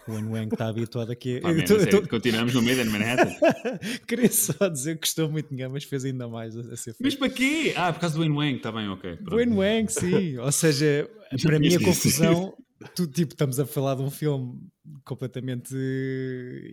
Wen 0.07 0.25
Wang 0.25 0.53
está 0.53 0.67
habituado 0.67 1.11
aqui. 1.11 1.39
Ah, 1.43 1.65
tô, 1.65 1.85
tô... 2.01 2.07
Continuamos 2.07 2.53
no 2.53 2.61
Made 2.61 2.81
in 2.81 2.85
Manhattan. 2.85 3.35
Queria 4.07 4.31
só 4.31 4.67
dizer 4.67 4.95
que 4.95 5.01
gostou 5.01 5.29
muito 5.29 5.49
ninguém, 5.51 5.69
mas 5.69 5.83
fez 5.83 6.05
ainda 6.05 6.27
mais 6.27 6.57
a, 6.57 6.61
a 6.61 6.75
ser 6.75 6.93
feito. 6.93 7.01
Mas 7.01 7.15
para 7.15 7.29
quê? 7.29 7.73
Ah, 7.75 7.93
por 7.93 7.99
causa 7.99 8.15
do 8.15 8.21
Wen 8.21 8.31
Wang, 8.31 8.57
está 8.57 8.71
bem, 8.71 8.89
ok. 8.89 9.19
Wen 9.31 9.53
Wang, 9.53 9.91
sim. 9.91 10.37
Ou 10.37 10.51
seja, 10.51 11.09
para 11.41 11.59
mim 11.59 11.75
a 11.75 11.79
confusão. 11.79 12.55
Tu, 12.95 13.07
tipo, 13.07 13.33
estamos 13.33 13.59
a 13.59 13.65
falar 13.65 13.95
de 13.95 14.01
um 14.01 14.09
filme 14.09 14.57
completamente 15.03 15.75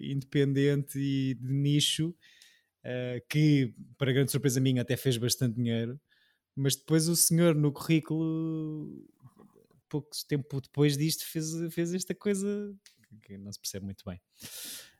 independente 0.05 0.99
e 0.99 1.35
de 1.35 1.53
nicho 1.53 2.15
que, 3.29 3.75
para 3.99 4.12
grande 4.12 4.31
surpresa 4.31 4.61
minha, 4.61 4.83
até 4.83 4.96
fez 4.96 5.16
bastante 5.16 5.57
dinheiro, 5.57 6.01
mas 6.55 6.77
depois 6.77 7.09
o 7.09 7.16
senhor 7.16 7.55
no 7.55 7.72
currículo, 7.72 9.05
pouco 9.88 10.11
tempo 10.29 10.61
depois 10.61 10.96
disto, 10.96 11.25
fez, 11.27 11.53
fez 11.72 11.94
esta 11.94 12.14
coisa 12.14 12.75
que 13.22 13.37
não 13.38 13.53
se 13.53 13.61
percebe 13.61 13.85
muito 13.85 14.05
bem. 14.05 14.20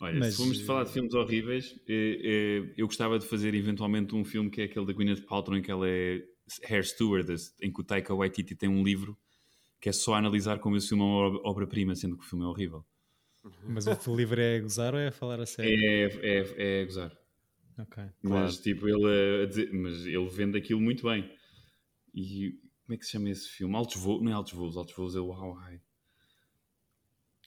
Olha, 0.01 0.18
mas, 0.18 0.33
se 0.33 0.37
formos 0.37 0.61
falar 0.61 0.85
de 0.85 0.92
filmes 0.92 1.14
horríveis, 1.14 1.79
eh, 1.88 2.20
eh, 2.22 2.75
eu 2.77 2.87
gostava 2.87 3.18
de 3.18 3.27
fazer 3.27 3.55
eventualmente 3.55 4.14
um 4.14 4.25
filme 4.25 4.51
que 4.51 4.61
é 4.61 4.64
aquele 4.64 4.87
da 4.87 4.92
Gwyneth 4.92 5.22
Paltrow, 5.22 5.57
em 5.57 5.62
que 5.62 5.70
ela 5.70 5.88
é 5.88 6.22
Hair 6.68 6.85
Stewardess, 6.85 7.55
em 7.61 7.72
que 7.72 7.81
o 7.81 7.85
Taika 7.85 8.14
Waititi 8.14 8.55
tem 8.55 8.68
um 8.68 8.83
livro 8.83 9.16
que 9.81 9.88
é 9.88 9.92
só 9.92 10.14
analisar 10.14 10.59
como 10.59 10.77
esse 10.77 10.88
filme 10.88 11.03
é 11.03 11.07
uma 11.07 11.49
obra-prima, 11.49 11.94
sendo 11.94 12.16
que 12.16 12.25
o 12.25 12.27
filme 12.27 12.44
é 12.44 12.49
horrível. 12.49 12.85
Mas 13.62 13.87
o 13.87 14.16
livro 14.16 14.40
é 14.40 14.57
a 14.57 14.61
gozar 14.61 14.94
ou 14.94 15.01
é 15.01 15.09
a 15.09 15.12
falar 15.12 15.40
a 15.40 15.46
sério? 15.46 15.70
É, 15.70 16.38
é, 16.40 16.79
é 16.79 16.83
a 16.83 16.85
gozar. 16.85 17.26
Okay. 17.79 18.05
Mas 18.23 18.57
claro. 18.57 18.62
tipo, 18.62 18.89
ele, 18.89 19.47
dizer, 19.47 19.73
mas 19.73 20.07
ele 20.07 20.29
vende 20.29 20.57
aquilo 20.57 20.81
muito 20.81 21.05
bem. 21.05 21.31
E 22.14 22.59
como 22.85 22.95
é 22.95 22.97
que 22.97 23.05
se 23.05 23.12
chama 23.12 23.31
esse 23.31 23.49
filme? 23.49 23.74
Altos 23.77 23.97
Voos, 23.97 24.22
não 24.22 24.31
é 24.31 24.35
Altos 24.35 24.55
Voos, 24.55 24.77
Altos 24.77 24.95
Voos 24.95 25.14
é 25.14 25.20
o 25.20 25.31
How 25.31 25.53
High. 25.53 25.81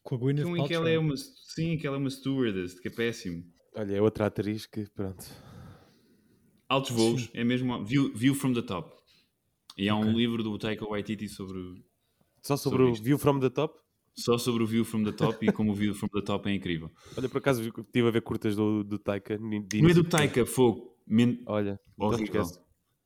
Com 0.03 0.15
a 0.15 0.17
Gwyneth 0.17 0.43
Paltrow? 0.43 0.67
Que 0.67 0.73
ela 0.73 0.89
é 0.89 0.99
uma, 0.99 1.15
sim, 1.17 1.77
que 1.77 1.87
ela 1.87 1.95
é 1.97 1.99
uma 1.99 2.09
stewardess, 2.09 2.79
que 2.79 2.87
é 2.87 2.91
péssimo. 2.91 3.43
Olha, 3.75 3.95
é 3.95 4.01
outra 4.01 4.27
atriz 4.27 4.65
que, 4.65 4.87
pronto. 4.91 5.25
Altos 6.67 6.91
Voos, 6.91 7.23
sim. 7.23 7.29
é 7.33 7.43
mesmo 7.43 7.83
View, 7.83 8.13
View 8.13 8.35
from 8.35 8.53
the 8.53 8.61
Top. 8.61 8.95
E 9.75 9.89
há 9.89 9.95
okay. 9.95 10.09
um 10.09 10.15
livro 10.15 10.43
do 10.43 10.57
Taika 10.59 10.85
Waititi 10.85 11.27
sobre... 11.27 11.57
Só 12.43 12.55
sobre, 12.55 12.85
sobre 12.85 12.99
o 12.99 13.03
View 13.03 13.17
from 13.17 13.39
the 13.39 13.49
Top? 13.49 13.79
Só 14.19 14.37
sobre 14.37 14.63
o 14.63 14.67
View 14.67 14.83
from 14.83 15.03
the 15.03 15.13
Top 15.13 15.45
e 15.45 15.51
como 15.51 15.71
o 15.71 15.75
View 15.75 15.93
from 15.93 16.09
the 16.09 16.21
Top 16.21 16.47
é 16.49 16.53
incrível. 16.53 16.91
Olha, 17.17 17.29
por 17.29 17.37
acaso 17.37 17.61
estive 17.61 18.07
a 18.07 18.11
ver 18.11 18.21
curtas 18.21 18.53
do, 18.53 18.83
do 18.83 18.99
Taika. 18.99 19.37
Não 19.37 19.89
é 19.89 19.93
do 19.93 20.03
Taika, 20.03 20.45
fogo. 20.45 20.93
Men... 21.07 21.41
Olha, 21.45 21.79
horrível. 21.97 22.43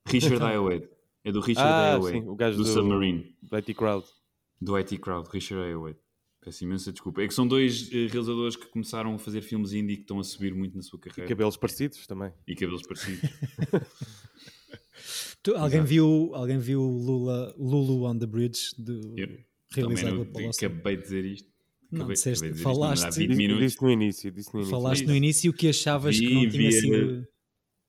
Richard 0.08 0.42
Ayoade. 0.44 0.90
É 1.24 1.32
do 1.32 1.40
Richard 1.40 1.70
ah, 1.70 1.94
Ayoade, 1.94 2.18
sim, 2.18 2.28
o 2.28 2.36
gajo 2.36 2.58
do, 2.58 2.64
do 2.64 2.70
Submarine. 2.70 3.36
Do 3.42 3.56
IT 3.56 3.74
Crowd. 3.76 4.06
Do 4.60 4.76
IT 4.76 4.98
Crowd, 4.98 5.30
Richard 5.32 5.64
Ayoade. 5.64 6.00
Peço 6.42 6.64
imensa 6.64 6.92
desculpa. 6.92 7.22
É 7.22 7.28
que 7.28 7.34
são 7.34 7.48
dois 7.48 7.88
uh, 7.90 7.92
realizadores 7.92 8.56
que 8.56 8.66
começaram 8.66 9.14
a 9.14 9.20
fazer 9.20 9.42
filmes 9.42 9.72
indie 9.72 9.98
que 9.98 10.02
estão 10.02 10.20
a 10.20 10.24
subir 10.24 10.54
muito 10.54 10.76
na 10.76 10.82
sua 10.82 11.00
carreira. 11.00 11.26
E 11.26 11.30
cabelos 11.30 11.56
parecidos 11.56 12.06
também. 12.08 12.34
E 12.46 12.56
cabelos 12.56 12.82
parecidos. 12.82 13.30
tu, 15.44 15.56
alguém, 15.56 15.84
viu, 15.84 16.32
alguém 16.34 16.58
viu 16.58 16.82
Lula, 16.82 17.56
Lulu 17.58 18.06
on 18.06 18.18
the 18.18 18.26
Bridge? 18.26 18.74
Do... 18.78 19.16
Yeah 19.18 19.44
realizado 19.74 20.26
pelo 20.26 20.50
Acabei 20.50 20.98
de 20.98 21.04
dizer 21.04 21.26
isto. 21.26 21.54
Não, 21.92 22.02
acabei, 22.02 22.16
disseste, 22.16 22.46
acabei 22.46 22.58
de 22.58 22.64
falaste, 22.64 23.08
isto, 23.08 23.20
disse, 23.20 23.58
disse, 23.58 23.82
no 23.82 23.92
início, 23.92 24.32
disse 24.32 24.54
no 24.54 24.60
início. 24.60 24.72
Falaste 24.72 25.06
no 25.06 25.16
início 25.16 25.54
que 25.54 25.68
achavas 25.68 26.18
vi, 26.18 26.28
que 26.28 26.34
não 26.34 26.50
tinha 26.50 26.72
sido... 26.72 27.28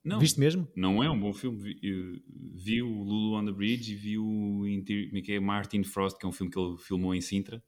Não, 0.05 0.20
Viste 0.20 0.39
mesmo? 0.39 0.68
Não 0.76 1.03
é 1.03 1.11
um 1.11 1.18
bom 1.18 1.32
filme. 1.32 1.57
Vi, 1.57 2.22
vi, 2.55 2.82
o 2.82 3.03
Lulu 3.03 3.39
on 3.39 3.47
the 3.47 3.53
Bridge 3.53 3.93
e 3.93 3.97
vi 3.97 4.18
o 4.18 4.66
é 4.66 5.32
é, 5.32 5.41
Martin 5.41 5.82
Frost, 5.82 6.18
que 6.18 6.26
é 6.26 6.28
um 6.28 6.32
filme 6.32 6.53
que 6.53 6.59
ele 6.59 6.76
filmou 6.76 7.14
em 7.14 7.22
Sintra. 7.22 7.64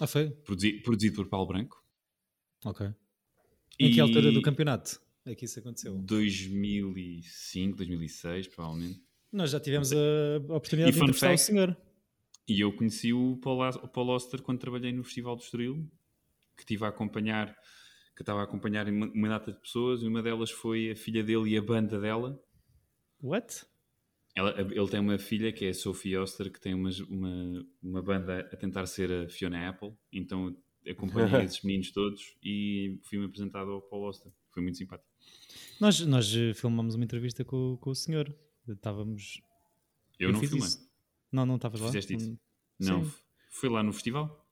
Ah, 0.00 0.08
foi? 0.08 0.30
Produzido, 0.30 0.82
produzido 0.82 1.14
por 1.14 1.28
Paulo 1.28 1.46
Branco. 1.46 1.80
Ok. 2.64 2.88
Em 3.78 3.90
e... 3.90 3.94
que 3.94 4.00
altura 4.00 4.32
do 4.32 4.42
campeonato 4.42 5.00
é 5.26 5.34
que 5.34 5.44
isso 5.44 5.58
aconteceu? 5.58 5.94
2005, 5.98 7.76
2006, 7.76 8.48
provavelmente. 8.48 9.02
Nós 9.32 9.50
já 9.50 9.58
tivemos 9.58 9.92
a 9.92 10.36
oportunidade 10.48 10.90
e 10.90 10.92
de 10.92 10.98
entrevistar 10.98 11.28
fact, 11.28 11.42
o 11.42 11.44
senhor. 11.44 11.76
E 12.48 12.60
eu 12.60 12.72
conheci 12.72 13.12
o 13.12 13.36
Paul, 13.38 14.08
Oster 14.08 14.40
quando 14.42 14.60
trabalhei 14.60 14.92
no 14.92 15.02
Festival 15.02 15.36
do 15.36 15.42
Estoril, 15.42 15.90
que 16.56 16.62
estive 16.62 16.84
a 16.84 16.88
acompanhar, 16.88 17.56
que 18.14 18.22
estava 18.22 18.40
a 18.40 18.44
acompanhar 18.44 18.88
uma 18.88 19.28
data 19.28 19.52
de 19.52 19.60
pessoas, 19.60 20.02
e 20.02 20.06
uma 20.06 20.22
delas 20.22 20.50
foi 20.50 20.92
a 20.92 20.96
filha 20.96 21.22
dele 21.22 21.50
e 21.50 21.56
a 21.56 21.62
banda 21.62 22.00
dela. 22.00 22.40
What? 23.20 23.66
Ela, 24.34 24.54
ele 24.60 24.88
tem 24.88 25.00
uma 25.00 25.18
filha 25.18 25.52
que 25.52 25.64
é 25.64 25.70
a 25.70 25.74
Sophie 25.74 26.16
Oster, 26.16 26.52
que 26.52 26.60
tem 26.60 26.74
uma, 26.74 26.90
uma, 27.08 27.66
uma 27.82 28.02
banda 28.02 28.40
a 28.52 28.56
tentar 28.56 28.86
ser 28.86 29.10
a 29.10 29.28
Fiona 29.28 29.68
Apple, 29.68 29.94
então 30.12 30.54
acompanhei 30.88 31.42
esses 31.44 31.62
meninos 31.62 31.90
todos 31.90 32.36
e 32.44 33.00
fui-me 33.04 33.24
apresentado 33.24 33.70
ao 33.70 33.82
Paul 33.82 34.04
Oster. 34.04 34.30
Foi 34.52 34.62
muito 34.62 34.78
simpático. 34.78 35.08
Nós, 35.80 36.00
nós 36.00 36.34
eh, 36.34 36.54
filmamos 36.54 36.94
uma 36.94 37.04
entrevista 37.04 37.44
com, 37.44 37.76
com 37.78 37.90
o 37.90 37.94
senhor. 37.94 38.34
Estávamos. 38.68 39.40
Eu, 40.18 40.28
eu 40.28 40.32
não 40.32 40.40
filmei. 40.40 40.58
Isso. 40.60 40.85
Não, 41.36 41.44
não 41.44 41.56
estavas 41.56 41.80
lá? 41.80 41.88
Fizeste 41.88 42.14
isso? 42.14 42.38
Não, 42.80 43.04
Sim. 43.04 43.12
fui 43.50 43.68
lá 43.68 43.82
no 43.82 43.92
festival. 43.92 44.48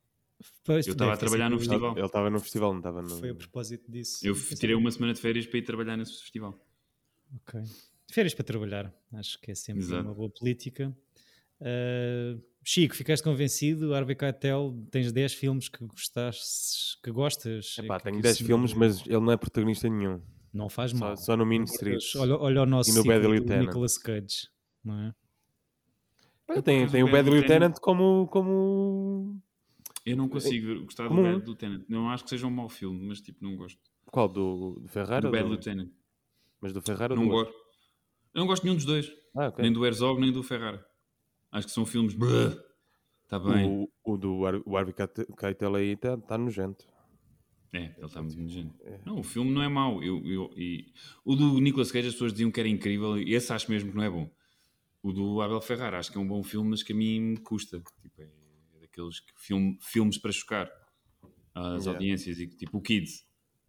eu 0.69 0.79
estava 0.79 1.15
a 1.15 1.17
trabalhar 1.17 1.49
no 1.49 1.59
festival. 1.59 1.97
Ele 1.97 2.07
estava 2.07 2.29
no 2.29 2.41
festival, 2.41 2.73
não 2.73 2.81
estava 2.81 3.01
no. 3.01 3.09
Foi 3.09 3.31
a 3.31 3.35
propósito 3.35 3.91
disso. 3.91 4.27
Eu 4.27 4.35
tirei 4.35 4.75
uma 4.77 4.91
semana 4.91 5.15
de 5.15 5.21
férias 5.21 5.47
para 5.47 5.59
ir 5.59 5.63
trabalhar 5.63 5.97
nesse 5.97 6.21
festival. 6.21 6.55
Ok. 7.37 7.59
Férias 8.13 8.35
para 8.35 8.45
trabalhar, 8.45 8.95
acho 9.15 9.41
que 9.41 9.51
é 9.51 9.55
sempre 9.55 9.83
Exato. 9.83 10.07
uma 10.07 10.15
boa 10.15 10.29
política. 10.29 10.95
Uh, 11.59 12.39
Chico, 12.63 12.95
ficaste 12.95 13.23
convencido? 13.25 13.95
Harvey 13.95 14.15
Keitel, 14.15 14.87
tens 14.91 15.11
10 15.11 15.33
filmes 15.33 15.69
que 15.71 15.87
gostaste, 15.87 17.01
que 17.03 17.11
gostas? 17.11 17.77
Epá, 17.79 17.97
que, 17.97 18.05
tenho 18.05 18.21
10 18.21 18.39
filmes, 18.41 18.75
mas 18.75 19.01
ele 19.07 19.21
não 19.21 19.33
é 19.33 19.39
protagonista 19.39 19.89
nenhum. 19.89 20.21
Não 20.53 20.69
faz 20.69 20.93
mal. 20.93 21.17
Só, 21.17 21.25
só 21.25 21.37
no 21.37 21.47
Mean 21.47 21.65
Street. 21.65 22.15
Olha, 22.17 22.37
olha 22.37 22.63
o 22.63 22.67
nosso 22.67 22.91
e 22.91 22.93
no. 22.93 23.61
Nicolas 23.61 23.97
Cage, 23.97 24.51
não 24.85 25.01
é? 25.01 25.15
Olha, 26.49 26.63
tem, 26.63 26.87
tem 26.87 27.03
o 27.03 27.11
Bad 27.11 27.29
Lieutenant 27.29 27.79
como, 27.81 28.29
como... 28.29 29.41
Eu 30.05 30.17
não 30.17 30.29
consigo 30.29 30.85
gostar 30.85 31.09
como... 31.09 31.23
do 31.23 31.29
Bad 31.29 31.45
Lieutenant. 31.45 31.85
Não 31.89 32.11
acho 32.11 32.25
que 32.25 32.31
seja 32.31 32.47
um 32.47 32.51
mau 32.51 32.69
filme, 32.69 33.07
mas 33.07 33.21
tipo, 33.21 33.43
não 33.43 33.57
gosto. 33.57 33.81
Qual? 34.07 34.29
Do, 34.29 34.79
do 34.81 34.89
Ferrara? 34.89 35.23
Do 35.23 35.31
Bad 35.31 35.45
do... 35.45 35.51
Lieutenant. 35.51 35.91
Mas 36.61 36.73
do 36.73 36.81
Ferrara 36.81 37.15
não 37.15 37.29
gosto. 37.29 37.55
Eu 38.35 38.41
não 38.41 38.47
gosto 38.47 38.63
de 38.63 38.69
nenhum 38.69 38.77
dos 38.77 38.85
dois. 38.85 39.13
Ah, 39.35 39.49
okay. 39.49 39.63
Nem 39.63 39.73
do 39.73 39.85
Herzog, 39.87 40.21
nem 40.21 40.33
do 40.33 40.43
Ferrara. 40.43 40.85
Acho 41.51 41.69
que 41.69 41.73
são 41.73 41.87
filmes. 41.87 42.17
Está 43.23 43.39
bem. 43.39 43.69
O, 43.69 43.89
o 44.05 44.17
do 44.17 44.41
o 44.67 44.77
Harvey 44.77 44.95
Keitel 45.39 45.75
aí 45.77 45.93
está 45.93 46.17
tá 46.17 46.37
nojento. 46.37 46.87
É, 47.73 47.95
ele 47.97 48.07
está 48.07 48.23
muito 48.23 48.39
nojento. 48.39 48.75
É. 48.85 49.01
Não, 49.05 49.19
o 49.19 49.23
filme 49.23 49.51
não 49.51 49.63
é 49.63 49.69
mau. 49.69 50.03
Eu, 50.03 50.25
eu, 50.25 50.51
e, 50.57 50.93
o 51.25 51.35
do 51.35 51.61
Nicolas 51.61 51.91
Cage 51.91 52.09
as 52.09 52.15
pessoas 52.15 52.33
diziam 52.33 52.51
que 52.51 52.61
era 52.61 52.69
incrível 52.69 53.19
e 53.19 53.35
esse 53.35 53.53
acho 53.53 53.71
mesmo 53.71 53.91
que 53.91 53.97
não 53.97 54.05
é 54.05 54.11
bom. 54.11 54.31
O 55.05 55.13
do 55.13 55.43
Abel 55.43 55.61
Ferrara 55.61 55.99
acho 55.99 56.11
que 56.11 56.17
é 56.17 56.21
um 56.21 56.27
bom 56.27 56.43
filme, 56.43 56.71
mas 56.71 56.83
que 56.83 56.95
a 56.95 56.97
mim 56.97 57.21
me 57.21 57.37
custa. 57.37 57.79
Tipo, 58.01 58.23
é, 58.23 58.25
é 58.25 58.81
daqueles 58.81 59.23
filme, 59.37 59.77
filmes 59.79 60.17
para 60.17 60.33
chocar 60.33 60.67
as 61.55 61.85
yeah. 61.85 61.91
audiências. 61.91 62.39
E, 62.39 62.47
tipo, 62.47 62.79
o 62.79 62.81
Kids. 62.81 63.21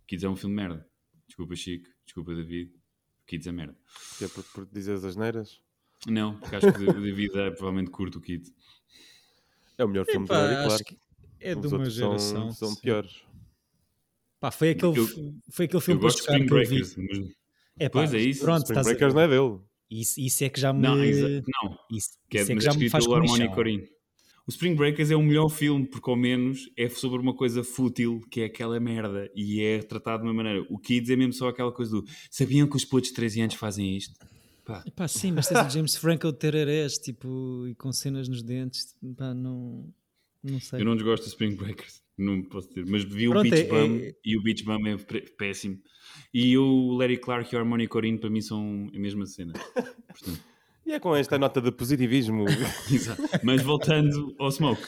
O 0.02 0.06
Kids 0.08 0.24
é 0.24 0.30
um 0.30 0.36
filme 0.38 0.56
de 0.56 0.62
merda. 0.64 0.90
Desculpa, 1.28 1.54
Chico. 1.58 1.90
Desculpa, 2.06 2.34
David. 2.34 2.72
O 2.72 3.26
Kids 3.26 3.48
é 3.48 3.52
merda. 3.52 3.78
Que 4.18 4.24
é 4.24 4.28
por, 4.30 4.44
por 4.46 4.66
dizer 4.68 4.94
as 4.94 5.18
neiras? 5.18 5.60
Não, 6.08 6.40
porque 6.40 6.56
acho 6.56 6.72
que 6.72 6.84
o 6.84 7.02
David 7.02 7.38
é 7.38 7.52
provavelmente 7.52 7.92
curto 7.92 8.20
o 8.20 8.22
Kid. 8.22 8.50
É 9.78 9.84
o 9.84 9.90
melhor 9.90 10.06
filme 10.06 10.26
Epá, 10.26 10.36
do 10.36 10.54
Larry 10.54 10.68
Clark. 10.68 10.98
É 11.42 11.54
de 11.54 11.68
uma 11.68 11.90
geração. 11.90 12.50
São, 12.50 12.70
são 12.70 12.76
piores. 12.78 13.26
Pá, 14.40 14.52
foi 14.52 14.70
aquele, 14.70 15.00
eu, 15.00 15.06
foi 15.52 15.66
aquele 15.66 15.82
filme 15.82 16.00
eu 16.00 16.02
gosto 16.02 16.18
de 16.18 16.22
Spring 16.22 16.46
Breakers. 16.46 16.96
Mas... 16.96 17.36
É, 17.78 17.90
pá, 17.90 18.00
pois 18.00 18.14
é 18.14 18.20
isso. 18.20 18.40
Pronto, 18.40 18.64
Spring 18.64 18.84
Breakers 18.84 19.12
a... 19.12 19.16
não 19.16 19.22
é 19.22 19.28
dele. 19.28 19.60
Isso, 19.90 20.20
isso 20.20 20.44
é 20.44 20.50
que 20.50 20.60
já 20.60 20.74
me. 20.74 20.82
Não, 20.82 20.96
não. 20.96 21.04
Isso, 21.92 22.18
que 22.30 22.38
é, 22.38 22.42
isso 22.42 22.52
é 22.52 22.56
que 22.56 22.62
já 22.62 22.74
me 22.74 22.90
faz 22.90 23.06
Harmony 23.08 23.50
Corinne. 23.54 23.88
O 24.48 24.52
Spring 24.52 24.76
Breakers 24.76 25.10
é 25.10 25.16
o 25.16 25.24
melhor 25.24 25.50
filme, 25.50 25.88
porque 25.88 26.08
ao 26.08 26.16
menos 26.16 26.70
é 26.78 26.88
sobre 26.88 27.20
uma 27.20 27.34
coisa 27.34 27.64
fútil, 27.64 28.22
que 28.30 28.42
é 28.42 28.46
aquela 28.46 28.80
merda, 28.80 29.30
e 29.36 29.60
é 29.60 29.82
tratado 29.82 30.22
de 30.22 30.30
uma 30.30 30.36
maneira. 30.36 30.64
O 30.70 30.78
Kids 30.78 31.10
é 31.10 31.16
mesmo 31.16 31.34
só 31.34 31.50
aquela 31.50 31.72
coisa 31.72 31.92
do 31.94 32.06
sabiam 32.30 32.68
que 32.68 32.76
os 32.76 32.86
putos 32.86 33.10
de 33.10 33.16
13 33.16 33.42
anos 33.42 33.56
fazem 33.56 33.98
isto? 33.98 34.14
Pá. 34.64 34.84
Epá, 34.86 35.08
sim, 35.08 35.32
mas 35.32 35.48
tens 35.48 35.66
o 35.66 35.70
James 35.70 35.96
Franco 35.96 36.32
de 36.32 36.38
tererés, 36.38 36.98
tipo, 37.00 37.66
e 37.68 37.74
com 37.76 37.92
cenas 37.92 38.28
nos 38.28 38.44
dentes, 38.44 38.96
pá, 39.18 39.34
não, 39.34 39.92
não 40.44 40.60
sei. 40.60 40.80
Eu 40.82 40.86
não 40.86 40.96
desgosto 40.96 41.24
de 41.24 41.30
Spring 41.30 41.56
Breakers, 41.56 42.04
não 42.18 42.44
posso 42.44 42.70
dizer, 42.70 42.86
mas 42.86 43.04
vi 43.04 43.28
Pronto, 43.28 43.48
o 43.48 43.50
Beach 43.50 43.66
é, 43.66 43.70
Bum 43.70 43.98
é... 43.98 44.16
e 44.24 44.38
o 44.38 44.42
Beach 44.42 44.64
Bum 44.64 44.88
é 44.88 44.98
péssimo. 45.38 45.78
E 46.34 46.58
o 46.58 46.92
Larry 46.98 47.18
Clark 47.18 47.54
e 47.54 47.58
o 47.58 47.60
Harmony 47.60 47.88
Corinne 47.88 48.18
para 48.18 48.30
mim 48.30 48.42
são 48.42 48.90
a 48.94 49.00
mesma 49.00 49.26
cena. 49.26 49.54
Portanto... 50.08 50.40
E 50.86 50.92
é 50.92 51.00
com 51.00 51.16
esta 51.16 51.38
nota 51.38 51.60
de 51.60 51.72
positivismo. 51.72 52.46
Exato. 52.92 53.22
Mas 53.44 53.62
voltando 53.64 54.36
ao 54.38 54.52
Smoke. 54.52 54.84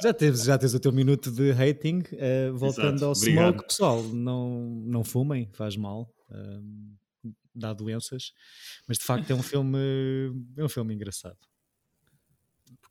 Já 0.00 0.12
tens, 0.14 0.44
já 0.44 0.56
tens 0.56 0.74
o 0.74 0.80
teu 0.80 0.92
minuto 0.92 1.30
de 1.30 1.50
hating. 1.50 2.02
Uh, 2.12 2.56
voltando 2.56 2.96
Exato. 2.96 3.04
ao 3.04 3.12
Obrigado. 3.12 3.52
Smoke, 3.52 3.66
pessoal, 3.66 4.02
não, 4.02 4.82
não 4.86 5.02
fumem, 5.02 5.48
faz 5.52 5.76
mal. 5.76 6.08
Uh, 6.30 6.94
dá 7.54 7.72
doenças, 7.72 8.32
mas 8.88 8.98
de 8.98 9.04
facto 9.04 9.30
é 9.30 9.34
um 9.34 9.42
filme, 9.42 9.78
é 10.56 10.64
um 10.64 10.68
filme 10.68 10.94
engraçado. 10.94 11.38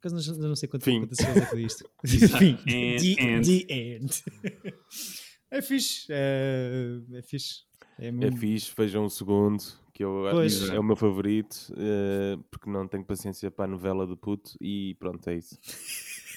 Acaso 0.04 0.38
não, 0.38 0.50
não 0.50 0.56
sei 0.56 0.68
quanto 0.68 0.84
tempo 0.84 1.06
aconteceu 1.06 1.48
com 1.48 1.60
isto. 1.60 1.90
Fim. 2.38 2.58
The, 2.58 3.42
the 3.42 3.74
end. 3.74 4.24
É 5.50 5.62
fixe. 5.62 6.08
É, 6.10 7.00
é 7.14 7.22
fixe. 7.22 7.62
É, 8.00 8.08
é 8.08 8.12
muito... 8.12 8.26
é 8.26 8.40
fixe, 8.40 8.74
vejam 8.76 9.06
um 9.06 9.10
segundo, 9.10 9.64
que 9.94 10.04
eu 10.04 10.28
pois. 10.32 10.68
é 10.68 10.80
o 10.80 10.84
meu 10.84 10.96
favorito, 10.96 11.72
uh, 11.74 12.44
porque 12.50 12.68
não 12.72 12.88
tenho 12.88 13.06
paciência 13.06 13.52
para 13.52 13.66
a 13.66 13.68
novela 13.68 14.08
do 14.08 14.18
puto 14.18 14.58
e 14.60 14.96
pronto, 14.96 15.30
é 15.30 15.36
isso. 15.36 15.56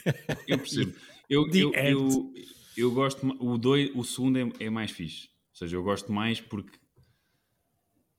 eu 0.47 0.59
percebo. 0.59 0.93
Eu, 1.31 1.49
eu, 1.51 1.73
eu, 1.73 2.33
eu, 2.77 2.91
gosto, 2.93 3.27
o, 3.41 3.57
dois, 3.57 3.91
o 3.95 4.05
segundo 4.05 4.39
é, 4.39 4.67
é 4.67 4.69
mais 4.69 4.91
fixe. 4.91 5.31
Ou 5.53 5.57
seja, 5.61 5.79
eu 5.79 5.83
gosto 5.83 6.13
mais 6.13 6.39
porque 6.39 6.79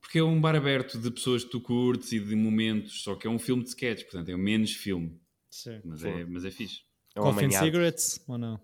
porque 0.01 0.17
é 0.17 0.23
um 0.23 0.41
bar 0.41 0.55
aberto 0.55 0.97
de 0.97 1.11
pessoas 1.11 1.43
que 1.43 1.51
tu 1.51 1.61
curtes 1.61 2.11
e 2.13 2.19
de 2.19 2.33
momentos, 2.33 3.03
só 3.03 3.13
que 3.13 3.27
é 3.27 3.29
um 3.29 3.37
filme 3.37 3.61
de 3.61 3.69
sketch, 3.69 4.03
portanto 4.03 4.29
é 4.29 4.37
menos 4.37 4.71
filme. 4.71 5.19
Sim. 5.49 5.81
Mas, 5.83 6.03
é, 6.03 6.25
mas 6.25 6.45
é 6.45 6.51
fixe. 6.51 6.81
É 7.15 7.19
Coffee 7.19 7.45
and 7.45 7.51
Cigarettes 7.51 8.23
ou 8.27 8.37
não? 8.37 8.59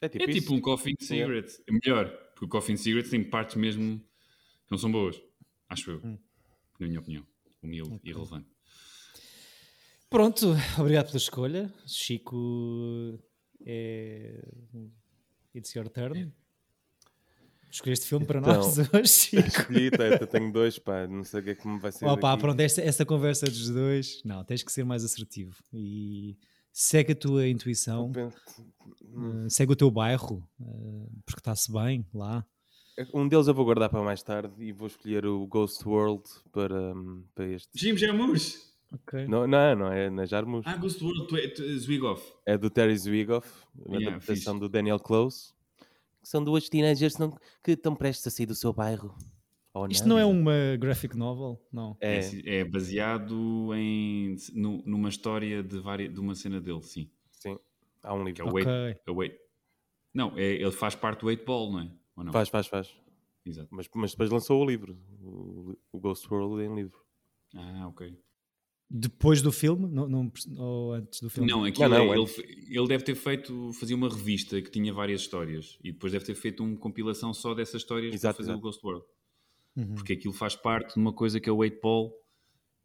É 0.00 0.08
tipo, 0.08 0.24
é 0.24 0.32
tipo 0.32 0.54
um 0.54 0.60
Coffee 0.60 0.92
and 0.92 1.04
Cigarettes. 1.04 1.62
É 1.66 1.72
melhor, 1.72 2.10
porque 2.32 2.44
o 2.44 2.48
Coffee 2.48 2.74
and 2.74 2.78
Cigarettes 2.78 3.10
tem 3.10 3.24
partes 3.24 3.56
mesmo 3.56 3.98
que 3.98 4.70
não 4.70 4.78
são 4.78 4.92
boas. 4.92 5.20
Acho 5.68 5.92
eu. 5.92 6.00
Hum. 6.04 6.18
Na 6.78 6.86
minha 6.86 7.00
opinião. 7.00 7.26
Humilde 7.62 7.94
okay. 7.94 8.10
e 8.10 8.14
relevante. 8.14 8.48
Pronto, 10.08 10.54
obrigado 10.78 11.06
pela 11.06 11.16
escolha. 11.16 11.74
Chico 11.86 13.18
é. 13.64 14.40
It's 15.54 15.74
your 15.74 15.88
turn. 15.88 16.20
É. 16.20 16.45
Escolheste 17.70 18.06
filme 18.06 18.24
para 18.24 18.40
então, 18.40 18.54
nós 18.54 18.78
hoje? 18.78 19.36
Escolhi, 19.46 19.90
eu 20.20 20.26
tenho 20.26 20.52
dois, 20.52 20.78
pá, 20.78 21.06
não 21.06 21.24
sei 21.24 21.40
o 21.40 21.42
que 21.42 21.50
é 21.50 21.54
que 21.54 21.68
me 21.68 21.78
vai 21.78 21.92
ser. 21.92 22.06
Opa, 22.06 22.30
daqui. 22.30 22.42
pronto, 22.42 22.60
esta, 22.60 22.80
esta 22.80 23.04
conversa 23.04 23.46
dos 23.46 23.70
dois, 23.70 24.22
não, 24.24 24.44
tens 24.44 24.62
que 24.62 24.72
ser 24.72 24.84
mais 24.84 25.04
assertivo 25.04 25.56
e 25.72 26.36
segue 26.72 27.12
a 27.12 27.16
tua 27.16 27.48
intuição, 27.48 28.12
uh, 28.12 29.50
segue 29.50 29.72
o 29.72 29.76
teu 29.76 29.90
bairro, 29.90 30.46
uh, 30.60 31.10
porque 31.24 31.40
está-se 31.40 31.72
bem 31.72 32.06
lá. 32.14 32.44
Um 33.12 33.28
deles 33.28 33.46
eu 33.46 33.52
vou 33.52 33.64
guardar 33.64 33.90
para 33.90 34.02
mais 34.02 34.22
tarde 34.22 34.54
e 34.58 34.72
vou 34.72 34.86
escolher 34.86 35.26
o 35.26 35.46
Ghost 35.46 35.86
World 35.86 36.24
para, 36.50 36.94
para 37.34 37.46
este. 37.46 37.68
Jim 37.74 37.96
Jarmusch! 37.96 38.56
Okay. 39.02 39.26
Não, 39.26 39.46
não, 39.46 39.74
não 39.74 39.92
é 39.92 40.08
na 40.08 40.22
é 40.22 40.26
Jarmusch. 40.26 40.66
Ah, 40.66 40.76
Ghost 40.76 41.02
World, 41.02 41.38
é, 41.38 41.48
tu, 41.48 41.78
Zwigoff. 41.78 42.22
É 42.46 42.56
do 42.56 42.70
Terry 42.70 42.96
Zwigoff, 42.96 43.48
uma 43.74 43.96
yeah, 43.96 44.16
adaptação 44.16 44.54
fixe. 44.54 44.60
do 44.60 44.68
Daniel 44.68 45.00
Close 45.00 45.55
são 46.26 46.42
duas 46.42 46.68
teenagers 46.68 47.14
que, 47.14 47.20
não, 47.20 47.30
que 47.62 47.70
estão 47.72 47.94
prestes 47.94 48.26
a 48.26 48.30
sair 48.30 48.46
do 48.46 48.54
seu 48.54 48.72
bairro. 48.72 49.16
Isto 49.88 50.08
não 50.08 50.18
é 50.18 50.24
uma 50.24 50.76
graphic 50.76 51.16
novel? 51.16 51.62
Não. 51.70 51.96
É, 52.00 52.18
é, 52.18 52.56
é 52.56 52.64
baseado 52.64 53.72
em, 53.74 54.34
no, 54.52 54.82
numa 54.84 55.08
história 55.08 55.62
de, 55.62 55.78
várias, 55.78 56.12
de 56.12 56.18
uma 56.18 56.34
cena 56.34 56.60
dele, 56.60 56.82
sim. 56.82 57.08
Sim, 57.30 57.56
há 58.02 58.12
um 58.12 58.24
livro. 58.24 58.34
Que 58.34 58.40
é 58.40 58.44
o 58.44 58.48
okay. 58.48 58.64
Wait, 58.64 59.00
é 59.06 59.10
Wait. 59.10 59.34
Não, 60.12 60.36
é, 60.36 60.54
ele 60.54 60.72
faz 60.72 60.96
parte 60.96 61.20
do 61.20 61.26
8 61.26 61.44
Ball, 61.44 61.70
não 61.70 61.80
é? 61.80 61.90
Ou 62.16 62.24
não? 62.24 62.32
Faz, 62.32 62.48
faz, 62.48 62.66
faz. 62.66 62.92
Exato. 63.44 63.68
Mas, 63.70 63.88
mas 63.94 64.10
depois 64.10 64.30
lançou 64.30 64.60
o 64.60 64.66
livro, 64.66 64.98
o, 65.22 65.78
o 65.92 66.00
Ghost 66.00 66.26
World 66.28 66.60
em 66.64 66.74
livro. 66.74 66.98
Ah, 67.54 67.86
ok. 67.86 68.18
Depois 68.88 69.42
do 69.42 69.50
filme? 69.50 69.88
Não, 69.88 70.08
não, 70.08 70.32
ou 70.58 70.92
antes 70.92 71.20
do 71.20 71.28
filme? 71.28 71.50
Não, 71.50 71.64
aquilo 71.64 71.88
não, 71.88 72.06
não, 72.06 72.14
é, 72.14 72.18
ele, 72.18 72.68
ele 72.70 72.86
deve 72.86 73.02
ter 73.02 73.16
feito, 73.16 73.72
fazia 73.72 73.96
uma 73.96 74.08
revista 74.08 74.62
que 74.62 74.70
tinha 74.70 74.92
várias 74.92 75.22
histórias 75.22 75.76
e 75.82 75.90
depois 75.90 76.12
deve 76.12 76.24
ter 76.24 76.34
feito 76.36 76.62
uma 76.62 76.76
compilação 76.76 77.34
só 77.34 77.52
dessas 77.52 77.82
histórias 77.82 78.14
exato, 78.14 78.36
para 78.36 78.44
fazer 78.44 78.52
exato. 78.52 78.58
o 78.58 78.62
Ghost 78.62 78.86
World. 78.86 79.04
uhum. 79.76 79.94
porque 79.96 80.12
aquilo 80.12 80.32
faz 80.32 80.54
parte 80.54 80.94
de 80.94 81.00
uma 81.00 81.12
coisa 81.12 81.40
que 81.40 81.48
é 81.48 81.52
o 81.52 81.64
Eight 81.64 81.80
Ball, 81.82 82.12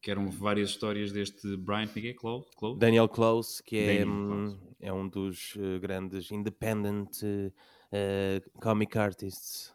que 0.02 0.10
eram 0.10 0.28
várias 0.32 0.72
histórias 0.72 1.12
deste 1.12 1.56
Brian 1.58 1.88
Miguel 1.96 2.16
Close, 2.16 2.50
Close? 2.58 2.80
Daniel 2.80 3.08
Close, 3.08 3.62
que 3.64 3.78
é, 3.78 4.04
Close. 4.04 4.58
é 4.80 4.92
um 4.92 5.08
dos 5.08 5.56
uh, 5.56 5.80
grandes 5.80 6.32
independent 6.32 7.22
uh, 7.22 8.60
comic 8.60 8.98
artists. 8.98 9.72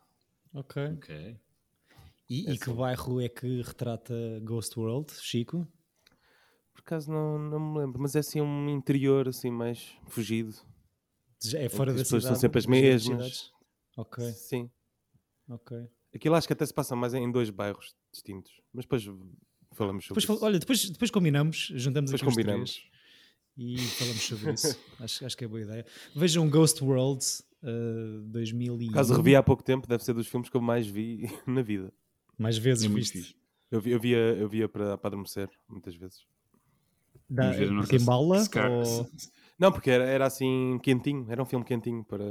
Ok. 0.53 0.83
okay. 0.95 1.39
E, 2.29 2.49
é 2.51 2.55
e 2.55 2.59
que 2.59 2.73
bairro 2.73 3.21
é 3.21 3.29
que 3.29 3.63
retrata 3.63 4.15
Ghost 4.43 4.77
World, 4.77 5.13
Chico? 5.21 5.69
Por 6.87 6.95
acaso 6.95 7.11
não, 7.11 7.37
não 7.37 7.59
me 7.59 7.81
lembro, 7.81 8.01
mas 8.01 8.15
é 8.15 8.21
assim 8.21 8.41
um 8.41 8.69
interior 8.69 9.27
assim 9.27 9.51
mais 9.51 9.99
fugido. 10.07 10.55
É 11.57 11.69
fora 11.69 11.93
da 11.93 11.99
cidade? 11.99 12.03
As 12.03 12.03
pessoas 12.03 12.23
são 12.23 12.35
sempre 12.37 12.61
as 12.61 12.67
mesmas. 12.67 13.53
Ok. 13.97 14.25
Sim. 14.31 14.71
Ok. 15.49 15.77
Aquilo 16.15 16.37
acho 16.37 16.47
que 16.47 16.53
até 16.53 16.65
se 16.65 16.73
passa 16.73 16.95
mais 16.95 17.13
em 17.13 17.29
dois 17.29 17.51
bairros 17.51 17.97
distintos. 18.13 18.53
Mas 18.73 18.85
depois 18.85 19.03
falamos 19.73 20.05
sobre 20.05 20.21
depois, 20.21 20.39
isso. 20.39 20.45
Olha, 20.45 20.59
depois, 20.61 20.91
depois 20.91 21.11
combinamos, 21.11 21.73
juntamos 21.75 22.13
depois 22.13 22.23
aqui 22.23 22.31
combinamos. 22.31 22.89
e 23.57 23.79
falamos 23.79 24.23
sobre 24.23 24.53
isso. 24.53 24.79
acho, 25.01 25.27
acho 25.27 25.37
que 25.37 25.45
é 25.45 25.49
boa 25.49 25.63
ideia. 25.63 25.85
Vejam 26.15 26.49
Ghost 26.49 26.85
World 26.85 27.25
uh, 27.65 28.21
2001. 28.29 28.93
Caso 28.93 29.13
revi 29.13 29.35
há 29.35 29.43
pouco 29.43 29.65
tempo, 29.65 29.89
deve 29.89 30.05
ser 30.05 30.15
dos 30.15 30.29
filmes 30.29 30.49
que 30.49 30.57
eu 30.57 30.61
mais 30.61 30.87
vi 30.87 31.29
na 31.49 31.63
vida. 31.63 31.93
Mais 32.39 32.57
vezes 32.57 32.85
é 32.85 32.89
viste? 32.89 33.37
Eu, 33.73 33.83
eu, 33.85 33.99
via, 33.99 34.19
eu 34.19 34.49
via 34.49 34.69
para, 34.69 34.97
para 34.97 35.09
adormecer, 35.09 35.51
muitas 35.69 35.97
vezes. 35.97 36.25
Da, 37.29 37.53
porque 37.81 37.97
embala? 37.97 38.39
Ou... 38.71 39.11
Não, 39.59 39.73
porque 39.73 39.91
era, 39.91 40.05
era 40.05 40.27
assim 40.27 40.79
quentinho, 40.83 41.27
era 41.29 41.43
um 41.43 41.47
filme 41.47 41.65
quentinho 41.65 42.05
para, 42.05 42.25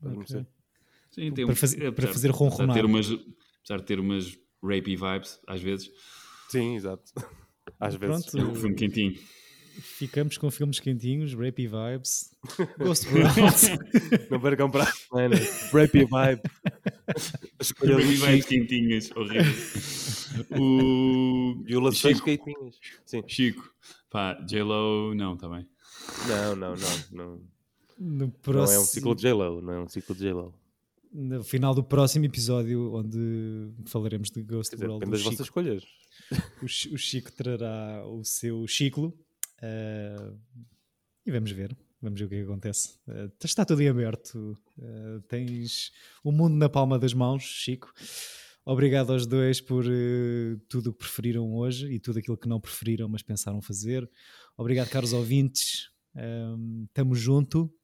para 0.00 0.10
adormecer. 0.10 0.46
Sim, 1.10 1.32
tem 1.32 1.46
para, 1.46 1.56
fazer, 1.56 1.92
para 1.92 2.08
fazer 2.08 2.30
ronronar. 2.30 2.76
Ter 2.76 2.84
umas, 2.84 3.10
apesar 3.10 3.78
de 3.78 3.84
ter 3.84 3.98
umas 3.98 4.38
rapey 4.62 4.96
vibes, 4.96 5.40
às 5.46 5.60
vezes. 5.60 5.90
Sim, 6.48 6.76
exato. 6.76 7.04
Às 7.78 7.94
vezes. 7.96 8.34
é 8.34 8.42
um 8.42 8.54
filme 8.54 8.74
quentinho. 8.74 9.14
Ficamos 9.80 10.38
com 10.38 10.50
filmes 10.50 10.80
quentinhos, 10.80 11.34
rapey 11.34 11.68
vibes. 11.68 12.34
Ghost 12.78 13.06
World. 13.08 13.30
Não 14.30 14.40
percam 14.40 14.70
para 14.70 14.84
a 14.84 14.86
semana. 14.86 15.36
Rapey 15.70 16.04
vibe. 16.06 16.42
Rapey 17.86 18.16
vibes 18.16 18.46
quentinhas, 18.46 19.10
horrível. 19.14 20.58
O... 20.58 21.62
Violações 21.62 22.20
quentinhas. 22.20 22.76
Sim. 23.04 23.22
Chico. 23.28 23.70
Pá, 24.10 24.34
J-Lo, 24.46 25.14
não, 25.14 25.36
também. 25.36 25.66
Tá 26.26 26.54
não, 26.54 26.56
não, 26.56 26.74
não. 26.76 26.76
não. 27.12 27.42
No 27.98 28.30
próximo... 28.30 28.76
Não 28.76 28.82
é 28.82 28.84
um 28.84 28.86
ciclo 28.86 29.14
de 29.14 29.22
J-Lo, 29.22 29.60
não 29.60 29.72
é 29.72 29.80
um 29.80 29.88
ciclo 29.88 30.14
de 30.14 30.20
J-Lo. 30.22 30.54
No 31.12 31.42
final 31.42 31.74
do 31.74 31.82
próximo 31.82 32.26
episódio, 32.26 32.94
onde 32.94 33.72
falaremos 33.86 34.30
de 34.30 34.42
Ghost 34.42 34.74
dizer, 34.74 34.88
World. 34.88 35.10
das 35.10 35.22
vossas 35.22 35.40
escolhas. 35.40 35.84
O, 36.60 36.64
o 36.64 36.98
Chico 36.98 37.30
trará 37.32 38.04
o 38.04 38.24
seu 38.24 38.66
ciclo 38.66 39.16
uh, 39.62 40.36
e 41.24 41.30
vamos 41.30 41.52
ver. 41.52 41.74
Vamos 42.02 42.18
ver 42.20 42.26
o 42.26 42.28
que, 42.28 42.34
é 42.34 42.38
que 42.38 42.44
acontece. 42.44 42.98
Uh, 43.06 43.32
está 43.42 43.64
tudo 43.64 43.80
em 43.82 43.88
aberto. 43.88 44.58
Uh, 44.76 45.20
tens 45.28 45.92
o 46.22 46.32
mundo 46.32 46.56
na 46.56 46.68
palma 46.68 46.98
das 46.98 47.14
mãos, 47.14 47.44
Chico. 47.44 47.94
Obrigado 48.70 49.14
aos 49.14 49.26
dois 49.26 49.62
por 49.62 49.86
uh, 49.86 50.58
tudo 50.68 50.90
o 50.90 50.92
que 50.92 50.98
preferiram 50.98 51.54
hoje 51.54 51.90
e 51.90 51.98
tudo 51.98 52.18
aquilo 52.18 52.36
que 52.36 52.46
não 52.46 52.60
preferiram, 52.60 53.08
mas 53.08 53.22
pensaram 53.22 53.62
fazer. 53.62 54.06
Obrigado, 54.58 54.90
caros 54.90 55.14
ouvintes. 55.14 55.90
Estamos 56.86 57.18
um, 57.18 57.20
junto. 57.22 57.74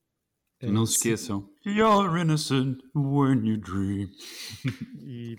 Não 0.62 0.84
se 0.84 0.96
esqueçam. 0.96 1.48
You're 1.64 2.20
innocent 2.20 2.82
when 2.94 3.46
you 3.46 3.56
dream. 3.56 4.10
E 5.00 5.34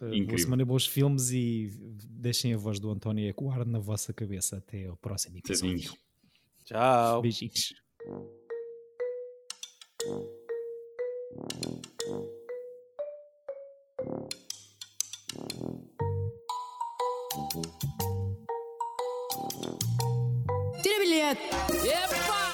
Uh, 0.00 0.26
boa 0.26 0.38
semana, 0.38 0.64
bons 0.64 0.86
filmes 0.86 1.30
e 1.32 1.72
deixem 2.08 2.54
a 2.54 2.56
voz 2.56 2.78
do 2.78 2.88
António 2.88 3.28
ecoar 3.28 3.66
na 3.66 3.80
vossa 3.80 4.14
cabeça. 4.14 4.58
Até 4.58 4.86
ao 4.86 4.96
próximo 4.96 5.38
episódio. 5.38 5.92
Tchau. 6.64 7.20
Beijinhos. 7.20 7.74
Tira 20.82 21.00
bilhete! 21.00 21.40
Epa! 21.84 22.47